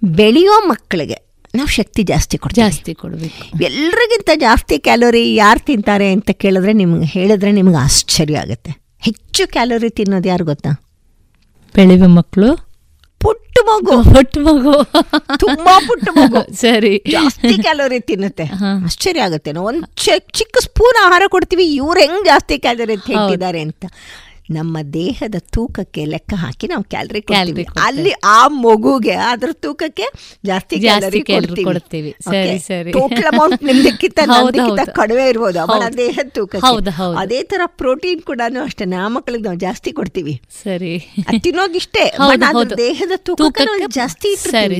ಬೆಳೆಯೋ 0.04 0.68
ಮಕ್ಕಳಿಗೆ 0.68 1.26
ನಾವು 1.56 1.68
ಶಕ್ತಿ 1.68 2.04
ಜಾಸ್ತಿ 2.04 2.38
ಕೊಡ್ತೀವಿ. 2.38 2.70
ಜಾಸ್ತಿ 2.70 2.94
ಕೊಡಬೇಕು. 2.94 3.64
ಎಲ್ರಿಗಿಂತ 3.64 4.30
ಜಾಸ್ತಿ 4.36 4.80
ಕ್ಯಾಲೋರಿ 4.80 5.36
ಯಾರು 5.36 5.66
ತಿಂತಾರೆ 5.66 6.12
ಅಂತ 6.12 6.30
ಕೇಳಿದ್ರೆ 6.32 6.74
ನಿಮ್ಗೆ 6.74 7.06
ಹೇಳಿದ್ರೆ 7.06 7.52
ನಿಮ್ಗೆ 7.52 7.78
ಆಶ್ಚರ್ಯ 7.78 8.38
ಆಗುತ್ತೆ. 8.38 8.72
ಹೆಚ್ಚು 9.00 9.52
ಕ್ಯಾಲೋರಿ 9.52 9.90
ತಿನ್ನೋದು 9.90 10.28
ಯಾರು 10.28 10.46
ಗೊತ್ತಾ? 10.46 10.82
ಬೆಳೆಯುವ 11.76 12.08
ಮಕ್ಕಳು 12.08 12.65
ಪುಟ್ಟ 13.26 13.58
ಮಗು. 13.64 13.96
ಪುಟ್ಟ 14.14 14.38
ಮಗು. 14.38 14.74
ತುಂಬಾ 15.38 15.80
ಪುಟ್ಟ 15.88 16.10
ಮಗು. 16.12 16.54
ಸರಿ. 16.56 17.04
ಜಾಸ್ತಿ 17.12 17.62
ಕ್ಯಾಲೋರಿ 17.62 18.00
ತಿನ್ನುತ್ತೆ. 18.00 18.44
ಆಶ್ಚರ್ಯ 18.86 19.22
ಆಗುತ್ತೆ. 19.22 19.52
ನಾವು 19.52 19.68
ಒಂದು 19.68 19.88
ಚಿಕ್ಕ 20.34 20.58
ಸ್ಪೂನ್ 20.60 21.06
ಆಹಾರ 21.06 21.24
ಕೊಡ್ತೀವಿ 21.28 21.66
ಇವ್ರು 21.76 22.00
ಹೆಂಗ್ 22.00 22.26
ಜಾಸ್ತಿ 22.26 22.60
ಕ್ಯಾಲೋರಿ 22.60 22.98
ತಿಂತಿದ್ದಾರೆ 22.98 23.60
ಅಂತ. 23.60 23.86
ನಮ್ಮ 24.50 24.78
ದೇಹದ 24.94 25.36
ತೂಕಕ್ಕೆ 25.40 26.06
ಲೆಕ್ಕ 26.06 26.34
ಹಾಕಿ 26.38 26.68
ನಾವು 26.68 26.84
ಕ್ಯಾಲರಿ 26.84 27.22
ಕೊಡ್ತೀವಿ. 27.22 27.66
ಅಲ್ಲಿ 27.82 28.12
ಆ 28.24 28.48
ಮಗುಗೆ 28.48 29.12
ಅದ್ರ 29.12 29.50
ತೂಕಕ್ಕೆ 29.54 30.04
ಜಾಸ್ತಿ 30.46 30.80
ಕ್ಯಾಲರಿ 30.80 31.64
ಕೊಡ್ತೀವಿ. 31.64 32.16
ಸರಿ, 32.24 32.60
ಸರಿ. 32.60 32.92
Total 32.92 33.24
amount 33.24 33.64
ನಿಮ್ದಕ್ಕಿಂತ 33.64 34.20
ನಮ್ದಕ್ಕಿಂತ. 34.26 34.90
ಕಡಿಮೆ 34.90 35.30
ಇರ್ಬೋದು. 35.30 35.60
ಅವಳ 35.60 35.84
ದೇಹದ 35.98 36.26
ತೂಕ. 36.30 36.56
ಅದೇ 37.20 37.44
ತರ 37.44 37.62
ಪ್ರೋಟೀನ್ 37.66 38.22
ಕೂಡ 38.22 38.42
ಅಷ್ಟೇ 38.64 38.86
ನಾ 38.86 39.08
ಮಕ್ಕಳಿಗೆ 39.08 39.44
ನಾವು 39.44 39.58
ಜಾಸ್ತಿ 39.58 39.92
ಕೊಡ್ತೀವಿ. 39.92 40.42
ಸರಿ. 40.64 41.00
ತಿನ್ನೋದಿಷ್ಟೇ 41.40 42.12
ದೇಹದ 42.78 43.12
ತೂಕ 43.16 43.62
ಜಾಸ್ತಿ 43.88 44.36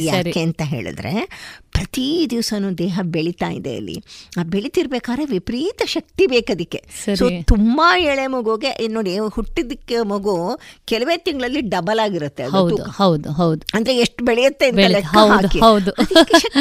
ಯಾಕೆ 0.06 0.40
ಅಂತ 0.40 0.62
ಹೇಳಿದ್ರೆ 0.62 1.30
ಪ್ರತಿ 1.72 2.28
ದಿವಸನು 2.30 2.78
ದೇಹ 2.78 3.00
ಬೆಳಿತಾ 3.04 3.50
ಇದೆ 3.50 3.76
ಅಲ್ಲಿ. 3.76 4.04
ಆ 4.40 4.44
ಬೆಳಿತಿರ್ಬೇಕಾದ್ರೆ 4.44 5.26
ವಿಪರೀತ 5.26 5.82
ಶಕ್ತಿ 5.86 6.28
ಬೇಕದಕ್ಕೆ. 6.28 6.84
ಸೊ 7.16 7.30
ತುಂಬಾ 7.44 7.98
ಎಳೆ 7.98 8.28
ಮಗುಗೆ 8.28 8.88
ನೋಡಿ 8.88 9.20
ಹುಟ್ಟಿದಕ್ಕೆ 9.56 10.02
ಮಗು 10.02 10.60
ಕೆಲವೇ 10.86 11.18
ತಿಂಗಳಲ್ಲಿ 11.18 11.62
ಡಬಲ್ 11.62 12.00
ಆಗಿರುತ್ತೆ. 12.00 12.44
ಹೌದು 12.44 12.84
ಹೌದು 12.84 13.32
ಹೌದು. 13.32 13.66
ಅಂದ್ರೆ 13.74 13.98
ಎಷ್ಟು 13.98 14.26
ಬೆಳೆಯುತ್ತೆ 14.26 14.70
ಹೌದು, 15.60 15.92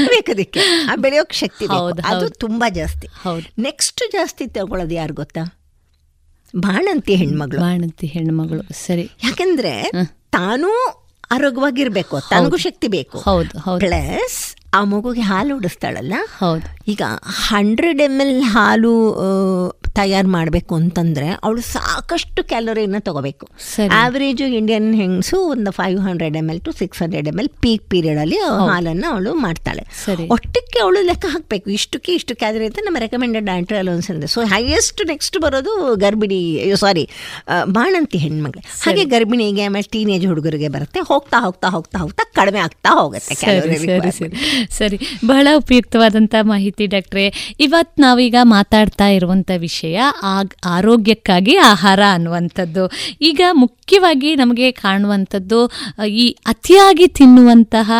ಬೇಕದಕ್ಕೆ 0.09 0.61
ಆ 0.61 0.95
ಬೆಳೆಯೋಕ್ 1.05 1.33
ಶಕ್ತಿ 1.33 1.67
ಅದು 2.05 2.29
ತುಂಬಾ 2.29 2.69
ಜಾಸ್ತಿ. 2.69 3.07
ಹೌದು. 3.23 3.63
ನೆಕ್ಸ್ಟ್ 3.63 4.13
ಜಾಸ್ತಿ 4.13 4.47
ತಗೊಳ್ಳೋದು 4.47 4.95
ಯಾರು 4.95 5.15
ಗೊತ್ತಾ? 5.15 5.45
ಬಾಣಂತಿ 6.57 7.15
ಹೆಣ್ಮಗಳು. 7.15 7.61
ಬಾಣಂತಿ 7.61 8.07
ಹೆಣ್ಮಗಳು 8.07 8.73
ಸರಿ. 8.87 9.11
ಯಾಕಂದ್ರೆ 9.25 9.91
ತಾನೂ 10.31 10.71
ಆರೋಗ್ಯವಾಗಿರ್ಬೇಕು 11.31 12.21
ತನಗೂ 12.31 12.57
ಶಕ್ತಿ 12.57 12.89
ಬೇಕು. 12.89 13.19
ಹೌದು 13.19 13.59
ಹೌದು. 13.59 13.81
ಪ್ಲಸ್ 13.81 14.57
ಆ 14.75 14.85
ಮಗುಗೆ 14.85 15.21
ಹಾಲು 15.21 15.57
ಉಡಿಸ್ತಾಳಲ್ಲ? 15.57 16.15
ಹೌದು. 16.39 16.74
ಈಗ 16.93 17.03
ಹಂಡ್ರೆಡ್ 17.49 18.01
ಎಂ 18.07 18.15
ಎಲ್ 18.25 18.37
ಹಾಲು 18.55 18.93
ತಯಾರು 19.99 20.29
ಮಾಡಬೇಕು 20.35 20.73
ಅಂತಂದರೆ 20.81 21.27
ಅವಳು 21.45 21.61
ಸಾಕಷ್ಟು 21.75 22.41
ಕ್ಯಾಲೋರಿನ 22.51 22.99
ತಗೋಬೇಕು. 23.09 23.45
ಆ್ಯಾವ್ರೇಜು 23.99 24.47
ಇಂಡಿಯನ್ 24.59 24.89
ಹೆಂಗಸು 25.01 25.37
ಒಂದು 25.53 25.71
five 25.79 25.99
hundred 26.07 26.37
M 26.41 26.49
L 26.53 26.61
to 26.67 26.73
six 26.81 27.01
hundred 27.03 27.29
M 27.33 27.39
L 27.43 27.51
peak 27.65 27.85
ಪೀರಿಯಡಲ್ಲಿ 27.93 28.39
ಹಾಲನ್ನು 28.71 29.07
ಅವಳು 29.13 29.33
ಮಾಡ್ತಾಳೆ. 29.45 29.85
ಒಟ್ಟಕ್ಕೆ 30.37 30.79
ಅವಳು 30.85 31.03
ಲೆಕ್ಕ 31.11 31.27
ಹಾಕಬೇಕು. 31.35 31.67
ಇಷ್ಟಕ್ಕೆ 31.79 32.13
ಇಷ್ಟು 32.21 32.35
ಕ್ಯಾಲರಿ 32.43 32.67
ಅಂತ 32.71 32.85
ನಮ್ಮ 32.87 33.01
ರೆಕಮೆಂಡೆಡ್ 33.07 33.47
ಡೈಟ್ರಿ 33.51 33.79
ಅಲೋನ್ಸ್ 33.83 34.09
ಅಂದರೆ 34.15 34.31
ಸೊ 34.35 34.43
ಹೈಯೆಸ್ಟ್ 34.55 35.03
ನೆಕ್ಸ್ಟ್ 35.13 35.39
ಬರೋದು 35.45 35.75
ಗರ್ಭಿಣಿ 36.05 36.41
ಸಾರಿ 36.85 37.05
ಬಾಣಂತಿ 37.77 38.21
ಹೆಣ್ಮಗಳು. 38.25 38.65
ಹಾಗೆ 38.85 39.05
ಗರ್ಭಿಣಿಗೆ 39.15 39.65
ಆಮೇಲೆ 39.69 39.89
ಟೀನೇಜ್ 39.95 40.27
ಹುಡುಗರಿಗೆ 40.33 40.73
ಬರುತ್ತೆ. 40.79 41.03
ಹೋಗ್ತಾ 41.13 41.41
ಹೋಗ್ತಾ 41.47 41.71
ಹೋಗ್ತಾ 41.77 41.99
ಹೋಗ್ತಾ 42.05 42.25
ಕಡಿಮೆ 42.41 42.63
ಆಗ್ತಾ 42.67 42.91
ಹೋಗುತ್ತೆ 43.01 43.35
ಸರಿ 44.81 45.01
ಬಹಳ 45.33 45.49
ಉಪಯುಕ್ತವಾದಂಥ 45.63 46.35
ಮಾಹಿತಿ 46.53 46.74
ಡಾಕ್ಟ್ರೆ 46.83 47.57
ಇವತ್ತು 47.61 48.03
ನಾವೀಗ 48.03 48.35
ಮಾತಾಡ್ತಾ 48.43 49.09
ಇರುವಂಥ 49.09 49.51
ವಿಷಯ 49.57 50.01
ಆಗ 50.23 50.47
ಆರೋಗ್ಯಕ್ಕಾಗಿ 50.65 51.57
ಆಹಾರ 51.57 52.01
ಅನ್ನುವಂಥದ್ದು. 52.13 52.91
ಈಗ 53.21 53.41
ಮುಖ್ಯವಾಗಿ 53.53 54.35
ನಮಗೆ 54.35 54.71
ಕಾಣುವಂಥದ್ದು 54.71 55.71
ಈ 56.07 56.37
ಅತಿಯಾಗಿ 56.47 57.07
ತಿನ್ನುವಂತಹ 57.07 57.93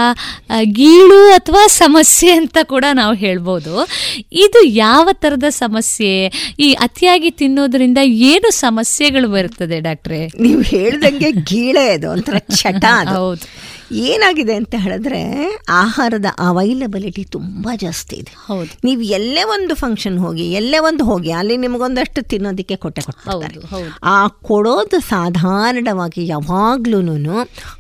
ಗೀಳು 0.63 1.31
ಅಥವಾ 1.31 1.67
ಸಮಸ್ಯೆ 1.67 2.31
ಅಂತ 2.31 2.59
ಕೂಡ 2.63 2.85
ನಾವು 2.93 3.15
ಹೇಳ್ಬೋದು. 3.15 3.87
ಇದು 4.33 4.65
ಯಾವ 4.65 5.09
ಥರದ 5.13 5.45
ಸಮಸ್ಯೆ? 5.49 6.33
ಈ 6.61 6.73
ಅತಿಯಾಗಿ 6.73 7.31
ತಿನ್ನೋದ್ರಿಂದ 7.31 7.99
ಏನು 8.03 8.51
ಸಮಸ್ಯೆಗಳು 8.51 9.29
ಬರ್ತದೆ 9.29 9.81
ಡಾಕ್ಟ್ರೆ? 9.81 10.27
ನೀವು 10.27 10.61
ಹೇಳ್ದಂಗೆ 10.61 11.33
ಗೀಳೆ 11.33 11.89
ಅದು 11.89 12.11
ಒಂಥರ 12.11 12.39
ಚಟ 12.39 12.85
ಹೌದು. 13.09 13.64
ಏನಾಗಿದೆ 13.97 14.55
ಅಂತ 14.55 14.75
ಹೇಳಿದ್ರೆ 14.79 15.55
ಆಹಾರದ 15.69 16.25
ಅವೈಲಬಿಲಿಟಿ 16.39 17.25
ತುಂಬಾ 17.25 17.77
ಜಾಸ್ತಿ 17.77 18.17
ಇದೆ. 18.17 18.35
ಹೌದು. 18.47 18.79
ನೀವು 18.85 19.01
ಎಲ್ಲೇ 19.01 19.43
ಒಂದು 19.43 19.75
ಫಂಕ್ಷನ್ 19.75 20.19
ಹೋಗಿ 20.19 20.53
ಎಲ್ಲೇ 20.53 20.79
ಒಂದು 20.79 21.05
ಹೋಗಿ 21.05 21.31
ಅಲ್ಲಿ 21.31 21.57
ನಿಮಗೊಂದಷ್ಟು 21.57 22.23
ತಿನ್ನೋದಕ್ಕೆ 22.23 22.77
ಕೊಟ್ಟೆ 22.77 23.03
ಕೊಡ್ತಾರೆ 23.03 23.61
ಹೌದು 23.61 23.99
ಆ 24.03 24.29
ಕೊಡೋದು 24.29 25.01
ಸಾಧಾರಣವಾಗಿ 25.01 26.27
ಯಾವಾಗ್ಲೂ 26.27 27.01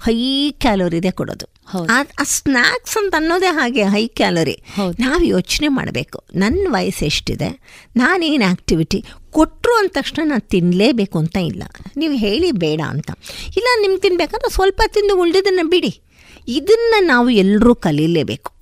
ಹೈ 0.02 0.50
ಕ್ಯಾಲೋರಿದೆ 0.50 1.10
ಕೊಡೋದು. 1.10 1.54
ಹೌದು. 1.66 1.92
ಆ- 1.92 2.22
ಸ್ನ್ಯಾಕ್ಸ್ 2.22 2.96
ಅಂತ 2.96 3.14
ಅನ್ನೋದೇ 3.16 3.46
ಹಾಗೆ 3.46 3.82
ಹೈ 3.82 4.06
ಕ್ಯಾಲೋರಿ. 4.06 4.62
ನಾವು 5.00 5.24
ಯೋಚನೆ 5.24 5.68
ಮಾಡಬೇಕು 5.68 6.24
ನನ್ನ 6.34 6.68
ವಯಸ್ಸು 6.70 7.04
ಎಷ್ಟಿದೆ 7.04 7.60
ನಾನೇನು 7.96 8.44
ಆ್ಯಕ್ಟಿವಿಟಿ 8.44 9.04
ಕೊಟ್ಟರು 9.30 9.74
ಅಂದ 9.74 9.88
ತಕ್ಷಣ 9.92 10.22
ನಾನು 10.24 10.48
ತಿನ್ನಲೇಬೇಕು 10.48 11.18
ಅಂತ 11.18 11.36
ಇಲ್ಲ. 11.36 11.62
ನೀವು 11.96 12.14
ಹೇಳಿ 12.14 12.52
ಬೇಡ 12.52 12.80
ಅಂತ. 12.80 13.10
ಇಲ್ಲ 13.56 13.66
ನಿಮ್ಗೆ 13.80 14.00
ತಿನ್ಬೇಕಂದ್ರೆ 14.00 14.52
ಸ್ವಲ್ಪ 14.52 14.82
ತಿಂದು 14.86 15.20
ಉಳಿದಿದ್ದನ್ನು 15.20 15.68
ಬಿಡಿ. 15.68 16.00
ಇದನ್ನು 16.48 17.04
ನಾವು 17.04 17.30
ಎಲ್ಲರೂ 17.30 17.74
ಕಲೀಲೇಬೇಕು. 17.74 18.52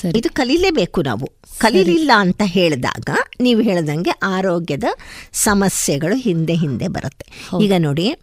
ಸರಿ. 0.00 0.18
ಇದು 0.18 0.30
ಕಲೀಲೇಬೇಕು 0.30 1.02
ನಾವು. 1.02 1.32
ಕಲೀಲಿಲ್ಲ 1.58 2.10
ಅಂತ 2.16 2.42
ಹೇಳಿದಾಗ 2.44 3.10
ನೀವು 3.40 3.60
ಹೇಳ್ದಂಗೆ 3.60 4.10
ಆರೋಗ್ಯದ 4.10 4.84
ಸಮಸ್ಯೆಗಳು 5.32 6.16
ಹಿಂದೆ 6.16 6.54
ಹಿಂದೆ 6.54 6.88
ಬರುತ್ತೆ. 6.88 7.26
ಈಗ 7.64 7.72
ನೋಡಿ 7.78 8.14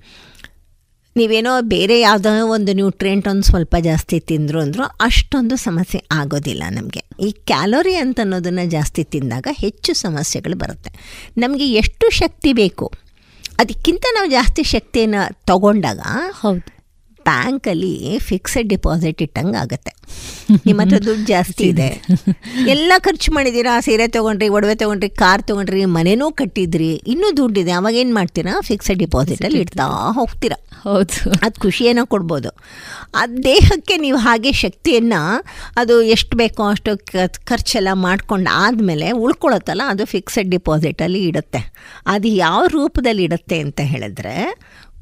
ನೀವೇನೋ 1.16 1.62
ಬೇರೆ 1.62 2.00
ಯಾವುದೋ 2.00 2.48
ಒಂದು 2.48 2.74
ನ್ಯೂಟ್ರಿಯೆಂಟ್ 2.74 3.28
ಒಂದು 3.28 3.44
ಸ್ವಲ್ಪ 3.44 3.76
ಜಾಸ್ತಿ 3.80 4.20
ತಿಂದರು 4.20 4.62
ಅಂದರೂ 4.62 4.84
ಅಷ್ಟೊಂದು 4.84 5.56
ಸಮಸ್ಯೆ 5.56 6.04
ಆಗೋದಿಲ್ಲ 6.12 6.64
ನಮಗೆ. 6.70 7.04
ಈ 7.20 7.32
ಕ್ಯಾಲೋರಿ 7.32 7.96
ಅಂತ 7.96 8.20
ಅನ್ನೋದನ್ನು 8.20 8.70
ಜಾಸ್ತಿ 8.70 9.04
ತಿಂದಾಗ 9.04 9.48
ಹೆಚ್ಚು 9.52 9.94
ಸಮಸ್ಯೆಗಳು 9.94 10.58
ಬರುತ್ತೆ. 10.58 10.92
ನಮಗೆ 11.38 11.68
ಎಷ್ಟು 11.68 12.10
ಶಕ್ತಿ 12.10 12.54
ಬೇಕು? 12.54 12.92
ಅದಕ್ಕಿಂತ 13.60 14.04
ನಾವು 14.14 14.30
ಜಾಸ್ತಿ 14.30 14.64
ಶಕ್ತಿಯನ್ನು 14.64 15.46
ತಗೊಂಡಾಗ 15.46 16.00
ಹೌದು. 16.32 16.79
ಬ್ಯಾಂಕಲ್ಲಿ 17.30 18.20
ಫಿಕ್ಸೆಡ್ 18.20 18.70
ಡಿಪಾಸಿಟ್ 18.70 19.22
ಇಟ್ಟಂಗೆ 19.22 19.58
ಆಗುತ್ತೆ. 19.58 19.92
ನಿಮ್ಮ 20.66 20.82
ಹತ್ರ 20.82 20.98
ದುಡ್ಡು 20.98 21.26
ಜಾಸ್ತಿ 21.26 21.64
ಇದೆ. 21.64 21.90
ಎಲ್ಲ 22.70 22.94
ಖರ್ಚು 23.00 23.30
ಮಾಡಿದ್ದೀರಾ? 23.32 23.74
ಸೀರೆ 23.80 24.08
ತೊಗೊಂಡ್ರಿ 24.08 24.48
ಒಡವೆ 24.50 24.76
ತೊಗೊಂಡ್ರಿ 24.76 25.10
ಕಾರ್ 25.10 25.44
ತೊಗೊಂಡ್ರಿ 25.44 25.86
ಮನೆನೂ 25.86 26.32
ಕಟ್ಟಿದ್ರಿ. 26.32 26.92
ಇನ್ನೂ 27.08 27.38
ದುಡ್ಡಿದೆ. 27.38 27.72
ಅವಾಗ 27.72 27.96
ಏನು 27.96 28.14
ಮಾಡ್ತೀರಾ? 28.14 28.54
ಫಿಕ್ಸೆಡ್ 28.62 29.00
ಡಿಪಾಸಿಟಲ್ಲಿ 29.00 29.60
ಇಡ್ತಾ 29.60 29.86
ಹೋಗ್ತೀರಾ. 30.12 30.58
ಹೌದು. 30.84 31.18
ಅದು 31.42 31.62
ಖುಷಿಯನ್ನು 31.62 32.06
ಕೊಡ್ಬೋದು. 32.08 32.50
ಆ 33.16 33.24
ದೇಹಕ್ಕೆ 33.44 33.98
ನೀವು 33.98 34.18
ಹಾಗೆ 34.18 34.52
ಶಕ್ತಿಯನ್ನು 34.52 35.22
ಅದು 35.78 36.02
ಎಷ್ಟು 36.02 36.38
ಬೇಕೋ 36.38 36.64
ಅಷ್ಟು 36.70 36.92
ಖರ್ಚೆಲ್ಲ 37.46 37.88
ಮಾಡ್ಕೊಂಡು 37.94 38.50
ಆದಮೇಲೆ 38.54 39.12
ಉಳ್ಕೊಳತ್ತಲ್ಲ 39.12 39.82
ಅದು 39.88 40.06
ಫಿಕ್ಸೆಡ್ 40.06 40.50
ಡಿಪಾಸಿಟಲ್ಲಿ 40.50 41.22
ಇಡುತ್ತೆ. 41.28 41.62
ಅದು 42.08 42.28
ಯಾವ 42.28 42.62
ರೂಪದಲ್ಲಿ 42.68 43.24
ಇಡುತ್ತೆ 43.24 43.60
ಅಂತ 43.60 43.80
ಹೇಳಿದ್ರೆ 43.84 44.36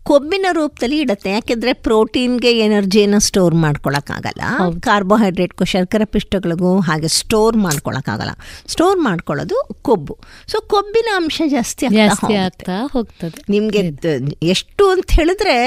ಕೊಬ್ಬಿನ 0.07 0.45
ರೂಪದಲ್ಲಿ 0.51 0.97
ಇಡುತ್ತೆ. 0.99 1.29
ಯಾಕೆಂದರೆ 1.31 1.71
ಪ್ರೋಟೀನ್ಗೆ 1.87 2.51
ಎನರ್ಜಿಯನ್ನು 2.59 3.19
ಸ್ಟೋರ್ 3.19 3.55
ಮಾಡ್ಕೊಳಕ್ಕಾಗಲ್ಲ. 3.63 4.43
ಕಾರ್ಬೋಹೈಡ್ರೇಟ್ಗೂ 4.79 5.65
ಶರ್ಕರ 5.73 6.01
ಪಿಷ್ಟಗಳಿಗೂ 6.05 6.71
ಹಾಗೆ 6.89 7.09
ಸ್ಟೋರ್ 7.19 7.57
ಮಾಡ್ಕೊಳಕ್ಕಾಗಲ್ಲ. 7.57 8.33
ಸ್ಟೋರ್ 8.67 8.99
ಮಾಡ್ಕೊಳ್ಳೋದು 8.99 9.57
ಕೊಬ್ಬು. 9.81 10.15
ಸೊ 10.47 10.59
ಕೊಬ್ಬಿನ 10.73 11.09
ಅಂಶ 11.15 11.41
ಜಾಸ್ತಿ 11.47 11.85
ಆಗ್ತಾ 11.85 12.05
ಜಾಸ್ತಿ 12.05 12.25
ಹೋಗುತ್ತೆ. 12.25 12.71
ಆಗ್ತಾ 12.71 12.77
ಹೋಗ್ತದೆ. 12.93 13.43
ನಿಮಗೆ 13.49 13.83
ಎಷ್ಟು 14.55 14.85
ಅಂತ 14.89 15.09
ಹೇಳಿದ್ರೆ 15.11 15.57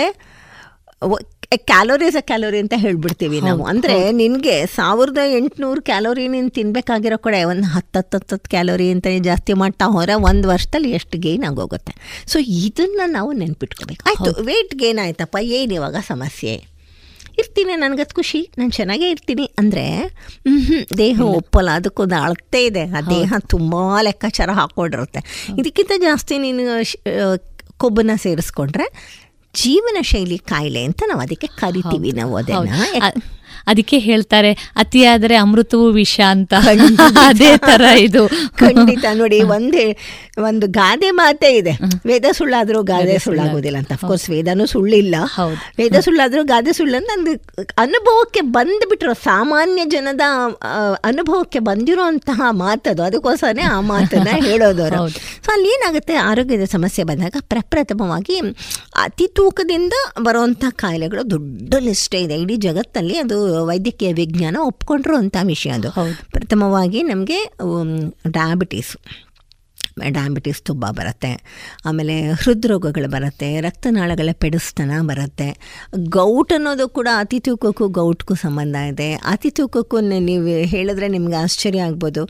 ಕ್ಯಾಲೋರೀಸ್ 1.57 2.16
ಕ್ಯಾಲೋರಿ 2.26 2.59
ಅಂತ 2.62 2.74
ಹೇಳ್ಬಿಡ್ತೀವಿ 2.76 3.38
ನಾವು. 3.46 3.62
ಅಂದ್ರೆ 3.70 3.94
ನಿನ್ಗೆ 4.18 4.66
ಸಾವಿರದ 4.74 5.20
ಎಂಟುನೂರು 5.38 5.80
ಕ್ಯಾಲೋರಿ 5.88 6.24
ನೀನು 6.34 6.51
ತಿನ್ಬೇಕಾಗಿರೋ 6.59 7.16
ಕಡೆ 7.24 7.38
ಒಂದು 7.53 7.66
ಹತ್ತತ್ತು 7.74 8.36
ಕ್ಯಾಲೋರಿ 8.53 8.86
ಅಂತ 8.94 9.07
ಜಾಸ್ತಿ 9.28 9.53
ಮಾಡ್ತಾ 9.53 9.86
ಹೊರ 9.96 10.11
ಒಂದು 10.30 10.48
ವರ್ಷದಲ್ಲಿ 10.48 10.90
ಎಷ್ಟು 10.98 11.18
ಗೇನ್ 11.18 11.44
ಆಗೋಗುತ್ತೆ. 11.48 11.92
ಸೊ 12.32 12.38
ಇದನ್ನ 12.38 13.01
ನಾವು 13.07 13.32
ನೆನ್ಪಿಟ್ಕೋಬೇಕು. 13.32 14.05
ಆಯ್ತು 14.11 14.44
ವೆಯ್ಟ್ 14.51 14.74
ಗೇನ್ 14.74 15.01
ಆಯ್ತಪ್ಪ 15.05 15.36
ಏನು 15.40 15.74
ಇವಾಗ 15.78 15.96
ಸಮಸ್ಯೆ? 16.09 16.55
ಇರ್ತೀನಿ 17.40 17.74
ನನಗದು 17.76 18.14
ಖುಷಿ 18.14 18.40
ನಾನು 18.59 18.70
ಚೆನ್ನಾಗೇ 18.70 19.11
ಇರ್ತೀನಿ. 19.11 19.46
ಅಂದರೆ 19.59 19.84
ದೇಹ 20.98 21.20
ಒಪ್ಪಲ್ಲ 21.20 21.70
ಅದಕ್ಕೊಂದು 21.70 22.16
ಅಳತೆ 22.22 22.64
ಇದೆ. 22.64 22.84
ಆ 22.98 23.01
ದೇಹ 23.11 23.32
ತುಂಬ 23.48 23.74
ಲೆಕ್ಕಾಚಾರ 24.09 24.51
ಹಾಕ್ಕೊಂಡಿರುತ್ತೆ. 24.61 25.22
ಇದಕ್ಕಿಂತ 25.59 25.92
ಜಾಸ್ತಿ 26.07 26.38
ನೀನು 26.38 26.62
ಕೊಬ್ಬನ್ನ 27.82 28.11
ಸೇರಿಸ್ಕೊಂಡ್ರೆ 28.16 28.86
ಜೀವನ 29.55 29.96
ಶೈಲಿ 30.03 30.38
ಕಾಯಿಲೆ 30.38 30.84
ಅಂತ 30.84 31.03
ನಾವು 31.09 31.20
ಅದಕ್ಕೆ 31.20 31.46
ಕರಿತೀವಿ 31.59 32.12
ನಾವು 32.12 32.36
ಅದನ್ನ. 32.36 32.70
ಅದಕ್ಕೆ 33.66 33.98
ಹೇಳ್ತಾರೆ 33.98 34.52
ಅತಿಯಾದರೆ 34.76 35.36
ಅಮೃತವು 35.36 35.90
ವಿಷ 35.90 36.20
ಅಂತ. 36.28 36.54
ಅದೇ 37.26 37.56
ತರ 37.56 37.80
ಇದು. 37.98 38.28
ಖಂಡಿತ. 38.58 39.04
ನೋಡಿ 39.14 39.42
ಒಂದೇ 39.42 39.96
ಒಂದು 40.38 40.66
ಗಾದೆ 40.66 41.11
ಮಾತೇ 41.11 41.56
ಇದೆ. 41.56 41.72
ವೇದ 42.06 42.24
ಸುಳ್ಳಾದ್ರೂ 42.32 42.82
ಗಾದೆ 42.82 43.18
ಸುಳ್ಳಾಗೋದಿಲ್ಲ 43.18 43.78
ಅಂತ. 43.78 43.92
ಅಫ್ಕೋರ್ಸ್ 43.92 44.30
ವೇದನೂ 44.30 44.66
ಸುಳ್ಳಿಲ್ಲ. 44.66 45.14
ವೇದ 45.78 46.00
ಸುಳ್ಳಾದ್ರೂ 46.00 46.44
ಗಾದೆ 46.44 46.72
ಸುಳ್ಳು 46.72 46.96
ಅಂತ 46.96 47.08
ಒಂದು 47.18 47.32
ಅನುಭವಕ್ಕೆ 47.78 48.40
ಬಂದುಬಿಟ್ರು. 48.40 49.14
ಸಾಮಾನ್ಯ 49.14 49.84
ಜನದ 49.84 50.20
ಅನುಭವಕ್ಕೆ 51.04 51.58
ಬಂದಿರುವಂತಹ 51.58 52.42
ಮಾತದು. 52.50 53.02
ಅದಕ್ಕೋಸ್ಕರನೇ 53.02 53.62
ಆ 53.62 53.80
ಮಾತನ್ನ 53.80 54.28
ಹೇಳೋದವರು. 54.48 54.96
ಅವರು 54.96 55.12
ಸೊ 55.12 55.52
ಅಲ್ಲಿ 55.52 55.68
ಏನಾಗುತ್ತೆ 55.68 56.14
ಆರೋಗ್ಯದ 56.14 56.64
ಸಮಸ್ಯೆ 56.64 57.04
ಬಂದಾಗ 57.04 57.36
ಪ್ರಪ್ರಥಮವಾಗಿ 57.40 58.40
ಅತಿ 58.96 59.26
ತೂಕದಿಂದ 59.28 59.92
ಬರುವಂತಹ 60.22 60.68
ಕಾಯಿಲೆಗಳು 60.76 61.30
ದೊಡ್ಡ 61.30 61.74
ಲಿಸ್ಟೇ 61.78 62.20
ಇದೆ. 62.20 62.34
ಇಡೀ 62.34 62.56
ಜಗತ್ತಲ್ಲಿ 62.56 63.18
ಅದು 63.18 63.49
ವೈದ್ಯಕೀಯ 63.59 64.12
ವಿಜ್ಞಾನ 64.12 64.57
ಒಪ್ಕೊಂಡಿರುವಂಥ 64.62 65.36
ವಿಷಯ 65.46 65.70
ಅದು. 65.70 65.90
ಪ್ರಥಮವಾಗಿ 66.30 67.03
ನಮಗೆ 67.03 67.53
ಡಯಾಬಿಟೀಸು 68.28 68.98
ಡಯಾಬಿಟೀಸ್ 70.09 70.62
ತುಂಬ 70.62 70.86
ಬರುತ್ತೆ. 70.90 71.32
ಆಮೇಲೆ 71.86 72.30
ಹೃದ್ರೋಗಗಳು 72.30 73.09
ಬರುತ್ತೆ 73.09 73.61
ರಕ್ತನಾಳಗಳ 73.61 74.28
ಪೆಡಿಸ್ತನ 74.32 74.90
ಬರುತ್ತೆ. 75.03 75.48
ಗೌಟ್ 76.09 76.53
ಅನ್ನೋದು 76.53 76.88
ಕೂಡ 76.88 77.09
ಅತಿ 77.16 77.40
ತೂಕಕ್ಕೂ 77.40 77.88
ಗೌಟ್ಗೂ 77.88 78.34
ಸಂಬಂಧ 78.34 78.76
ಇದೆ. 78.76 79.14
ಅತಿ 79.14 79.51
ತೂಕಕ್ಕೂ 79.51 80.01
ನೀವು 80.01 80.46
ಹೇಳಿದ್ರೆ 80.46 81.09
ನಿಮ್ಗೆ 81.09 81.36
ಆಶ್ಚರ್ಯ 81.36 81.80
ಆಗ್ಬೋದು. 81.80 82.28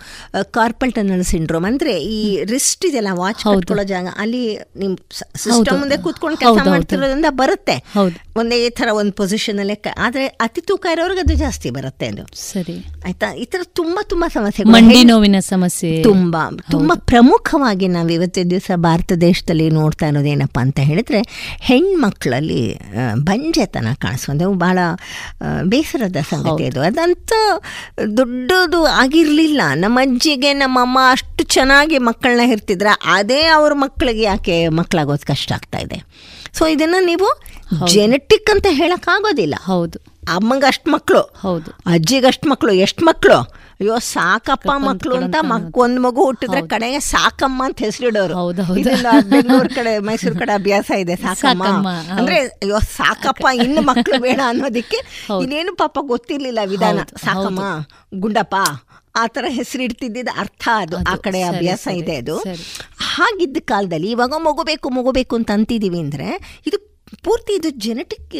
ಕಾರ್ಪಲ್ 0.51 0.93
ಟನಲ್ 0.93 1.25
ಸಿಂಡ್ರೋಮ್ 1.25 1.65
ಅಂದರೆ 1.65 2.03
ಈ 2.03 2.45
ರಿಸ್ಟ್ 2.45 2.87
ಇದೆಯಲ್ಲ 2.87 3.09
ವಾಚ್. 3.13 3.45
ಕಟ್ಕೊಳ್ಳೋ 3.45 3.85
ಜಾಗ 3.85 4.07
ಅಲ್ಲಿ 4.17 4.57
ನಿಮ್ಮ 4.77 4.97
ಸಿಸ್ಟಮ್. 5.37 5.79
ಮುಂದೆ 5.79 5.97
ಕೂತ್ಕೊಂಡು 5.97 6.37
ಕೆಲಸ. 6.37 6.69
ಮಾಡ್ತಿರೋದ್ರಿಂದ 6.69 7.27
ಬರುತ್ತೆ. 7.31 7.85
ಒಂದೇ 7.97 8.21
ಒಂದೇ 8.41 8.71
ಥರ 8.71 8.89
ಒಂದು 8.93 9.13
ಪೊಸಿಷನಲ್ಲೇ 9.13 9.83
ಆದರೆ 9.99 10.27
ಅತಿ 10.27 10.61
ತೂಕ 10.61 10.87
ಇರೋರಿಗೆ 10.93 11.21
ಅದು 11.21 11.35
ಜಾಸ್ತಿ 11.35 11.71
ಬರುತ್ತೆ 11.71 12.07
ಅದು. 12.07 12.27
ಸರಿ. 12.35 12.87
ಆಯ್ತಾ? 13.07 13.35
ಈ 13.35 13.45
ಥರ 13.45 13.61
ತುಂಬ 13.65 13.99
ತುಂಬ 14.09 14.25
ಸಮಸ್ಯೆ 14.29 14.65
ಮಂಡಿ 14.65 15.05
ನೋವಿನ 15.05 15.37
ಸಮಸ್ಯೆ. 15.41 16.03
ತುಂಬಾ 16.03 16.51
ತುಂಬಾ 16.71 16.95
ಪ್ರಮುಖವಾಗಿ 17.61 17.89
ನಾವು 17.89 18.09
ಇವತ್ತಿನ 18.09 18.49
ದಿವಸ 18.49 18.71
ಭಾರತ 18.77 19.13
ದೇಶದಲ್ಲಿ 19.21 19.71
ನೋಡ್ತಾ 19.71 20.07
ಇರೋದೇನಪ್ಪ 20.07 20.59
ಅಂತ 20.59 20.79
ಹೇಳಿದ್ರೆ 20.81 21.21
ಹೆಣ್ಮಕ್ಳಲ್ಲಿ 21.61 22.63
ಬಂಜೆತನ 23.15 23.89
ಕಾಣಿಸೋದು 23.95 24.47
ಭಾಳ 24.55 24.79
ಬೇಸರದ 25.63 26.17
ಸಂಗತಿ 26.31 26.65
ಅದು. 26.67 26.81
ಅದಂತ 26.81 27.33
ದೊಡ್ಡದು 28.17 28.81
ಆಗಿರಲಿಲ್ಲ. 29.03 29.61
ನಮ್ಮ 29.75 29.99
ಅಜ್ಜಿಗೆ 30.01 30.53
ನಮ್ಮ 30.53 30.79
ಅಮ್ಮ 30.81 30.99
ಅಷ್ಟು 31.11 31.45
ಚೆನ್ನಾಗಿ 31.45 31.99
ಮಕ್ಕಳನ್ನ 31.99 32.51
ಇರ್ತಿದ್ರ 32.51 32.87
ಅದೇ 33.13 33.43
ಅವ್ರ 33.59 33.73
ಮಕ್ಕಳಿಗೆ 33.75 34.23
ಯಾಕೆ 34.23 34.69
ಮಕ್ಕಳಾಗೋದು 34.69 35.27
ಕಷ್ಟ 35.27 35.53
ಆಗ್ತಾ 35.53 35.79
ಇದೆ. 35.79 36.01
ಸೊ 36.53 36.65
ಇದನ್ನ 36.67 36.95
ನೀವು 37.01 37.29
ಜೆನೆಟಿಕ್ 37.87 38.51
ಅಂತ 38.51 38.67
ಹೇಳಕ್ಕಾಗೋದಿಲ್ಲ. 38.71 39.55
ಹೌದು. 39.65 39.99
ಅಮ್ಮಂಗೆ 40.35 40.67
ಅಷ್ಟು 40.67 40.89
ಮಕ್ಕಳು 40.91 41.23
ಹೌದು. 41.43 41.71
ಅಜ್ಜಿಗೆ 41.87 42.27
ಅಷ್ಟು 42.27 42.47
ಮಕ್ಕಳು 42.49 42.73
ಎಷ್ಟು 42.87 43.05
ಮಕ್ಕಳು 43.05 43.60
ಅಯ್ಯೋ 43.81 43.99
ಸಾಕಪ್ಪ 43.99 44.71
ಮಕ್ಕಳು 44.77 45.17
ಅಂತ 45.17 45.37
ಮಕ್ 45.43 45.79
ಒಂದ್ 45.79 46.01
ಮಗು 46.01 46.25
ಹುಟ್ಟಿದ್ರೆ 46.25 46.69
ಕಡೆಗೆ 46.69 47.01
ಸಾಕಮ್ಮ 47.01 47.65
ಅಂತ 47.65 47.79
ಹೆಸರಿಡೋರು. 47.79 48.35
ಬೆಂಗಳೂರು 49.31 49.75
ಕಡೆ 49.75 49.99
ಮೈಸೂರು 49.99 50.39
ಕಡೆ 50.39 50.53
ಅಭ್ಯಾಸ 50.53 50.91
ಇದೆ 50.99 51.17
ಸಾಕಮ್ಮ. 51.17 51.65
ಅಂದ್ರೆ 52.19 52.39
ಅಯ್ಯೋ 52.39 52.79
ಸಾಕಪ್ಪ 52.79 53.47
ಇನ್ನು 53.55 53.83
ಮಕ್ಕಳು 53.83 54.21
ಬೇಡ 54.21 54.41
ಅನ್ನೋದಕ್ಕೆ 54.47 54.97
ಇನ್ನೇನು 55.43 55.77
ಪಾಪ 55.77 55.99
ಗೊತ್ತಿರ್ಲಿಲ್ಲ 56.03 56.59
ವಿಧಾನ. 56.65 56.99
ಸಾಕಮ್ಮ 57.25 57.61
ಗುಂಡಪ್ಪ 58.21 58.57
ಆ 59.17 59.27
ಥರ 59.27 59.45
ಹೆಸರಿಡ್ತಿದ್ದ 59.49 60.29
ಅರ್ಥ 60.37 60.69
ಅದು. 60.75 60.97
ಆ 60.97 61.17
ಕಡೆ 61.17 61.43
ಅಭ್ಯಾಸ 61.43 61.89
ಇದೆ 61.95 62.17
ಅದು. 62.17 62.37
ಹಾಗಿದ್ದ 62.99 63.57
ಕಾಲದಲ್ಲಿ 63.61 64.11
ಇವಾಗ 64.11 64.35
ಮಗು 64.39 64.65
ಬೇಕು 64.65 64.91
ಮಗು 64.91 65.13
ಬೇಕು 65.13 65.37
ಅಂತ 65.37 65.51
ಅಂತಿದೀವಿ 65.51 66.01
ಅಂದ್ರೆ 66.01 66.61
ಇದು 66.67 66.91
ಪೂರ್ತಿ 67.25 67.53
ಇದು 67.53 67.71
ಜೆನೆಟಿಕ್ 67.71 68.37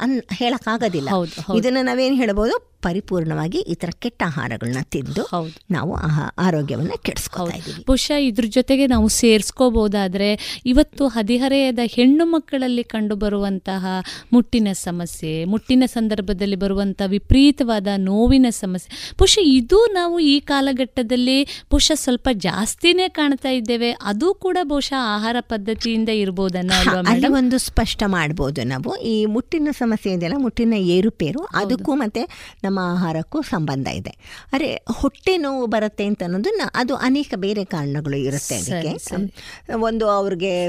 ಅನ್ 0.00 0.20
ಹೇಳಕ್ಕಾಗೋದಿಲ್ಲ. 0.32 1.08
ಇದನ್ನ 1.56 1.78
ನಾವೇನ್ 1.82 2.16
ಹೇಳ್ಬೋದು? 2.16 2.73
ಪರಿಪೂರ್ಣವಾಗಿ 2.84 3.60
ಈ 3.66 3.74
ಥರ 3.74 3.90
ಕೆಟ್ಟ 3.98 4.22
ಆಹಾರಗಳನ್ನ 4.26 4.82
ತಿಂದು 4.88 5.22
ಹೌದು. 5.30 5.52
ನಾವು 5.70 5.92
ಆರೋಗ್ಯವನ್ನ 6.38 6.94
ಕೆಡಿಸ್ಕೊತಾ 7.02 7.56
ಇದ್ದೀವಿ. 7.56 7.80
ಬಹುಶಃ 7.86 8.18
ಇದ್ರ 8.20 8.46
ಜೊತೆಗೆ 8.48 8.86
ನಾವು 8.86 9.08
ಸೇರಿಸ್ಕೋಬಹುದಾದ್ರೆ 9.18 10.28
ಇವತ್ತು 10.66 11.04
ಹದಿಹರೆಯದ 11.08 11.82
ಹೆಣ್ಣು 11.88 12.24
ಮಕ್ಕಳಲ್ಲಿ 12.26 12.84
ಕಂಡುಬರುವಂತಹ 12.84 13.84
ಮುಟ್ಟಿನ 14.32 14.68
ಸಮಸ್ಯೆ 14.82 15.32
ಮುಟ್ಟಿನ 15.44 15.84
ಸಂದರ್ಭದಲ್ಲಿ 15.86 16.56
ಬರುವಂಥ 16.56 17.02
ವಿಪರೀತವಾದ 17.06 17.88
ನೋವಿನ 18.04 18.46
ಸಮಸ್ಯೆ. 18.60 18.90
ಬಹುಶಃ 19.18 19.44
ಇದು 19.54 19.78
ನಾವು 19.92 20.16
ಈ 20.26 20.40
ಕಾಲಘಟ್ಟದಲ್ಲಿ 20.44 21.38
ಬಹುಶಃ 21.70 21.96
ಸ್ವಲ್ಪ 21.96 22.28
ಜಾಸ್ತಿನೇ 22.40 23.08
ಕಾಣ್ತಾ 23.10 23.50
ಇದ್ದೇವೆ. 23.50 23.90
ಅದು 24.02 24.34
ಕೂಡ 24.36 24.58
ಬಹುಶಃ 24.64 25.00
ಆಹಾರ 25.14 25.36
ಪದ್ಧತಿಯಿಂದ 25.48 26.10
ಇರ್ಬೋದನ್ನ 26.22 26.72
ಒಂದು 27.34 27.58
ಸ್ಪಷ್ಟ 27.68 28.02
ಮಾಡ್ಬೋದು 28.08 28.60
ನಾವು. 28.64 28.90
ಈ 29.04 29.26
ಮುಟ್ಟಿನ 29.26 29.68
ಸಮಸ್ಯೆ 29.78 30.12
ಇದೆಯಲ್ಲ 30.12 30.38
ಮುಟ್ಟಿನ 30.38 30.74
ಏರುಪೇರು 30.94 31.40
ಅದಕ್ಕೂ 31.54 31.94
ಮತ್ತೆ 31.94 32.22
ನಮ್ಮ 32.64 32.73
ಆಹಾರಕ್ಕೂ 32.78 33.42
ಸಂಬಂಧ 33.42 33.86
ಇದೆ. 33.86 34.10
ಅರೆ 34.52 34.84
ಹೊಟ್ಟೆ 34.94 35.36
ನೋವು 35.36 35.66
ಬರುತ್ತೆ 35.66 36.04
ಅಂತ 36.04 36.22
ಅನ್ನೋದನ್ನ 36.22 36.62
ಅದು 36.74 36.96
ಅನೇಕ 36.96 37.32
ಬೇರೆ 37.36 37.64
ಕಾರಣಗಳು 37.64 38.16
ಇರುತ್ತೆ 38.16 38.56
ಅದಕ್ಕೆ. 38.56 38.92
ಒಂದು 39.80 40.08
ಅವ್ರಿಗೆ 40.08 40.64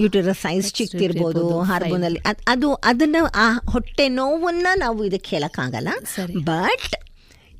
ಯೂಟಿರಸ್ 0.00 0.42
ಸೈಜ್ 0.42 0.74
ಚಿಕ್ಕಿರ್ಬೋದು 0.74 1.14
ಇರ್ಬೋದು, 1.16 1.62
ಹಾರ್ಮೋನಲ್ಲಿ 1.62 2.18
ಅದು 2.48 2.74
ಅದನ್ನ 2.74 3.16
ಆ 3.34 3.58
ಹೊಟ್ಟೆ 3.70 4.08
ನೋವನ್ನ 4.08 4.66
ನಾವು 4.76 5.04
ಇದಕ್ಕೆ 5.04 5.36
ಹೇಳಕ್ಕಾಗಲ್ಲ. 5.36 5.88
ಬಟ್ 6.44 6.94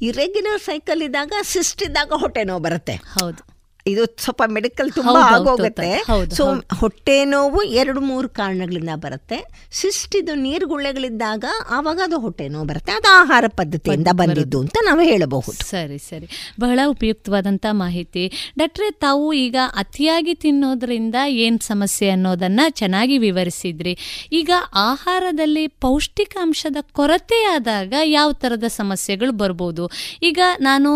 ಇರೆಗ್ಯುಲರ್ 0.02 0.60
ಸೈಕಲ್ 0.60 1.02
ಇದ್ದಾಗ 1.02 1.32
ಸಿಸ್ಟ್ 1.42 1.82
ಇದ್ದಾಗ 1.82 2.12
ಹೊಟ್ಟೆ 2.16 2.44
ನೋವು 2.44 2.62
ಬರುತ್ತೆ. 2.62 2.92
ಹೌದು. 2.92 3.55
ಇದು 3.86 4.04
ಸ್ವಲ್ಪ 4.18 4.42
ಮೆಡಿಕಲ್ 4.46 4.92
ತುಂಬಾ 4.92 5.20
ಆಗೋಗುತ್ತೆ. 5.20 6.04
ಸೊ 6.34 6.44
ಹೊಟ್ಟೆ 6.80 7.24
ನೋವು 7.24 7.62
ಎರಡು 7.62 8.00
ಮೂರು 8.00 8.28
ಕಾರಣಗಳಿಂದ 8.28 8.88
ಬರುತ್ತೆ. 8.94 9.38
ಸಿಸ್ಟ್ 9.72 10.16
ಇದು 10.16 10.32
ಗುಳ್ಳೆಗಳಿದ್ದಾಗ 10.66 11.44
ಆವಾಗ 11.70 12.00
ಅದು 12.04 12.18
ಹೊಟ್ಟೆ 12.18 12.48
ನೋವು 12.48 12.66
ಬರುತ್ತೆ. 12.66 12.92
ಅದು 12.92 13.08
ಆಹಾರ 13.12 13.44
ಪದ್ಧತಿಯಿಂದ 13.56 14.08
ಬಂದಿದ್ದು 14.12 14.60
ಅಂತ 14.60 14.78
ನಾವು 14.84 15.00
ಹೇಳಬಹುದು. 15.00 15.70
ಸರಿ 15.70 15.98
ಸರಿ. 15.98 16.28
ಬಹಳ 16.60 16.80
ಉಪಯುಕ್ತವಾದಂತ 16.86 17.66
ಮಾಹಿತಿ. 17.70 18.24
ಡಾಕ್ಟ್ರೆ 18.58 18.90
ತಾವು 18.90 19.32
ಈಗ 19.32 19.56
ಅತಿಯಾಗಿ 19.76 20.34
ತಿನ್ನೋದ್ರಿಂದ 20.34 21.14
ಏನು 21.28 21.58
ಸಮಸ್ಯೆ 21.66 22.10
ಅನ್ನೋದನ್ನ 22.10 22.60
ಚೆನ್ನಾಗಿ 22.70 23.18
ವಿವರಿಸಿದ್ರಿ. 23.18 23.98
ಈಗ 24.32 24.50
ಆಹಾರದಲ್ಲಿ 24.74 25.66
ಪೌಷ್ಟಿಕಾಂಶದ 25.68 26.76
ಕೊರತೆ 26.92 27.44
ಆದಾಗ 27.44 27.94
ಯಾವ 28.04 28.32
ತರದ 28.32 28.64
ಸಮಸ್ಯೆಗಳು 28.68 29.32
ಬರ್ಬೋದು? 29.32 29.90
ಈಗ 30.22 30.40
ನಾನು 30.60 30.90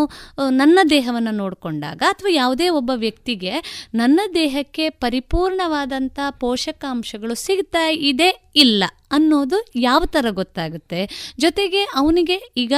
ನನ್ನ 0.51 0.79
ದೇಹವನ್ನು 0.91 1.31
ನೋಡಿಕೊಂಡಾಗ 1.31 2.03
ಅಥವಾ 2.09 2.31
ಯಾವುದೇ 2.33 2.69
ಒಬ್ಬ 2.81 2.91
ವ್ಯಕ್ತಿಗೆ 2.97 3.53
ನನ್ನ 3.95 4.21
ದೇಹಕ್ಕೆ 4.35 4.85
ಪರಿಪೂರ್ಣವಾದಂಥ 5.05 6.19
ಪೋಷಕಾಂಶಗಳು 6.41 7.35
ಸಿಗ್ತಾ 7.35 7.85
ಇದೆ 7.89 8.29
ಇಲ್ಲ 8.57 8.85
ಅನ್ನೋದು 9.13 9.59
ಯಾವ 9.81 10.03
ಥರ 10.07 10.27
ಗೊತ್ತಾಗುತ್ತೆ? 10.31 11.01
ಜೊತೆಗೆ 11.39 11.83
ಅವನಿಗೆ 11.95 12.37
ಈಗ 12.57 12.75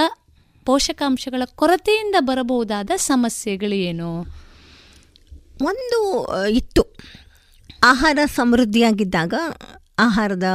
ಪೋಷಕಾಂಶಗಳ 0.67 1.43
ಕೊರತೆಯಿಂದ 1.55 2.17
ಬರಬಹುದಾದ 2.21 2.91
ಸಮಸ್ಯೆಗಳು 2.97 3.77
ಏನು? 3.91 4.11
ಒಂದು, 5.65 6.01
ಇತ್ತು. 6.51 6.83
ಆಹಾರ 7.85 8.19
ಸಮೃದ್ಧಿಯಾಗಿದ್ದಾಗ, 8.35 9.35
ಆಹಾರದ 9.99 10.49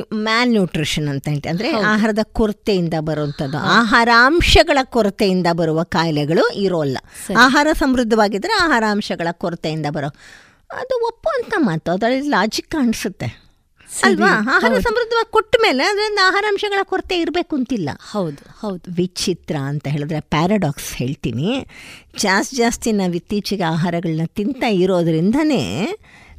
ಮ್ಯಾಲ್ 0.00 0.50
ನ್ಯೂಟ್ರಿಷನ್ 0.50 1.08
ಅಂತ 1.08 1.28
ಹೇಳ್ತೀವಿ 1.28 1.50
ಅಂದರೆ 1.50 1.70
ಆಹಾರದ 1.70 2.18
ಕೊರತೆಯಿಂದ 2.22 2.94
ಬರುವಂಥದ್ದು. 3.00 3.58
ಆಹಾರಾಂಶಗಳ 3.58 4.78
ಕೊರತೆಯಿಂದ 4.82 5.46
ಬರುವ 5.52 5.82
ಕಾಯಿಲೆಗಳು 5.82 6.48
ಇರೋಲ್ಲ 6.48 6.98
ಆಹಾರ 7.36 7.66
ಸಮೃದ್ಧವಾಗಿದ್ದರೆ 7.72 8.52
ಆಹಾರಾಂಶಗಳ 8.52 9.28
ಕೊರತೆಯಿಂದ 9.32 9.86
ಬರೋ. 9.90 10.08
ಅದು 10.72 11.06
ಒಪ್ಪುವಂಥ 11.06 11.54
ಮಾತು. 11.58 11.90
ಅದರಲ್ಲಿ 11.90 12.28
ಲಾಜಿಕ್ 12.28 12.70
ಕಾಣಿಸುತ್ತೆ. 12.70 13.42
ಅಲ್ವಾ? 14.02 14.28
ಆಹಾರ 14.28 14.72
ಸಮೃದ್ಧವಾಗಿ 14.72 15.32
ಕೊಟ್ಟ 15.32 15.56
ಮೇಲೆ 15.62 15.84
ಅದರಿಂದ 15.84 16.18
ಆಹಾರಾಂಶಗಳ 16.24 16.78
ಕೊರತೆ 16.82 17.20
ಇರಬೇಕು 17.20 17.56
ಅಂತಿಲ್ಲ. 17.56 17.90
ಹೌದು 18.10 18.50
ಹೌದು. 18.58 18.94
ವಿಚಿತ್ರ 18.96 19.56
ಅಂತ 19.56 19.88
ಹೇಳಿದ್ರೆ 19.88 20.20
ಪ್ಯಾರಾಡಾಕ್ಸ್ 20.20 20.96
ಹೇಳ್ತೀನಿ. 20.96 21.66
ಜಾಸ್ತಿ 22.18 22.56
ಜಾಸ್ತಿ 22.56 22.92
ನಾವು 22.92 23.14
ಇತ್ತೀಚೆಗೆ 23.14 23.62
ಆಹಾರಗಳನ್ನ 23.62 24.20
ತಿಂತಾ 24.26 24.66
ಇರೋದ್ರಿಂದನೇ 24.66 25.94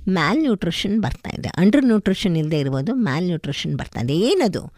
ಮ್ಯಾಲ್ 0.09 0.39
ನ್ಯೂಟ್ರಿಷನ್ 0.39 1.01
ಬರ್ತಾ 1.01 1.29
ಇದೆ. 1.39 1.49
ಅಂಡರ್ 1.57 1.85
ನ್ಯೂಟ್ರಿಷನ್ 1.85 2.37
ಇಲ್ಲದೆ 2.37 2.59
ಇರ್ಬೋದು 2.59 2.95
ಮ್ಯಾಲ್ 2.95 3.25
ನ್ಯೂಟ್ರಿಷನ್ 3.25 3.75
ಬರ್ತಾ 3.75 4.01
ಇದೆ. 4.01 4.13
ಏನದು? 4.13 4.73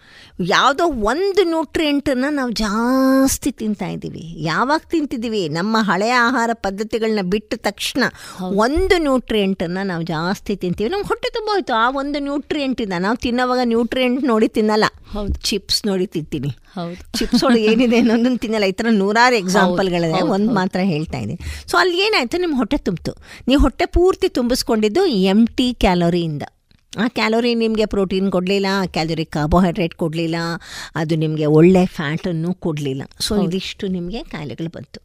ಯಾವುದೋ 0.46 0.84
ಒಂದು 0.84 1.44
ನ್ಯೂಟ್ರಿಯೆಂಟನ್ನು 1.44 2.34
ನಾವು 2.34 2.52
ಜಾಸ್ತಿ 2.52 3.52
ತಿಂತಾ 3.52 3.88
ಇದ್ದೀವಿ. 3.88 4.44
ಯಾವಾಗ 4.44 4.82
ತಿಂತಿದ್ದೀವಿ? 4.90 5.50
ನಮ್ಮ 5.50 5.78
ಹಳೆಯ 5.80 6.12
ಆಹಾರ 6.12 6.50
ಪದ್ಧತಿಗಳನ್ನ 6.54 7.20
ಬಿಟ್ಟ 7.22 7.54
ತಕ್ಷಣ 7.58 8.04
ಒಂದು 8.42 9.02
ನ್ಯೂಟ್ರಿಯೆಂಟನ್ನು 9.02 9.86
ನಾವು 9.86 10.04
ಜಾಸ್ತಿ 10.04 10.56
ತಿಂತೀವಿ. 10.56 10.90
ನಮ್ಗೆ 10.90 11.08
ಹೊಟ್ಟೆ 11.08 11.30
ತುಂಬ 11.30 11.50
ಹೋಯ್ತು. 11.50 11.74
ಆ 11.74 11.90
ಒಂದು 11.90 12.20
ನ್ಯೂಟ್ರಿಯೆಂಟಿಂದ 12.20 12.94
ನಾವು 13.00 13.18
ತಿನ್ನೋವಾಗ 13.18 13.60
ನ್ಯೂಟ್ರಿಯೆಂಟ್ 13.64 14.24
ನೋಡಿ 14.24 14.48
ತಿನ್ನಲ್ಲ. 14.48 14.84
ಹೌದು. 15.12 15.34
ಚಿಪ್ಸ್ 15.34 15.86
ನೋಡಿ 15.86 16.06
ತಿಂತೀನಿ. 16.06 16.48
ಹೌದು. 16.48 17.18
ಚಿಪ್ಸ್ 17.18 17.44
ಒಳಗೆ 17.44 17.64
ಏನಿದೆ 17.64 17.98
ಅನ್ನೋದನ್ನು 17.98 18.38
ತಿನ್ನಲ್ಲ. 18.38 18.66
ಈ 18.66 18.72
ಥರ 18.72 18.86
ನೂರಾರು 18.90 19.36
ಎಕ್ಸಾಂಪಲ್ಗಳಿದೆ 19.36 20.22
ಒಂದು 20.22 20.54
ಮಾತ್ರ 20.54 20.80
ಹೇಳ್ತಾ 20.84 21.18
ಇದ್ದೀನಿ. 21.18 21.68
ಸೊ 21.72 21.78
ಅಲ್ಲಿ 21.78 21.98
ಏನಾಯಿತು? 21.98 22.38
ನಿಮ್ಮ 22.38 22.58
ಹೊಟ್ಟೆ 22.58 22.78
ತುಂಬಿತು. 22.78 23.12
ನೀವು 23.48 23.62
ಹೊಟ್ಟೆ 23.62 23.86
ಪೂರ್ತಿ 23.86 24.30
ತುಂಬಿಸ್ಕೊಂಡಿದ್ದು 24.30 25.06
ಎಂ 25.24 25.48
ಟಿ 25.48 25.74
ಕ್ಯಾಲೋರಿಯಿಂದ 25.74 26.44
ಆ 27.00 27.08
ಕ್ಯಾಲೋರಿ 27.08 27.56
ನಿಮಗೆ 27.56 27.86
ಪ್ರೋಟೀನ್ 27.86 28.32
ಕೊಡಲಿಲ್ಲ 28.32 28.66
ಕ್ಯಾಲೋರಿ 28.86 29.26
ಕಾರ್ಬೋಹೈಡ್ರೇಟ್ 29.26 29.96
ಕೊಡಲಿಲ್ಲ 29.96 30.36
ಅದು 30.96 31.16
ನಿಮಗೆ 31.16 31.46
ಒಳ್ಳೆ 31.46 31.86
ಫ್ಯಾಟನ್ನು 31.86 32.54
ಕೊಡಲಿಲ್ಲ. 32.54 33.04
ಸೊ 33.20 33.42
ಇದಿಷ್ಟು 33.42 33.88
ನಿಮಗೆ 33.88 34.24
ಕಾಯಿಲೆಗಳು 34.24 34.70
ಬಂತು. 34.70 35.00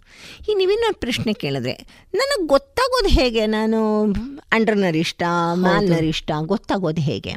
ಈ 0.51 0.55
ನೀವಿನ್ನೊಂದು 0.55 0.99
ಪ್ರಶ್ನೆ 0.99 1.32
ಕೇಳಿದ್ರೆ 1.32 1.73
ನನಗೆ 2.15 2.47
ಗೊತ್ತಾಗೋದು 2.47 3.09
ಹೇಗೆ? 3.09 3.47
ನಾನು 3.47 4.05
ಅಂಡರ್ನರಿಷ್ಟ 4.53 5.23
ಮ್ಯಾಲ್ನರಿಷ್ಟ 5.23 5.62
ಮ್ಯಾಲ್ 5.62 5.91
ನರಿಷ್ಟ 5.91 6.31
ಗೊತ್ತಾಗೋದು 6.41 7.01
ಹೇಗೆ? 7.01 7.35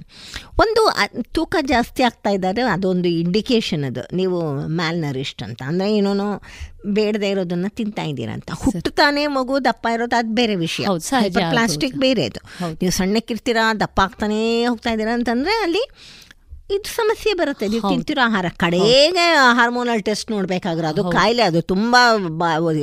ಒಂದು 0.59 0.83
ತೂಕ 1.21 1.55
ಜಾಸ್ತಿ 1.61 2.03
ಆಗ್ತಾ 2.03 2.29
ಇದ್ದಾರೆ 2.29 2.61
ಅದೊಂದು 2.61 3.07
ಇಂಡಿಕೇಶನ್ 3.07 3.83
ಅದು. 3.83 4.15
ನೀವು 4.15 4.67
ಮ್ಯಾಲ್ನರಿಸ್ಟ್ 4.67 5.43
ಅಂತ. 5.43 5.61
ಅಂದರೆ 5.65 5.95
ಏನೋ 5.95 6.41
ಬೇಡದೇ 6.91 7.29
ಇರೋದನ್ನ 7.29 7.65
ತಿಂತಾ 7.69 8.03
ಇದ್ದೀರಾ 8.03 8.33
ಅಂತ 8.33 8.51
ಹುಟ್ಟುತ್ತಾನೆ 8.51 9.27
ಮಗು 9.27 9.65
ದಪ್ಪ 9.65 9.87
ಇರೋದು 9.93 10.15
ಅದು 10.15 10.33
ಬೇರೆ 10.33 10.55
ವಿಷಯ. 10.55 10.85
ಪ್ಲಾಸ್ಟಿಕ್ 11.51 11.95
ಬೇರೆ 11.95 12.25
ಅದು. 12.25 12.39
ನೀವು 12.73 12.91
ಸಣ್ಣಕ್ಕಿರ್ತೀರಾ 12.91 13.73
ದಪ್ಪ 13.79 14.01
ಆಗ್ತಾನೇ 14.01 14.41
ಹೋಗ್ತಾ 14.65 14.89
ಇದ್ದೀರಾ 14.89 15.13
ಅಂತಂದರೆ 15.13 15.63
ಅಲ್ಲಿ 15.63 15.83
ಇದು 16.75 16.89
ಸಮಸ್ಯೆ 16.99 17.31
ಬರುತ್ತೆ. 17.41 17.65
ನೀವು 17.73 17.89
ತಿಂತಿರೋ 17.93 18.21
ಆಹಾರ 18.27 18.47
ಕಡೆಗೆ 18.63 19.25
ಹಾರ್ಮೋನಲ್ 19.59 20.01
ಟೆಸ್ಟ್ 20.09 20.27
ನೋಡಬೇಕಾದ್ರೆ 20.35 20.87
ಅದು 20.91 21.03
ಕಾಯಿಲೆ 21.17 21.43
ಅದು 21.49 21.59
ತುಂಬ 21.73 21.95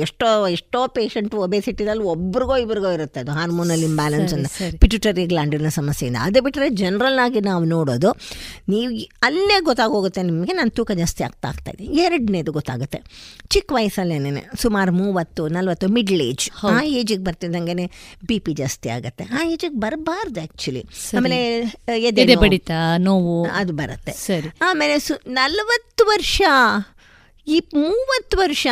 ಎಷ್ಟೋ 0.07 0.29
ಎಷ್ಟೋ 0.57 0.81
ಪೇಷಂಟ್ 0.97 1.33
ಒಬೆಸಿಟಿನಲ್ಲಿ 1.45 2.05
ಒಬ್ರಿಗೋ 2.13 2.55
ಇಬ್ರಿಗೋ 2.63 2.91
ಇರುತ್ತೆ 2.97 3.19
ಅದು 3.23 3.33
ಹಾರ್ಮೋನಲ್ 3.39 3.83
ಇಂಬ್ಯಾಲೆನ್ಸ್ 3.89 4.33
ಅಂತ 4.37 4.49
ಪಿಟ್ಯುಟರಿ 4.83 5.25
ಗ್ಲಾಂಡಿನ 5.33 5.71
ಸಮಸ್ಯೆಯಿಂದ 5.79 6.19
ಅದು 6.27 6.41
ಬಿಟ್ಟರೆ 6.47 6.69
ಜನರಲ್ 6.81 7.19
ಆಗಿ 7.25 7.41
ನಾವು 7.49 7.63
ನೋಡೋದು 7.75 8.11
ನೀವು 8.73 8.91
ಅಲ್ಲೇ 9.29 9.57
ಗೊತ್ತಾಗೋಗುತ್ತೆ 9.69 10.23
ನಿಮಗೆ 10.29 10.55
ನಾನು 10.59 10.73
ತೂಕ 10.79 10.91
ಜಾಸ್ತಿ 11.01 11.21
ಆಗ್ತಾ 11.27 11.47
ಆಗ್ತಾ 11.51 11.71
ಇದೆ. 11.75 11.85
ಎರಡನೇದು 12.03 12.51
ಗೊತ್ತಾಗುತ್ತೆ. 12.57 12.99
ಚಿಕ್ಕ 13.53 13.69
ವಯಸ್ಸಲ್ಲೇನೆ 13.77 14.43
ಸುಮಾರು 14.63 14.91
ಮೂವತ್ತು 15.01 15.43
ನಲವತ್ತು 15.55 15.87
ಮಿಡ್ಲ್ 15.97 16.21
ಏಜ್ 16.27 16.45
ಆ 16.71 16.75
ಏಜಿಗೆ 16.99 17.23
ಬರ್ತಿದ್ದಂಗೆ 17.27 17.87
ಬಿ 18.29 18.37
ಪಿ 18.45 18.53
ಜಾಸ್ತಿ 18.61 18.89
ಆಗುತ್ತೆ. 18.95 19.23
ಆ 19.37 19.41
ಏಜಿಗೆ 19.53 19.77
ಬರಬಾರ್ದು 19.85 20.39
ಆ್ಯಕ್ಚುಲಿ 20.43 20.83
ಆಮೇಲೆ 21.17 21.39
ಎದೆ 22.09 22.35
ಬಡಿತ 22.43 22.71
ನೋವು. 23.07 23.35
ಅದು 23.61 23.73
ಬರುತ್ತೆ. 23.81 24.13
ಆಮೇಲೆ 24.61 24.99
ಸು 24.99 25.13
ನಲವತ್ತು 25.27 26.05
ವರ್ಷ 26.05 26.41
ಈ 27.47 27.59
ಮೂವತ್ತು 27.75 28.37
ವರ್ಷ 28.37 28.67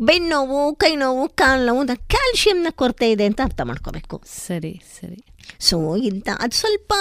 ಬೆನ್ನೋವು 0.00 0.58
ಕೈ 0.74 0.92
ನೋವು 0.96 1.28
ಕಾಲು 1.28 1.66
ನೋವು 1.66 1.86
ಕ್ಯಾಲ್ಶಿಯಂನ 2.08 2.66
ಕೊರತೆ 2.70 3.10
ಇದೆ 3.10 3.24
ಅಂತ 3.24 3.40
ಅರ್ಥ 3.44 3.60
ಮಾಡ್ಕೋಬೇಕು. 3.60 4.16
ಸರಿ 4.46 4.74
ಸರಿ. 5.00 5.18
ಸೊ 5.60 5.76
ಇಂಥ 5.96 6.28
ಅದು 6.38 6.56
ಸ್ವಲ್ಪ 6.56 6.92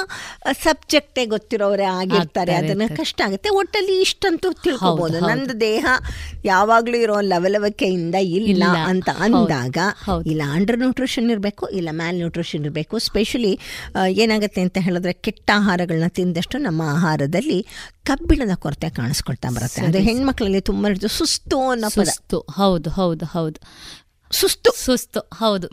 ಸಬ್ಜೆಕ್ಟೇ 0.64 1.26
ಗೊತ್ತಿರೋರೇ 1.26 1.84
ಆಗಿರ್ತಾರೆ. 1.84 2.54
ಅದನ್ನು 2.56 2.88
ಕಷ್ಟ 2.98 3.22
ಆಗುತ್ತೆ. 3.26 3.50
ಒಟ್ಟಲ್ಲಿ 3.50 4.02
ಇಷ್ಟಂತೂ 4.02 4.54
ತಿಳ್ಕೊಬೋದು. 4.66 5.18
ನಂದು 5.30 5.60
ದೇಹ 5.60 5.86
ಯಾವಾಗಲೂ 6.46 6.98
ಇರೋ 6.98 7.22
ಲವಲವಿಕೆಯಿಂದ 7.22 8.16
ಇಲ್ಲ 8.16 8.64
ಅಂತ 8.92 9.10
ಅಂದಾಗ 9.26 9.78
ಇಲ್ಲ 10.26 10.42
ಅಂಡರ್ 10.52 10.78
ನ್ಯೂಟ್ರಿಷನ್ 10.78 11.32
ಇರಬೇಕು 11.32 11.68
ಇಲ್ಲ 11.70 11.90
ಮ್ಯಾಲ್ 11.92 12.18
ನ್ಯೂಟ್ರಿಷನ್ 12.18 12.64
ಇರಬೇಕು 12.64 13.00
ಸ್ಪೆಷಲಿ 13.00 13.54
ಏನಾಗುತ್ತೆ 14.24 14.62
ಅಂತ 14.62 14.78
ಹೇಳಿದ್ರೆ 14.82 15.14
ಕೆಟ್ಟ 15.14 15.52
ಆಹಾರಗಳನ್ನ 15.56 16.08
ತಿಂದಷ್ಟು 16.08 16.58
ನಮ್ಮ 16.58 16.82
ಆಹಾರದಲ್ಲಿ 16.96 17.60
ಕಬ್ಬಿಣದ 18.04 18.54
ಕೊರತೆ 18.56 18.90
ಕಾಣಿಸ್ಕೊಳ್ತಾ 18.90 19.50
ಬರುತ್ತೆ. 19.50 19.82
ಅದು 19.86 20.00
ಹೆಣ್ಮಕ್ಳಲ್ಲಿ 20.00 20.62
ತುಂಬ 20.62 20.88
ಸುಸ್ತು 21.18 21.60
ಅನ್ನೋ 21.70 21.90
ಹೌದು 22.58 22.90
ಹೌದು 22.90 23.26
ಹೌದು. 23.26 23.60
ಸುಸ್ತು. 24.32 24.86
ಸುಸ್ತು 24.86 25.20
ಹೌದು. 25.20 25.68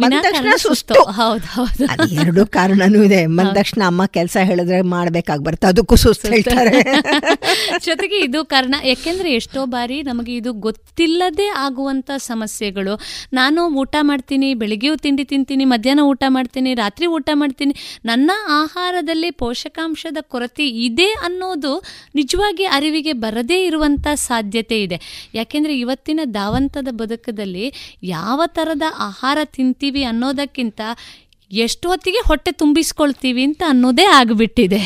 ಸುಸ್ತು. 0.59 0.95
ಹೌದು 0.95 1.47
ಹೌದು. 1.47 2.13
ಎರಡು 2.13 2.47
ಕಾರಣನೂ 2.47 3.03
ಇದೆ. 3.03 3.27
ಮಂದ 3.27 3.49
ತಕ್ಷಣ 3.55 3.83
ಅಮ್ಮ 3.87 4.07
ಕೆಲಸ 4.07 4.37
ಹೇಳಿದ್ರೆ 4.43 4.81
ಮಾಡ್ಬೇಕಾಗಿ 4.81 5.43
ಬರುತ್ತೆ. 5.43 5.67
ಅದಕ್ಕೂ 5.67 5.97
ಸುಸ್ತು. 5.97 6.29
ಹೇಳ್ತಾರೆ. 6.29 6.71
ಜೊತೆಗೆ 7.85 8.17
ಇದು 8.21 8.45
ಕಾರಣ. 8.45 8.75
ಯಾಕೆಂದ್ರೆ 8.85 9.33
ಎಷ್ಟೋ 9.33 9.67
ಬಾರಿ 9.67 10.03
ನಮಗೆ 10.03 10.37
ಇದು 10.37 10.53
ಗೊತ್ತಿಲ್ಲದೆ 10.53 11.49
ಆಗುವಂತ 11.49 12.11
ಸಮಸ್ಯೆಗಳು. 12.17 13.01
ನಾನು 13.33 13.69
ಊಟ 13.69 13.97
ಮಾಡ್ತೀನಿ 14.01 14.55
ಬೆಳಿಗ್ಗೆಯೂ 14.55 14.97
ತಿಂಡಿ 14.97 15.25
ತಿಂತೀನಿ 15.25 15.65
ಮಧ್ಯಾಹ್ನ 15.65 16.01
ಊಟ 16.01 16.25
ಮಾಡ್ತೀನಿ 16.29 16.75
ರಾತ್ರಿ 16.75 17.07
ಊಟ 17.07 17.31
ಮಾಡ್ತೀನಿ. 17.35 18.01
ನನ್ನ 18.05 18.31
ಆಹಾರದಲ್ಲಿ 18.49 19.31
ಪೋಷಕಾಂಶದ 19.31 20.17
ಕೊರತೆ 20.21 20.69
ಇದೆ 20.69 21.07
ಅನ್ನೋದು 21.07 21.83
ನಿಜವಾಗಿ 22.15 22.65
ಅರಿವಿಗೆ 22.65 23.13
ಬರದೇ 23.13 23.65
ಇರುವಂತ 23.67 24.07
ಸಾಧ್ಯತೆ 24.15 24.83
ಇದೆ. 24.83 25.31
ಯಾಕೆಂದ್ರೆ 25.35 25.79
ಇವತ್ತಿನ 25.79 26.21
ಧಾವಂತದ 26.25 26.89
ಬದುಕದಲ್ಲಿ 26.91 27.99
ಯಾವ 28.03 28.42
ಥರದ 28.47 28.83
ಆಹಾರ 28.99 29.39
ತಿಂತೀವಿ 29.45 30.05
ಅನ್ನೋದಕ್ಕಿಂತ 30.05 30.81
ಎಷ್ಟು 31.55 31.89
ಹೊತ್ತಿಗೆ 31.89 32.29
ಹೊಟ್ಟೆ 32.29 32.53
ತುಂಬಿಸ್ಕೊಳ್ತೀವಿ 32.53 33.43
ಅಂತ 33.43 33.63
ಅನ್ನೋದೇ 33.69 34.05
ಆಗಿಬಿಟ್ಟಿದೆ. 34.05 34.79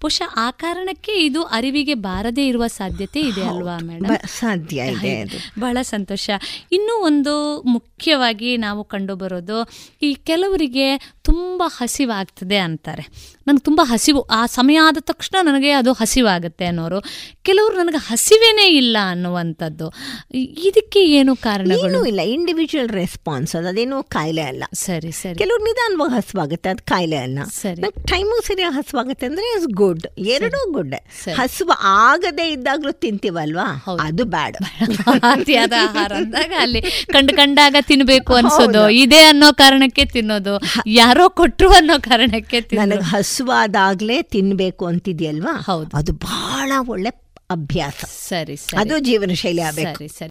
ಬಹುಶಃ 0.00 0.32
ಆ 0.36 0.50
ಕಾರಣಕ್ಕೆ 0.50 1.12
ಇದು 1.12 1.42
ಅರಿವಿಗೆ 1.42 1.94
ಬಾರದೇ 1.94 2.46
ಇರುವ 2.46 2.66
ಸಾಧ್ಯತೆ 2.66 3.20
ಇದೆ 3.20 3.42
ಅಲ್ವಾ 3.42 3.78
ಮೇಡಮ್ 3.78 4.28
ಸಾಧ್ಯ 4.28 4.76
ಇದೆ 4.76 5.24
ಬಹಳ 5.58 5.78
ಸಂತೋಷ. 5.82 6.30
ಇನ್ನೂ 6.72 7.04
ಒಂದು 7.04 7.62
ಮುಖ್ಯವಾಗಿ 7.62 8.56
ನಾವು 8.56 8.84
ಕಂಡುಬರೋದು 8.84 9.68
ಈ 10.02 10.14
ಕೆಲವರಿಗೆ 10.14 11.15
ತುಂಬ 11.26 11.62
ಹಸಿವಾಗ್ತದೆ 11.66 12.56
ಅಂತಾರೆ. 12.56 13.06
ನನಗೆ 13.46 13.60
ತುಂಬ 13.60 13.80
ಹಸಿವು 13.84 14.20
ಆ 14.20 14.46
ಸಮಯ 14.46 14.78
ಆದ 14.78 14.96
ತಕ್ಷಣ 15.00 15.46
ನನಗೆ 15.46 15.70
ಅದು 15.70 15.92
ಹಸಿವಾಗುತ್ತೆ 15.92 16.64
ಅನ್ನೋರು. 16.64 17.00
ಕೆಲವರು 17.42 17.76
ನನಗೆ 17.76 17.96
ಹಸಿವೇನೇ 17.96 18.76
ಇಲ್ಲ 18.76 18.96
ಅನ್ನುವಂಥದ್ದು. 19.10 19.92
ಇದಕ್ಕೆ 20.34 21.00
ಏನು 21.00 21.36
ಕಾರಣಗಳು? 21.36 22.04
ಇಲ್ಲ. 22.06 22.20
ಇಂಡಿವಿಜುವಲ್ 22.20 22.88
ರೆಸ್ಪಾನ್ಸ್ 22.88 23.56
ಅದು 23.56 23.68
ಅದೇನು 23.68 24.02
ಕಾಯಿಲೆ 24.02 24.42
ಅಲ್ಲ. 24.42 24.64
ಸರಿ 24.74 25.12
ಸರಿ. 25.12 25.38
ಕೆಲವ್ರು 25.38 25.64
ನಿಧಾನವಾಗಿ 25.64 26.14
ಹಸುವಾಗುತ್ತೆ 26.14 26.68
ಅದು 26.68 26.84
ಕಾಯಿಲೆ 26.84 27.16
ಅಲ್ಲ. 27.16 27.38
ಸರಿ. 27.50 28.06
ಟೈಮು 28.06 28.46
ಸರಿಯಾಗಿ 28.46 28.74
ಹಸುವಾಗುತ್ತೆ 28.74 29.26
ಅಂದ್ರೆ 29.26 29.58
ಇಸ್ 29.58 29.66
ಗುಡ್ 29.66 30.06
ಎರಡೂ 30.18 30.72
ಗುಡ್ 30.72 30.94
ಹಸುವು 31.34 31.72
ಆಗದೇ 31.82 32.50
ಇದ್ದಾಗಲೂ 32.50 32.92
ತಿಂತೀವಲ್ವಾ? 32.92 33.84
ಅದು 34.00 34.24
ಬ್ಯಾಡ್. 34.24 34.56
ಅತಿಯಾದ 35.22 35.72
ಆಹಾರ 35.82 36.12
ಅಂದಾಗ 36.12 36.52
ಅಲ್ಲಿ 36.58 36.80
ಕಂಡು 36.82 37.36
ಕಂಡಾಗ 37.36 37.76
ತಿನ್ಬೇಕು 37.80 38.34
ಅನ್ಸೋದು. 38.34 38.90
ಇದೆ 38.90 39.22
ಅನ್ನೋ 39.22 39.52
ಕಾರಣಕ್ಕೆ 39.52 40.04
ತಿನ್ನೋದು. 40.04 40.60
ಯಾರೋ 40.86 41.15
ಕೊಟ್ರು 41.28 41.70
ಅನ್ನೋ 41.70 41.98
ಕಾರಣಕ್ಕೆ 41.98 42.60
ನನಗೆ 42.60 43.04
ಹಸುವಾದಾಗ್ಲೇ 43.04 44.22
ತಿನ್ಬೇಕು 44.22 44.86
ಅಂತಿದೆಯಲ್ವಾ? 44.86 45.60
ಹೌದು. 45.60 45.96
ಅದು 45.96 46.12
ಬಹಳ 46.12 46.72
ಒಳ್ಳೆ 46.88 47.08
ಅಭ್ಯಾಸ. 47.50 48.04
ಸರಿ 48.28 48.56
ಅದು 48.78 48.98
ಜೀವನ 48.98 49.30
ಶೈಲಿ 49.34 49.74
ಸರಿ 49.74 50.08
ಸರಿ. 50.08 50.30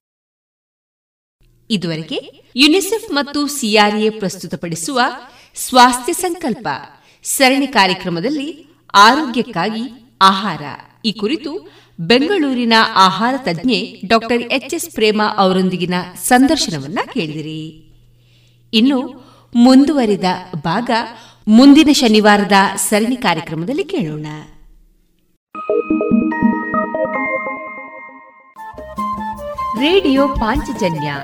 ಇದುವರೆಗೆ 1.70 2.44
ಯುನಿಸೆಫ್ 2.56 3.12
ಮತ್ತು 3.12 3.48
ಸಿಆರ್ಎ 3.48 4.10
ಪ್ರಸ್ತುತಪಡಿಸುವ 4.10 5.00
ಸ್ವಾಸ್ಥ್ಯ 5.56 6.14
ಸಂಕಲ್ಪ 6.14 6.68
ಸರಣಿ 7.24 7.68
ಕಾರ್ಯಕ್ರಮದಲ್ಲಿ 7.68 8.66
ಆರೋಗ್ಯಕ್ಕಾಗಿ 8.94 10.16
ಆಹಾರ. 10.22 10.62
ಈ 11.06 11.12
ಕುರಿತು 11.12 11.72
ಬೆಂಗಳೂರಿನ 12.00 12.74
ಆಹಾರ 12.96 13.36
ತಜ್ಞೆ 13.38 14.02
ಡಾಕ್ಟರ್ 14.06 14.42
ಎಚ್ 14.42 14.74
ಎಸ್ 14.74 14.90
ಪ್ರೇಮ 14.90 15.22
ಅವರೊಂದಿಗಿನ 15.38 15.94
ಸಂದರ್ಶನವನ್ನ 16.16 17.00
ಕೇಳಿದಿರಿ. 17.14 17.86
ಇನ್ನು 18.74 19.25
ಮುಂದುವರಿದ 19.56 20.24
ಭಾಗ 20.64 20.90
ಮುಂದಿನ 21.48 21.90
ಶನಿವಾರದ 21.92 22.76
ಸರಣಿ 22.76 23.16
ಕಾರ್ಯಕ್ರಮದಲ್ಲಿ 23.16 23.84
ಕೇಳೋಣ. 23.84 24.26
ರೇಡಿಯೋ 29.80 30.28
ಪಾಂಚಜನ್ಯ 30.28 31.16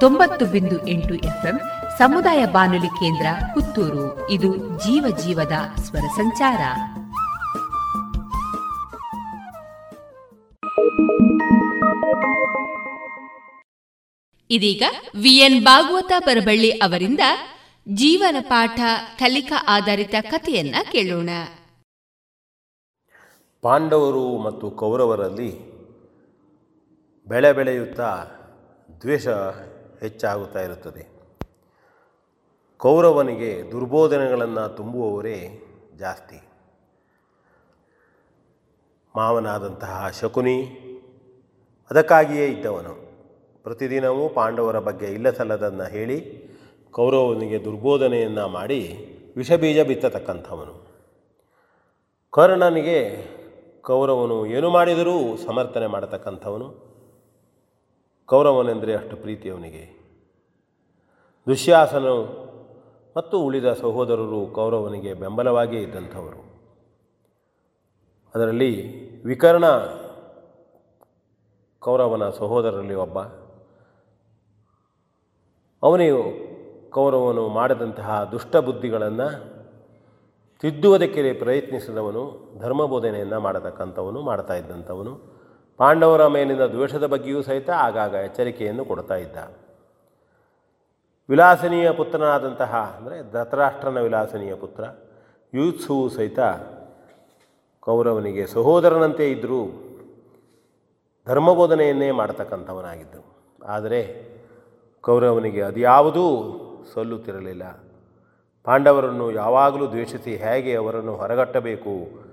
ತೊಂಬತ್ತು 0.00 0.46
ಬಿಂದು 0.46 0.88
ಎಂಟು 0.88 1.14
ಎಫ್ಎಂ 1.14 1.60
ಸಮುದಾಯ 1.98 2.46
ಬಾನುಲಿ 2.46 2.86
ಕೇಂದ್ರ 2.86 3.26
ಪುತ್ತೂರು. 3.54 4.30
ಇದು 4.30 4.56
ಜೀವ 4.56 5.16
ಜೀವದ 5.16 5.80
ಸ್ವರ 5.80 6.06
ಸಂಚಾರ. 6.16 6.60
ಇದೀಗ 14.50 14.82
ವಿಎನ್ 15.22 15.64
ಭಾಗವತ 15.64 16.12
ಬರಬಳ್ಳಿ 16.24 16.70
ಅವರಿಂದ 16.70 17.20
ಜೀವನ 17.94 18.36
ಪಾಠ 18.40 18.80
ಕಲಿಕಾ 19.18 19.64
ಆಧಾರಿತ 19.68 20.14
ಕಥೆಯನ್ನ 20.20 20.74
ಕೇಳೋಣ. 20.92 21.30
ಪಾಂಡವರು 23.62 24.38
ಮತ್ತು 24.38 24.70
ಕೌರವರಲ್ಲಿ 24.70 25.76
ಬೆಳೆ 27.26 27.52
ಬೆಳೆಯುತ್ತಾ 27.52 28.24
ದ್ವೇಷ 29.00 29.28
ಹೆಚ್ಚಾಗುತ್ತಾ 30.00 30.60
ಇರುತ್ತದೆ. 30.60 31.06
ಕೌರವನಿಗೆ 32.76 33.72
ದುರ್ಬೋಧನೆಗಳನ್ನು 33.72 34.76
ತುಂಬುವವರೇ 34.76 35.62
ಜಾಸ್ತಿ. 35.98 36.40
ಮಾವನಾದಂತಹ 39.16 40.10
ಶಕುನಿ 40.20 40.62
ಅದಕ್ಕಾಗಿಯೇ 41.90 42.46
ಇದ್ದವನು. 42.46 42.94
ಪ್ರತಿದಿನವೂ 43.62 44.28
ಪಾಂಡವರ 44.28 44.78
ಬಗ್ಗೆ 44.78 45.06
ಇಲ್ಲಸಲ್ಲದನ್ನು 45.06 45.84
ಹೇಳಿ 45.84 46.45
ಕೌರವನಿಗೆ 46.96 47.64
ದುರ್ಬೋಧನೆಯನ್ನು 47.64 48.48
ಮಾಡಿ 48.48 49.08
ವಿಷಬೀಜ 49.36 49.78
ಬಿತ್ತತಕ್ಕಂಥವನು. 49.78 50.86
ಕರ್ಣನಿಗೆ 52.30 53.26
ಕೌರವನು 53.82 54.46
ಏನು 54.46 54.70
ಮಾಡಿದರೂ 54.70 55.36
ಸಮರ್ಥನೆ 55.36 55.86
ಮಾಡತಕ್ಕಂಥವನು. 55.86 56.74
ಕೌರವನೆಂದರೆ 58.26 58.94
ಅಷ್ಟು 58.94 59.16
ಪ್ರೀತಿ 59.16 59.50
ಅವನಿಗೆ. 59.50 60.00
ದುಶ್ಯಾಸನು 61.46 62.46
ಮತ್ತು 63.16 63.40
ಉಳಿದ 63.40 63.72
ಸಹೋದರರು 63.72 64.46
ಕೌರವನಿಗೆ 64.46 65.14
ಬೆಂಬಲವಾಗಿಯೇ 65.14 65.82
ಇದ್ದಂಥವರು. 65.82 66.40
ಅದರಲ್ಲಿ 68.34 68.72
ವಿಕರ್ಣ 69.22 69.64
ಕೌರವನ 71.78 72.30
ಸಹೋದರರಲ್ಲಿ 72.30 72.94
ಒಬ್ಬ. 72.94 73.18
ಅವನಿಗೆ 75.82 76.45
ಕೌರವನು 76.92 77.48
ಮಾಡಿದಂತಹ 77.48 78.28
ದುಷ್ಟ 78.32 78.56
ಬುದ್ಧಿಗಳನ್ನು 78.56 79.56
ತಿದ್ದುವುದಕ್ಕೆ 80.62 81.32
ಪ್ರಯತ್ನಿಸಿದವನು, 81.32 82.22
ಧರ್ಮಬೋಧನೆಯನ್ನು 82.58 83.40
ಮಾಡತಕ್ಕಂಥವನು, 83.40 84.22
ಮಾಡ್ತಾ 84.22 84.54
ಇದ್ದಂಥವನು. 84.54 85.36
ಪಾಂಡವರ 85.80 86.26
ಮೇಲಿನ 86.26 86.66
ದ್ವೇಷದ 86.66 87.06
ಬಗ್ಗೆಯೂ 87.06 87.42
ಸಹಿತ 87.42 87.70
ಆಗಾಗ 87.70 88.14
ಎಚ್ಚರಿಕೆಯನ್ನು 88.14 88.84
ಕೊಡ್ತಾ 88.84 89.14
ಇದ್ದ. 89.16 89.36
ವಿಲಾಸನೀಯ 91.28 91.92
ಪುತ್ರನಾದಂತಹ 91.92 92.74
ಅಂದರೆ 92.98 93.32
ಧೃತರಾಷ್ಟ್ರನ 93.32 94.00
ವಿಲಾಸನೀಯ 94.00 94.54
ಪುತ್ರ 94.54 94.84
ಯೂತ್ಸುವು 95.54 96.08
ಸಹಿತ 96.08 96.40
ಕೌರವನಿಗೆ 97.80 98.46
ಸಹೋದರನಂತೆ 98.46 99.30
ಇದ್ದರೂ 99.30 99.60
ಧರ್ಮಬೋಧನೆಯನ್ನೇ 101.26 102.10
ಮಾಡತಕ್ಕಂಥವನಾಗಿದ್ದು 102.10 103.20
ಆದರೆ 103.66 104.00
ಕೌರವನಿಗೆ 105.00 105.62
ಅದ್ಯಾವುದೂ 105.62 106.26
ಸಲ್ಲುತ್ತಿರಲಿಲ್ಲ. 106.94 107.62
ಪಾಂಡವರನ್ನು 108.64 109.30
ಯಾವಾಗಲೂ 109.30 109.86
ದ್ವೇಷಿಸಿ 109.86 110.36
ಹೇಗೆ 110.36 110.76
ಅವರನ್ನು 110.76 111.16
ಹೊರಗಟ್ಟಬೇಕು? 111.16 112.26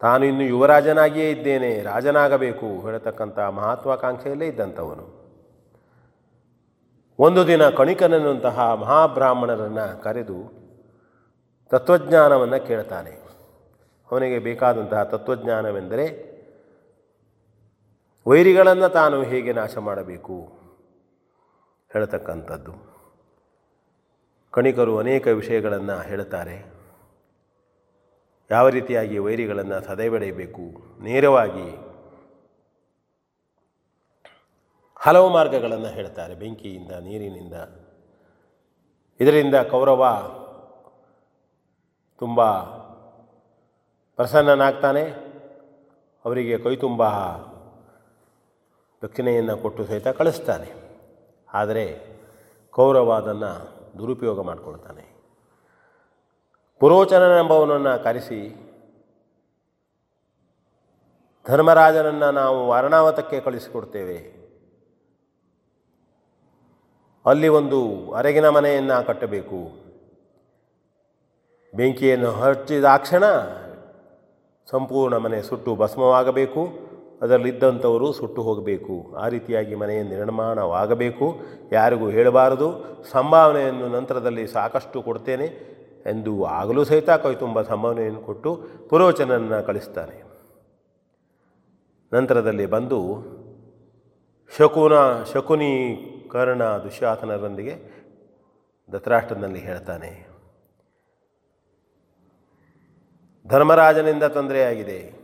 ತಾನು 0.00 0.24
ಇನ್ನು 0.24 0.42
ಯುವರಾಜನಾಗಿಯೇ 0.42 1.30
ಇದ್ದೇನೆ, 1.30 1.82
ರಾಜನಾಗಬೇಕು 1.82 2.66
ಹೇಳತಕ್ಕಂಥ 2.66 3.38
ಮಹತ್ವಾಕಾಂಕ್ಷೆಯಲ್ಲೇ 3.38 4.46
ಇದ್ದಂಥವನು. 4.46 5.18
ಒಂದು 7.18 7.46
ದಿನ 7.46 7.68
ಕಣಿಕನಂತಹ 7.68 8.74
ಮಹಾಬ್ರಾಹ್ಮಣರನ್ನು 8.74 10.02
ಕರೆದು 10.02 10.52
ತತ್ವಜ್ಞಾನವನ್ನು 11.70 12.66
ಕೇಳ್ತಾನೆ. 12.66 13.10
ಅವನಿಗೆ 14.10 14.38
ಬೇಕಾದಂತಹ 14.38 15.02
ತತ್ವಜ್ಞಾನವೆಂದರೆ 15.02 16.28
ವೈರಿಗಳನ್ನು 18.26 18.88
ತಾನು 18.88 19.22
ಹೇಗೆ 19.22 19.52
ನಾಶ 19.52 19.76
ಮಾಡಬೇಕು? 19.76 20.57
ಹೇಳ್ತಕ್ಕಂಥದ್ದು. 21.92 22.72
ಕಣಿಕರು 24.50 24.98
ಅನೇಕ 24.98 25.26
ವಿಷಯಗಳನ್ನು 25.26 26.00
ಹೇಳ್ತಾರೆ 26.00 26.56
ಯಾವ 28.50 28.68
ರೀತಿಯಾಗಿ 28.68 29.18
ವೈರಿಗಳನ್ನು 29.18 29.86
ಸದೆಬೆಡೆಯಬೇಕು 29.86 30.64
ನೇರವಾಗಿ 31.02 31.68
ಹಲವು 34.96 35.28
ಮಾರ್ಗಗಳನ್ನು 35.28 35.88
ಹೇಳ್ತಾರೆ 35.88 36.34
ಬೆಂಕಿಯಿಂದ, 36.34 36.90
ನೀರಿನಿಂದ. 36.90 37.54
ಇದರಿಂದ 39.20 39.54
ಕೌರವ 39.54 40.04
ತುಂಬ 42.18 42.40
ಪ್ರಸನ್ನನಾಗ್ತಾನೆ. 44.16 45.04
ಅವರಿಗೆ 46.24 46.58
ಕೈತುಂಬ 46.58 47.02
ದಕ್ಷಿಣೆಯನ್ನು 49.02 49.56
ಕೊಟ್ಟು 49.56 49.84
ಸಹಿತ 49.84 50.08
ಕಳಿಸ್ತಾನೆ. 50.08 50.87
ಆದರೆ 51.54 52.06
ಕೌರವ 52.70 53.12
ಅದನ್ನು 53.12 53.78
ದುರುಪಯೋಗ 53.98 54.40
ಮಾಡಿಕೊಳ್ತಾನೆ. 54.40 55.18
ಪುರೋಚನನೆಂಬವನನ್ನು 56.80 58.04
ಕರೆಸಿ 58.04 58.64
ಧರ್ಮರಾಜನನ್ನು 61.48 62.30
ನಾವು 62.30 62.66
ವಾರಣಾವತಕ್ಕೆ 62.68 63.40
ಕಳಿಸಿಕೊಡ್ತೇವೆ. 63.40 64.38
ಅಲ್ಲಿ 67.26 67.48
ಒಂದು 67.48 68.12
ಅರಗಿನ 68.12 68.48
ಮನೆಯನ್ನು 68.48 69.06
ಕಟ್ಟಬೇಕು. 69.06 69.88
ಬೆಂಕಿಯನ್ನು 71.74 72.30
ಹಚ್ಚಿದಾಕ್ಷಣ 72.30 73.24
ಸಂಪೂರ್ಣ 74.66 75.16
ಮನೆ 75.16 75.42
ಸುಟ್ಟು 75.42 75.76
ಭಸ್ಮವಾಗಬೇಕು. 75.76 76.87
ಅದರಲ್ಲಿದ್ದಂಥವರು 77.22 78.12
ಸುಟ್ಟು 78.12 78.42
ಹೋಗಬೇಕು. 78.42 79.14
ಆ 79.18 79.28
ರೀತಿಯಾಗಿ 79.28 79.74
ಮನೆಯ 79.74 80.02
ನಿರ್ಮಾಣವಾಗಬೇಕು. 80.02 81.40
ಯಾರಿಗೂ 81.72 82.08
ಹೇಳಬಾರದು. 82.08 82.68
ಸಂಭಾವನೆಯನ್ನು 83.10 83.88
ನಂತರದಲ್ಲಿ 83.88 84.46
ಸಾಕಷ್ಟು 84.46 85.02
ಕೊಡ್ತೇನೆ 85.02 85.46
ಎಂದು 86.06 86.44
ಆಗಲೂ 86.44 86.84
ಸಹಿತ 86.84 87.10
ಕೈ 87.10 87.34
ತುಂಬ 87.34 87.62
ಸಂಭಾವನೆಯನ್ನು 87.62 88.20
ಕೊಟ್ಟು 88.20 88.62
ಪುರೋಚನನ್ನು 88.88 89.66
ಕಳಿಸ್ತಾನೆ. 89.66 90.22
ನಂತರದಲ್ಲಿ 92.12 92.66
ಬಂದು 92.66 92.98
ಶಕುನ 94.58 94.92
ಶಕುನಿ 95.32 95.70
ಕರ್ಣ 96.30 96.62
ಧೃತರಾಷ್ಟ್ರನಲ್ಲಿ 98.90 99.58
ಹೇಳ್ತಾನೆ. 99.58 100.28
ಧರ್ಮರಾಜನಿಂದ 103.48 104.22
ತೊಂದರೆಯಾಗಿದೆ. 104.22 105.17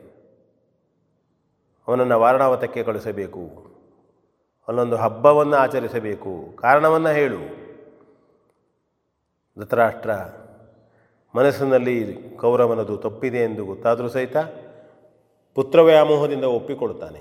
ಅವನನ್ನು 1.89 2.21
ವಾರಣಾವತಕ್ಕೆ 2.21 2.83
ಕಳಿಸಬೇಕು 2.83 3.75
ಅಲ್ಲೊಂದು 4.69 4.97
ಹಬ್ಬವನ್ನು 4.97 5.57
ಆಚರಿಸಬೇಕು. 5.57 6.57
ಕಾರಣವನ್ನು 6.57 7.09
ಹೇಳು. 7.09 7.65
ಧೃತರಾಷ್ಟ್ರ, 9.59 10.11
ಮನಸ್ಸಿನಲ್ಲಿ 11.35 12.29
ಕೌರವನದು 12.41 12.97
ತಪ್ಪಿದೆ 12.97 13.39
ಎಂದು 13.39 13.65
ಗೊತ್ತಾದರೂ 13.65 14.09
ಸಹಿತ 14.09 14.37
ಪುತ್ರವ್ಯಾಮೋಹದಿಂದ 15.55 16.45
ಒಪ್ಪಿಕೊಡ್ತಾನೆ 16.45 17.21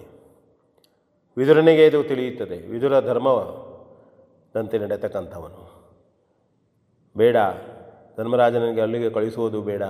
ವಿದುರನಿಗೆ 1.38 1.85
ಇದು 1.85 2.03
ತಿಳಿಯುತ್ತದೆ. 2.03 2.57
ವಿದುರ 2.57 2.99
ಧರ್ಮದಂತೆ 2.99 4.77
ನಡೆತಕ್ಕಂಥವನು 4.77 5.61
ಬೇಡ. 7.18 7.38
ಧರ್ಮರಾಜನಿಗೆ 8.18 8.81
ಅಲ್ಲಿಗೆ 8.81 9.10
ಕಳಿಸುವುದು 9.10 9.61
ಬೇಡ. 9.61 9.84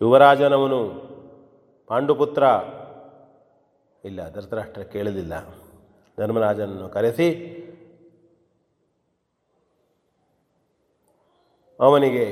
ಯುವರಾಜನವನು 0.00 0.80
ಪಾಂಡುಪುತ್ರ, 1.90 2.44
ಇಲ್ಲ 4.04 4.20
ಧೃತರಾಷ್ಟ್ರ 4.34 4.82
ಕೇಳಲಿಲ್ಲ 4.82 5.34
ಧರ್ಮರಾಜನನ್ನು 6.18 6.88
ಕರೆಸಿ, 6.88 7.28
ಅವನಿಗೆ 11.80 12.26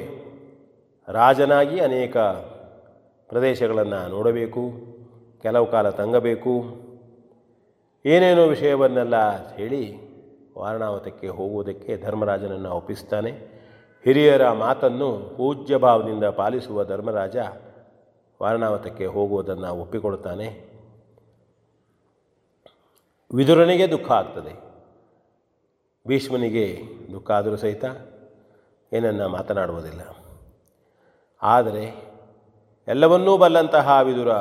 ರಾಜನಾಗಿ 1.09 1.81
ಅನೇಕ 1.81 2.17
ಪ್ರದೇಶಗಳನ್ನು 3.31 4.09
ನೋಡಬೇಕು, 4.09 4.63
ಕೆಲವು 5.43 5.67
ಕಾಲ 5.67 5.91
ತಂಗಬೇಕು. 5.91 6.55
ಏನೇನೋ 8.05 8.47
ವಿಷಯವನ್ನೆಲ್ಲ 8.47 9.17
ಹೇಳಿ 9.55 9.83
ವಾರಣಾವತಕ್ಕೆ 10.59 11.29
ಹೋಗುವುದಕ್ಕೆ 11.29 11.93
ಧರ್ಮರಾಜನನ್ನು 11.97 12.71
ಒಪ್ಪಿಸ್ತಾನೆ. 12.71 13.56
ಹಿರಿಯರ 14.05 14.51
ಮಾತನ್ನು 14.52 15.36
ಪೂಜ್ಯ 15.36 15.77
ಭಾವದಿಂದ 15.77 16.24
ಪಾಲಿಸುವ 16.24 16.85
ಧರ್ಮರಾಜ 16.85 17.36
ವಾರಣಾವತಕ್ಕೆ 18.43 19.06
ಹೋಗುವುದನ್ನು 19.06 19.74
ಒಪ್ಪಿಕೊಳ್ತಾನೆ 19.74 20.66
ವಿದುರನಿಗೆ 23.35 23.90
ದುಃಖ 23.90 24.10
ಆಗ್ತದೆ. 24.10 24.52
ಭೀಷ್ಮನಿಗೆ 26.09 26.82
ದುಃಖ 27.12 27.31
ಆದರೂ 27.31 27.56
ಸಹಿತ 27.56 27.85
ಏನನ್ನು 28.93 29.28
ಮಾತನಾಡುವುದಿಲ್ಲ. 29.28 30.01
ಆದರೆ 31.43 32.16
ಎಲ್ಲವನ್ನೂ 32.89 33.36
ಬಲ್ಲಂತಹ 33.36 34.01
ವಿದುರ 34.02 34.32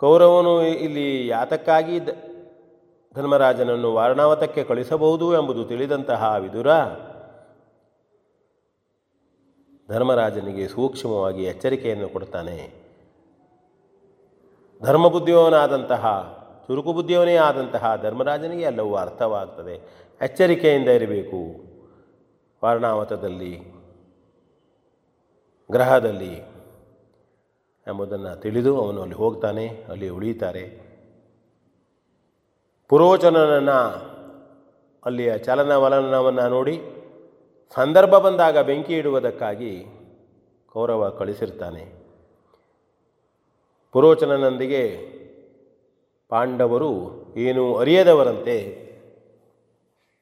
ಕೌರವನು 0.00 0.62
ಇಲ್ಲಿ 0.62 1.26
ಯಾತಕ್ಕಾಗಿ 1.26 2.00
ಧರ್ಮರಾಜನನ್ನು 3.14 3.94
ವಾರಣಾವತಕ್ಕೆ 3.94 4.64
ಕಳಿಸಬಹುದು 4.64 5.34
ಎಂಬುದು 5.34 5.64
ತಿಳಿದಂತಹ 5.64 6.36
ವಿದುರ 6.38 6.72
ಧರ್ಮರಾಜನಿಗೆ 9.88 10.68
ಸೂಕ್ಷ್ಮವಾಗಿ 10.68 11.44
ಎಚ್ಚರಿಕೆಯನ್ನು 11.44 12.08
ಕೊಡ್ತಾನೆ 12.08 12.56
ಧರ್ಮಬುದ್ಧಿಯವನಾದಂತಹ 14.82 16.04
ಚುರುಕು 16.66 16.92
ಬುದ್ಧಿಯವನೇ 16.92 17.36
ಆದಂತಹ 17.36 18.02
ಧರ್ಮರಾಜನಿಗೆ 18.02 18.62
ಎಲ್ಲವೂ 18.62 18.94
ಅರ್ಥವಾಗ್ತದೆ. 18.94 19.74
ಎಚ್ಚರಿಕೆಯಿಂದ 20.20 20.88
ಇರಬೇಕು. 20.88 21.40
ವಾರಣಾವತದಲ್ಲಿ, 22.64 23.54
ಗ್ರಹದಲ್ಲಿ 25.70 26.34
ಎಂಬುದನ್ನು 27.86 28.40
ತಿಳಿದು 28.40 28.80
ಅವನು 28.80 29.02
ಅಲ್ಲಿ 29.02 29.14
ಹೋಗ್ತಾನೆ, 29.14 29.68
ಅಲ್ಲಿ 29.68 30.08
ಉಳಿಯುತ್ತಾರೆ. 30.08 30.64
ಪುರೋಚನನನ್ನು 32.88 33.78
ಅಲ್ಲಿಯ 35.04 35.38
ಚಲನವಲನವನ್ನು 35.38 36.48
ನೋಡಿ 36.48 36.76
ಸಂದರ್ಭ 37.74 38.10
ಬಂದಾಗ 38.10 38.58
ಬೆಂಕಿ 38.58 38.94
ಇಡುವುದಕ್ಕಾಗಿ 38.94 39.84
ಕೌರವ 40.66 41.08
ಕಳಿಸಿರ್ತಾನೆ. 41.08 41.84
ಪುರೋಚನನೊಂದಿಗೆ 43.92 44.82
ಪಾಂಡವರು 46.28 47.24
ಏನು 47.36 47.76
ಅರಿಯದವರಂತೆ 47.76 48.86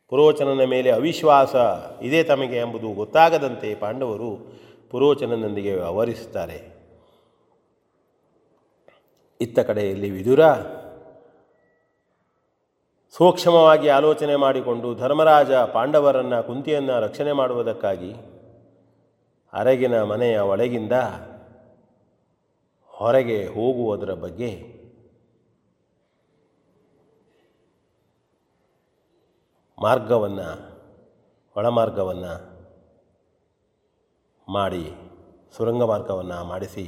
ಪುರೋಚನನ 0.09 0.65
ಮೇಲೆ 0.65 0.91
ಅವಿಶ್ವಾಸ 0.91 1.55
ಇದೆ 2.03 2.23
ತಮಗೆ 2.23 2.57
ಎಂಬುದು 2.57 2.95
ಗೊತ್ತಾಗದಂತೆ 2.95 3.75
ಪಾಂಡವರು 3.75 4.53
ಪುರೋಚನನೊಂದಿಗೆ 4.91 5.75
ವ್ಯವಹರಿಸುತ್ತಾರೆ. 5.75 6.75
ಇತ್ತ 9.41 9.59
ಕಡೆಯಲ್ಲಿ 9.59 10.11
ವಿದುರ 10.11 10.45
ಸೂಕ್ಷ್ಮವಾಗಿ 13.16 13.89
ಆಲೋಚನೆ 13.89 14.36
ಮಾಡಿಕೊಂಡು 14.36 14.95
ಧರ್ಮರಾಜ 14.95 15.53
ಪಾಂಡವರನ್ನು 15.53 16.47
ಕುಂತಿಯನ್ನು 16.47 17.01
ರಕ್ಷಣೆ 17.01 17.32
ಮಾಡುವುದಕ್ಕಾಗಿ 17.32 18.15
ಅರಗಿನ 19.53 20.03
ಮನೆಯ 20.03 20.39
ಒಳಗಿಂದ 20.39 20.93
ಹೊರಗೆ 22.89 23.47
ಹೋಗುವುದರ 23.47 24.15
ಬಗ್ಗೆ 24.15 24.51
ಮಾರ್ಗವನ್ನು, 29.82 30.49
ಒಳಮಾರ್ಗವನ್ನು 31.57 32.35
ಮಾಡಿ 34.49 34.85
ಸುರಂಗ 35.57 35.82
ಮಾರ್ಗವನ್ನು 35.82 36.45
ಮಾಡಿಸಿ, 36.45 36.85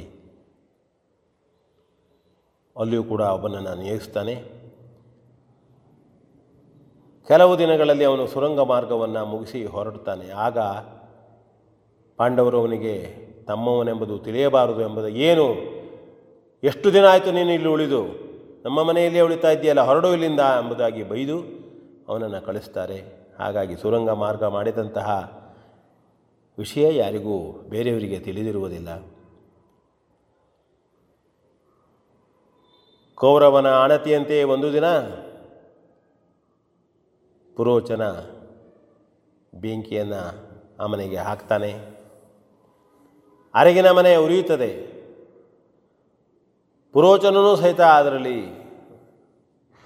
ಅಲ್ಲಿಯೂ 2.75 3.03
ಕೂಡ 3.03 3.21
ಒಬ್ಬನನ್ನು 3.21 3.75
ನಿಯೋಗಿಸ್ತಾನೆ 3.75 4.56
ಕೆಲವು 7.27 7.57
ದಿನಗಳಲ್ಲಿ 7.57 8.03
ಅವನು 8.03 8.27
ಸುರಂಗ 8.27 8.59
ಮಾರ್ಗವನ್ನು 8.59 9.25
ಮುಗಿಸಿ 9.25 9.65
ಹೊರಡುತ್ತಾನೆ. 9.65 10.29
ಆಗ 10.29 10.57
ಪಾಂಡವರು 12.17 12.59
ಅವನಿಗೆ, 12.59 13.27
ತಮ್ಮವನೆಂಬುದು 13.47 14.19
ತಿಳಿಯಬಾರದು 14.19 14.81
ಎಂಬುದು 14.81 15.07
ಏನು? 15.07 15.53
ಎಷ್ಟು 16.63 16.93
ದಿನ 16.93 17.05
ಆಯಿತು 17.05 17.31
ನೀನು 17.31 17.51
ಇಲ್ಲಿ 17.51 17.69
ಉಳಿದು? 17.69 18.01
ನಮ್ಮ 18.65 18.83
ಮನೆಯಲ್ಲಿ 18.83 19.21
ಉಳಿತಾ 19.21 19.51
ಇದೆಯಲ್ಲ 19.51 19.81
ಹೊರಡು 19.81 20.11
ಇಲ್ಲಿಂದ 20.11 20.39
ಎಂಬುದಾಗಿ 20.39 21.03
ಬೈದು 21.03 21.39
ಅವನನ್ನು 22.09 22.45
ಕಳಿಸ್ತಾರೆ. 22.45 23.27
ಹಾಗಾಗಿ 23.39 23.75
ಸುರಂಗ 23.75 24.09
ಮಾರ್ಗ 24.09 24.43
ಮಾಡಿದಂತಹ 24.43 25.09
ವಿಷಯ 26.57 26.97
ಯಾರಿಗೂ 26.97 27.65
ಬೇರೆಯವರಿಗೆ 27.69 28.19
ತಿಳಿದಿರುವುದಿಲ್ಲ. 28.19 28.89
ಕೌರವನ 33.15 33.67
ಆಣತಿಯಂತೆ 33.67 34.43
ಒಂದು 34.43 34.73
ದಿನ 34.73 34.83
ಪುರೋಚನ 37.57 38.09
ಬೆಂಕಿಯನ್ನು 39.53 40.21
ಆ 40.79 40.85
ಮನೆಗೆ 40.85 41.15
ಹಾಕ್ತಾನೆ. 41.15 41.71
ಅರಗಿನ 43.53 43.91
ಮನೆ 43.91 44.15
ಉರಿಯುತ್ತದೆ. 44.15 44.97
ಪುರೋಚನೂ 46.93 47.55
ಸಹಿತ 47.55 47.81
ಅದರಲ್ಲಿ 47.81 48.67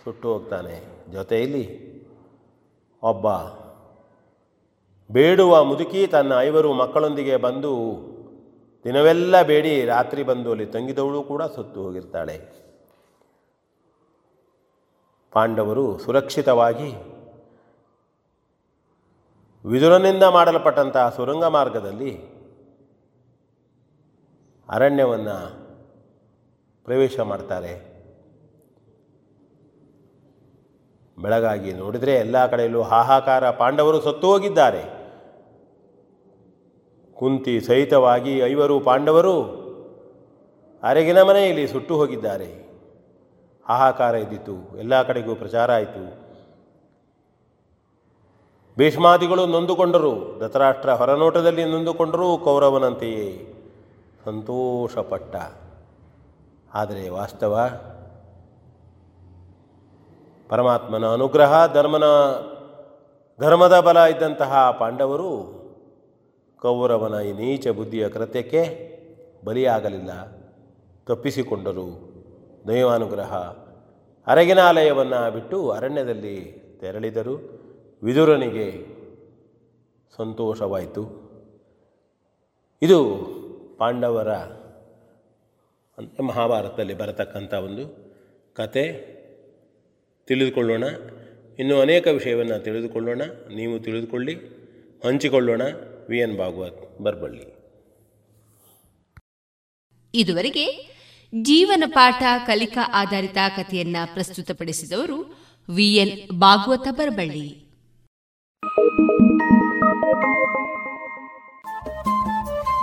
ಸುಟ್ಟು 0.03 0.33
ಹೋಗ್ತಾನೆ. 0.33 0.83
ಜೊತೆಯಲ್ಲಿ 1.11 1.65
ಒಬ್ಬ 3.03 3.27
ಬೇಡುವ 5.11 5.63
ಮುದುಕಿ 5.63 6.07
ತನ್ನ 6.07 6.33
ಐವರು 6.39 6.73
ಮಕ್ಕಳೊಂದಿಗೆ 6.73 7.37
ಬಂದು 7.37 7.71
ದಿನವೆಲ್ಲ 8.83 9.41
ಬೇಡಿ, 9.41 9.85
ರಾತ್ರಿ 9.85 10.23
ಬಂದು 10.23 10.51
ಅಲ್ಲಿ 10.51 10.65
ತಂಗಿದವಳು 10.65 11.23
ಕೂಡ 11.23 11.43
ಸುತ್ತು 11.43 11.81
ಹೋಗಿರ್ತಾಳೆ. 11.81 12.37
ಪಾಂಡವರು 15.31 15.97
ಸುರಕ್ಷಿತವಾಗಿ 15.97 17.10
ವಿದುರನಿಂದ 19.65 20.23
ಮಾಡಲ್ಪಟ್ಟಂತಹ 20.23 21.09
ಸುರಂಗ 21.09 21.45
ಮಾರ್ಗದಲ್ಲಿ 21.45 22.41
ಅರಣ್ಯವನ್ನು 24.69 25.61
ಪ್ರವೇಶ 26.83 27.19
ಮಾಡ್ತಾರೆ. 27.19 27.91
ಬೆಳಗಾಗಿ 31.21 31.73
ನೋಡಿದರೆ 31.73 32.13
ಎಲ್ಲ 32.15 32.47
ಕಡೆಯಲ್ಲೂ 32.47 32.81
ಹಾಹಾಕಾರ, 32.81 33.49
ಪಾಂಡವರು 33.51 34.01
ಸತ್ತು 34.01 34.27
ಹೋಗಿದ್ದಾರೆ. 34.27 34.83
ಕುಂತಿ 37.13 37.61
ಸಹಿತವಾಗಿ 37.61 38.37
ಐವರು 38.37 38.79
ಪಾಂಡವರು 38.79 39.61
ಅರೆಗಿನ 40.83 41.21
ಮನೆಯಲ್ಲಿ 41.21 41.67
ಸುಟ್ಟು 41.67 41.95
ಹೋಗಿದ್ದಾರೆ. 41.95 42.71
ಹಾಹಾಕಾರ 43.65 44.15
ಇದ್ದಿತ್ತು 44.15 44.79
ಎಲ್ಲ 44.79 45.01
ಕಡೆಗೂ 45.01 45.35
ಪ್ರಚಾರ 45.35 45.71
ಆಯಿತು. 45.71 46.20
ಭೀಷ್ಮಾದಿಗಳು 48.77 49.45
ನೊಂದುಕೊಂಡರು, 49.45 50.39
ಧೃತರಾಷ್ಟ್ರ 50.39 50.93
ಹೊರನೋಟದಲ್ಲಿ 50.93 51.65
ನೊಂದುಕೊಂಡರೂ 51.65 52.37
ಕೌರವನಂತೆಯೇ 52.37 53.53
ಸಂತೋಷಪಟ್ಟ. 54.25 55.35
ಆದರೆ 56.73 57.09
ವಾಸ್ತವ, 57.09 57.69
ಪರಮಾತ್ಮನ 60.49 61.13
ಅನುಗ್ರಹ, 61.13 61.73
ಧರ್ಮನ, 61.73 62.03
ಧರ್ಮದ 63.39 63.79
ಬಲ 63.79 63.97
ಇದ್ದಂತಹ 63.97 64.71
ಪಾಂಡವರು 64.79 65.61
ಕೌರವನ 66.61 67.21
ಈ 67.21 67.31
ನೀಚ 67.31 67.67
ಬುದ್ಧಿಯ 67.67 68.09
ಕೃತ್ಯಕ್ಕೆ 68.09 68.91
ಬಲಿಯಾಗಲಿಲ್ಲ. 69.45 70.11
ತಪ್ಪಿಸಿಕೊಂಡರು. 71.07 72.11
ದೈವಾನುಗ್ರಹ 72.67 73.33
ಅರಗಿನಾಲಯವನ್ನು 74.27 75.31
ಬಿಟ್ಟು 75.33 75.71
ಅರಣ್ಯದಲ್ಲಿ 75.71 76.61
ತೆರಳಿದರು. 76.81 77.60
ವಿದುರನಿಗೆ 78.03 78.85
ಸಂತೋಷವಾಯಿತು. 80.17 81.31
ಇದು 82.81 83.15
ಪಾಂಡವರ 83.79 84.33
ಮಹಾಭಾರತದಲ್ಲಿ 86.23 86.93
ಬರತಕ್ಕಂಥ 86.93 87.53
ಒಂದು 87.53 88.13
ಕತೆ. 88.53 89.11
ತಿಳಿದುಕೊಳ್ಳೋಣ. 90.27 90.83
ಇನ್ನೂ 91.59 91.81
ಅನೇಕ 91.81 92.07
ವಿಷಯವನ್ನು 92.07 92.63
ತಿಳಿದುಕೊಳ್ಳೋಣ. 92.63 93.21
ನೀವು 93.55 93.79
ತಿಳಿದುಕೊಳ್ಳಿ. 93.79 94.35
ಹಂಚಿಕೊಳ್ಳೋಣ. 95.05 95.61
ವಿ. 96.09 96.19
ಎನ್. 96.19 96.37
ಭಾಗವತ್ 96.37 97.01
ಬರ್ಬಳ್ಳಿ. 97.01 97.45
ಇದುವರೆಗೆ 100.13 100.95
ಜೀವನ 101.41 101.83
ಪಾಠ 101.87 102.23
ಕಲಿಕಾ 102.45 102.91
ಆಧಾರಿತ 102.93 103.37
ಕಥೆಯನ್ನ 103.57 103.95
ಪ್ರಸ್ತುತಪಡಿಸಿದವರು 104.13 105.37
V. 105.69 105.95
N. 105.95 106.39
Bhagavata 106.39 106.87
Baraballi. 106.91 107.70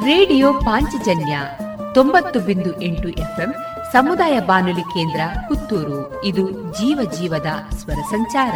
Radio 0.04 0.52
Panchajanya 0.52 1.40
ತೊಂಬತ್ತು 1.94 2.40
ಬಿಂದು 2.40 2.82
ಎಂಟು 2.82 3.08
ಎಫ್ಎಂ 3.08 3.54
ಸಮುದಾಯ 3.92 4.40
ಬಾನುಲಿ 4.40 4.80
ಕೇಂದ್ರ 4.80 5.20
ಪುತ್ತೂರು. 5.48 6.24
ಇದು 6.24 6.50
ಜೀವ 6.50 7.10
ಜೀವದ 7.10 7.46
ಸ್ವರ 7.74 7.94
ಸಂಚಾರ. 7.94 8.54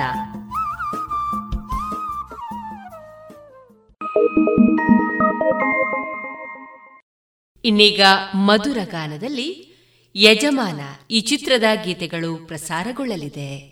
ಇನ್ನೀಗ 7.64 8.00
ಮಧುರ 8.34 8.78
ಗಾನದಲ್ಲಿ 8.84 9.72
ಯಜಮಾನ 10.16 10.80
ಈ 11.10 11.20
ಚಿತ್ರದ 11.20 11.64
ಗೀತೆಗಳು 11.84 12.46
ಪ್ರಸಾರಗೊಳ್ಳಲಿದೆ. 12.46 13.71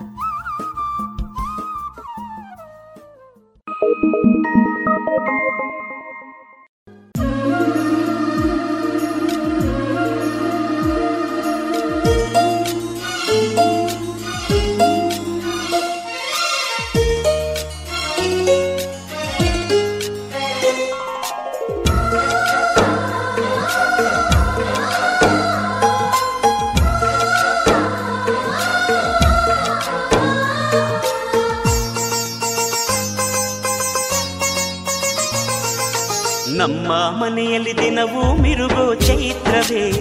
ಮನೆಯಲ್ಲಿ 36.91 37.77
ದಿನವೂ 37.77 38.35
ಮಿರುಗೋ 38.35 38.95
ಚೈತ್ರವೇ. 38.95 39.91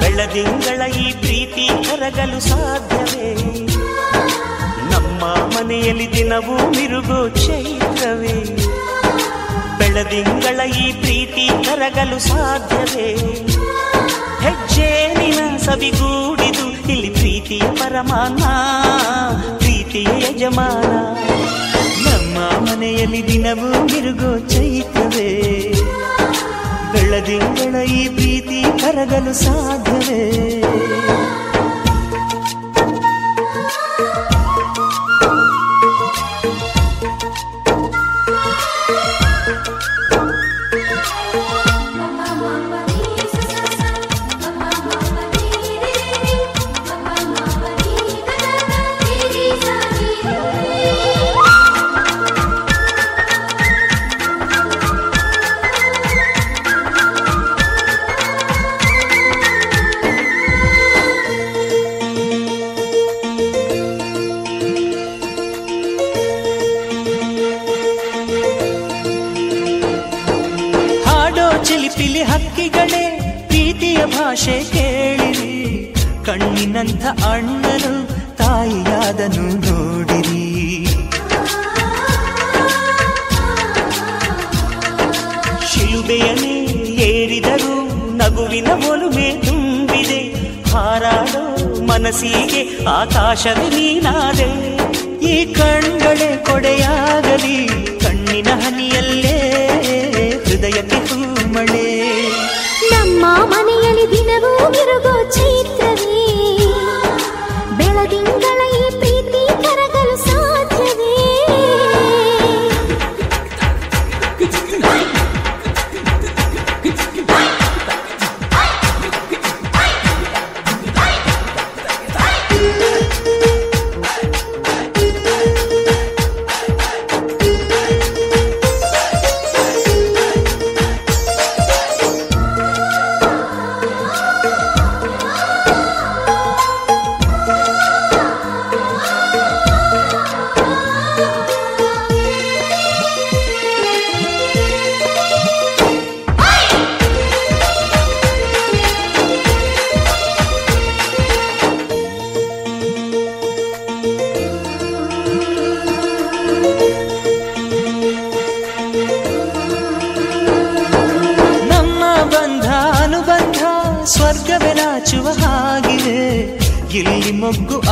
ಬೆಳದಿಂಗಳ 0.00 0.82
ಈ 0.82 1.12
ಪ್ರೀತಿ 1.12 1.68
ಕರಗಲು 1.68 2.40
ಸಾಧ್ಯವೇ. 2.40 3.34
ನಮ್ಮ 4.90 5.24
ಮನೆಯಲ್ಲಿ 5.26 6.12
ದಿನವೂ 6.12 6.70
ಮಿರುಗೋ 6.70 7.28
ಚೈತ್ರವೇ. 7.28 8.56
ಬೆಳದಿಂಗಳ 9.78 10.60
ಈ 10.60 10.92
ಪ್ರೀತಿ 10.92 11.48
ಕರಗಲು 11.64 12.18
ಸಾಧ್ಯವೇ. 12.18 13.14
ಹೆಜ್ಜೇನಿನ 14.42 15.56
ಸವಿಗೂಡಿದು 15.56 16.92
ಇಲ್ಲಿ 16.92 17.10
ಪ್ರೀತಿ 17.10 17.62
ಪರಮಾನ 17.78 18.42
ಪ್ರೀತಿ 19.58 20.06
ಯಜಮಾನ. 20.18 21.16
ಮನೆಯಲ್ಲಿ 22.76 23.20
ದಿನವೂ 23.28 23.68
ಮಿರುಗೋ 23.84 24.30
ಚೈತ್ರವೇ 24.48 25.28
ಬೆಳದಿಂಗಳ 26.92 27.74
ಈ 27.92 28.02
ಪ್ರೀತಿ 28.08 28.58
ಕರಗಲು 28.80 29.32
ಸಾಧ್ಯವೇ 29.34 30.18
ఆశది 93.36 93.68
నీనాదే 93.74 94.46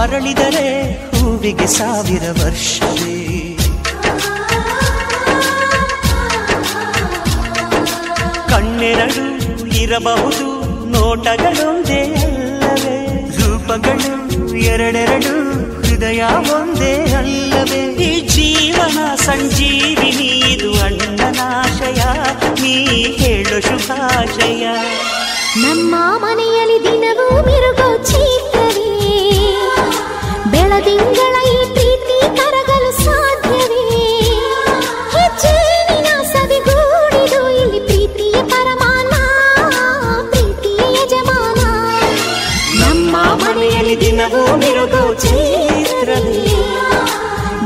ಅರಳಿದರೆ 0.05 0.67
ಹೂವಿಗೆ 1.11 1.67
ಸಾವಿರ 1.67 2.23
ವರ್ಷವೇ. 2.45 3.15
ಕಣ್ಣೆರಡು 8.49 9.25
ಇರಬಹುದು, 9.67 10.47
ನೋಟಗಳೊಂದೇ 10.89 12.15
ಅಲ್ಲವೇ. 12.15 13.31
ರೂಪಗಳು 13.39 14.55
ಎರಡೆರಡು, 14.57 15.35
ಹೃದಯ 15.83 16.23
ಒಂದೇ 16.53 17.13
ಅಲ್ಲವೇ. 17.13 17.83
ಈ 17.93 18.29
ಜೀವನ 18.29 19.15
ಸಂಜೀವಿನಿ, 19.15 20.53
ಇದು 20.53 20.73
ಅಣ್ಣನಾಶಯ, 20.81 22.03
ನೀ 22.63 22.75
ಹೇಳು 23.13 23.61
ಶುಭಾಶಯ. 23.63 24.69
ನಮ್ಮ 25.57 25.95
ಮನೆಯಲ್ಲಿ 26.17 26.85
ದಿನವೂ 26.85 27.47
ಮಿರುಗೋ 27.47 27.97
ಚೈತ್ರವೇ 28.05 28.54
ಬೆಳದಿಂಗಳ 30.77 31.35
ಈ 31.49 31.59
ಪ್ರೀತಿ 31.75 32.17
ಕರಗಲು 32.39 32.89
ಸಾಧ್ಯವೇ 32.97 33.83
ಹೆಜ್ಜೇನಿನ 35.13 36.09
ಸವಿಗೂಡಿದು 36.31 37.41
ಇಲ್ಲಿ 37.59 37.81
ಪ್ರೀತಿಯ 37.81 38.39
ಪರಮಾನ 38.53 39.13
ಪ್ರೀತಿಯ 40.33 40.81
ಯಜಮಾನ 40.97 41.61
ನಮ್ಮ 42.81 43.15
ಮನೆಯಲ್ಲಿ 43.43 43.97
ದಿನವೂ 44.03 44.43
ಮಿರುಗೋ 44.63 45.05
ಚೈತ್ರವೇ 45.25 46.43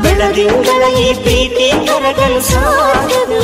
ಬೆಳದಿಂಗಳ 0.03 0.35
ತಿಂಗಳ 0.37 0.83
ಈ 0.99 1.09
ಪ್ರೀತಿ 1.23 1.69
ಕರಗಲು 1.87 2.41
ಸಾಧ್ಯವೇ 2.51 3.43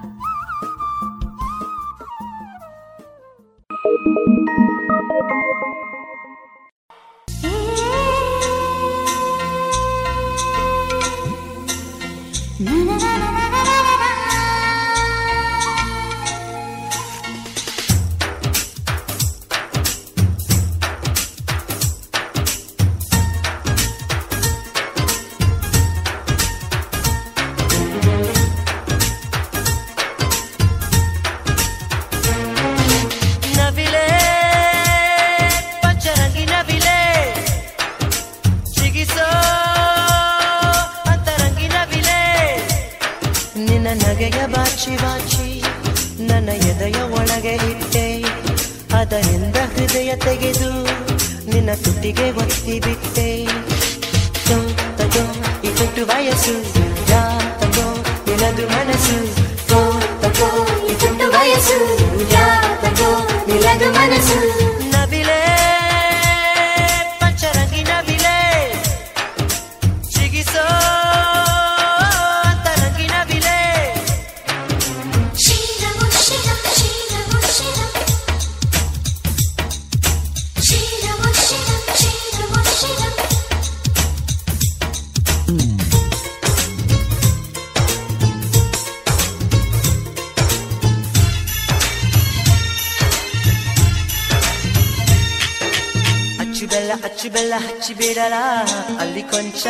ಅಲ್ಲಿ 98.99 99.23
ಕೊಂಚ 99.31 99.63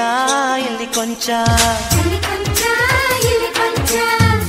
ಇಲ್ಲಿ 0.67 0.87
ಕೊಂಚ. 0.95 1.29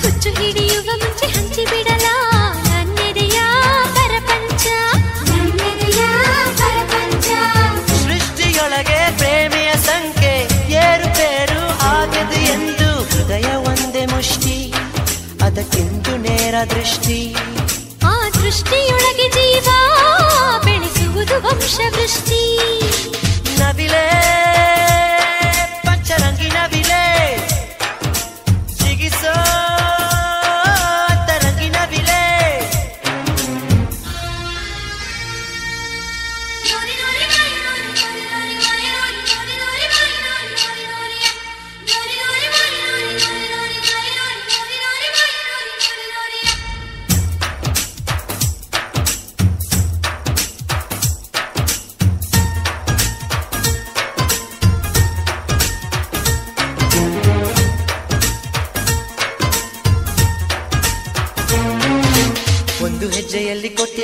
ಹುಚ್ಚು 0.02 0.30
ಹಿಡಿಯುವ 0.30 0.88
ಮುಂಚೆ 1.02 1.26
ಹಂಚಿ 1.26 1.64
ಬಿಡಲ 1.70 2.06
ನನ್ನೆದೆಯ 2.68 3.38
ಪರಪಂಚ. 3.94 4.64
ಸೃಷ್ಟಿಯೊಳಗೆ 8.02 9.00
ಪ್ರೇಮಿಯ 9.18 9.72
ಸಂಖ್ಯೆ 9.88 10.34
ಏರುಪೇರು 10.84 11.62
ಆಗದು 11.94 12.38
ಎಂದು 12.54 12.88
ಹೃದಯ 13.12 13.48
ಒಂದೇ 13.70 14.04
ಮುಷ್ಟಿ 14.06 14.58
ಅದಕ್ಕೆಂದು 15.42 16.16
ನೇರ 16.16 16.54
ದೃಷ್ಟಿ. 16.74 17.20
ಆ 18.04 18.14
ದೃಷ್ಟಿಯೊಳಗೆ 18.42 19.28
ಜೀವ 19.28 19.68
ಬೆಳೆಸುವುದು 20.64 21.36
ವಂಶವೃಷ್ಟಿ. 21.48 22.42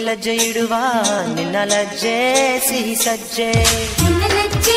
ಲಜ್ಜೆ 0.09 0.35
ಇಡುವ 0.45 0.75
ನಿನ್ನ 1.37 1.57
ಲಜ್ಜೆ 1.71 2.15
ಸಿಹಿ 2.67 2.95
ಸಜ್ಜೆ 2.97 3.49
ನಿನ್ನ 4.03 4.23
ಲಜ್ಜೆ 4.35 4.77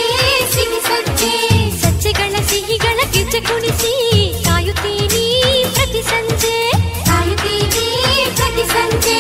ಸಿಹಿ 0.54 0.80
ಸಜ್ಜೆ 0.88 1.32
ಸಜ್ಜೆಗಳ 1.82 2.34
ಸಿಹಿಗಳ 2.50 2.98
ಗೆಜ್ಜೆ 3.14 3.40
ಕುಣಿಸಿ 3.42 3.94
ಕಾಯುತ್ತೀನಿ 4.48 5.24
ಪ್ರತಿ 5.76 6.02
ಸಂಜೆ 6.10 6.56
ಕಾಯುತ್ತೀನಿ 7.10 7.86
ಪ್ರತಿ 8.40 8.66
ಸಂಜೆ 8.74 9.18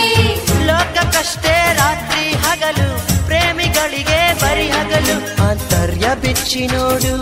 ಲೋಕಕ್ಕಷ್ಟೇ 0.69 1.55
ರಾತ್ರಿ 1.79 2.25
ಹಗಲು 2.45 2.89
ಪ್ರೇಮಿಗಳಿಗೆ 3.27 4.21
ಬರಿ 4.43 4.67
ಹಗಲು 4.69 5.17
ಆಂತರ್ಯ 5.47 6.07
ಬಿಚ್ಚಿ 6.23 6.63
ನೋಡು 6.67 7.15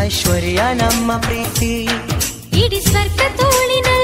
ಐಶ್ವರ್ಯ 0.00 0.62
ನಮ್ಮ 0.82 1.16
ಪ್ರೀತಿ 1.20 1.74
ಇಡೀ 2.62 2.80
ಸ್ವರ್ಗ 2.84 3.20
ತೋಳಿನಲ್ಲೇ 3.38 4.03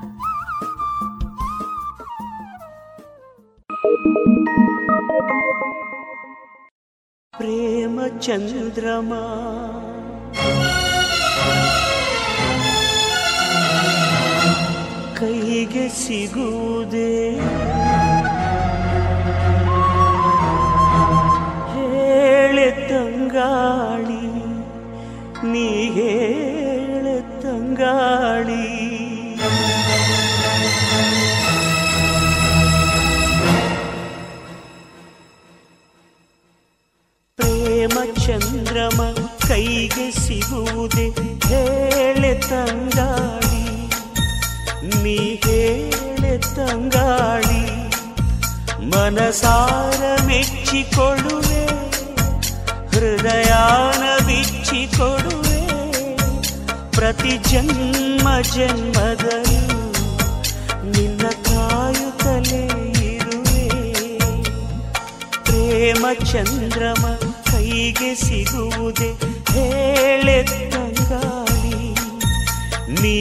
ಚಂದ್ರಮ. 8.21 9.13
ಕೈಗೆ 15.19 15.89
ಸಿಗುವುದೇ? 15.89 17.31
ಹೇಳೆ 21.73 22.89
ತಂಗಾಳಿ 22.89 24.25
ನೀ 25.51 25.67
ಹೇಳೆ 25.89 27.41
ತಂಗಾಳಿ. 27.41 28.70
ಪ್ರೇಮ 37.81 38.13
ಚಂದ್ರಮ 38.13 39.01
ಕೈಗೆ 39.47 40.11
ಸಿಗುವುದೇ 40.11 41.05
ಹೇಳೆ 41.47 42.33
ತಂಗಾಳಿ. 42.35 43.63
ನೀ 45.03 45.17
ಹೇಳೆ 45.17 46.37
ತಂಗಾಳಿ, 46.55 47.63
ಮನಸಾರ 48.85 50.25
ಮೆಚ್ಚಿಕೊಳ್ಳುವೆ, 50.25 51.65
ಹೃದಯಾನ 52.87 54.25
ಬಿಚ್ಚಿಕೊಡುವೆ 54.25 55.59
ಪ್ರತಿ 56.91 57.37
ಜನ್ಮ 57.37 58.41
ಜನ್ಮದಲ್ಲೂ 58.41 59.83
ನಿನ್ನ 60.91 61.27
ಕಾಯುತ್ತಲೇ 61.27 62.63
ಇರುವೆ. 63.15 63.67
ಪ್ರೇಮ 65.43 66.05
ಚಂದ್ರಮ 66.31 67.30
ಹೀಗೆ 67.81 68.15
ಸಿಗುವುದೇ? 68.15 69.07
ಹೇಳೆತ್ತ 69.53 70.75
ಗಾಳಿ 71.09 71.79
ನೀ 73.01 73.15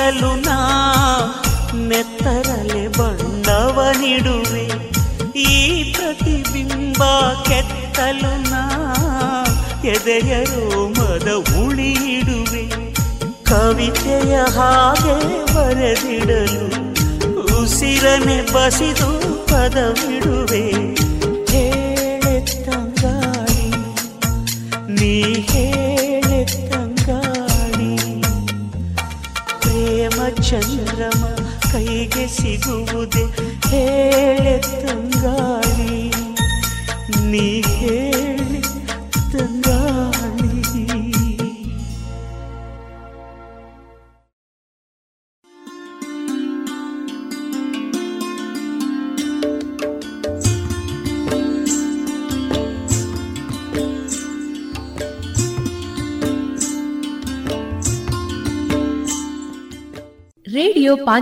ನಗಿಸಲು 0.00 0.30
ನಾ 0.40 0.58
ನೆತ್ತರಲೆ 1.88 2.84
ಬಣ್ಣವನಿಡುವೆ 2.88 4.62
ಈ 5.38 5.50
ಪ್ರತಿಬಿಂಬ 5.92 7.00
ಕೆತ್ತಲು 7.48 8.32
ನಾ 8.50 8.62
ಎದೆಯ 9.84 10.32
ರೋಮದ 10.44 11.28
ಉಳಿಯಿಡುವೆ. 11.62 12.64
ಕವಿತೆಯ 13.44 14.34
ಹಾಗೆ 14.56 15.16
ಬರೆದಿಡಲು 15.54 16.64
ಉಸಿರನೆ 17.62 18.38
ಬಸಿದು 18.52 19.10
ಪದವಿಡುವೆ 19.46 20.39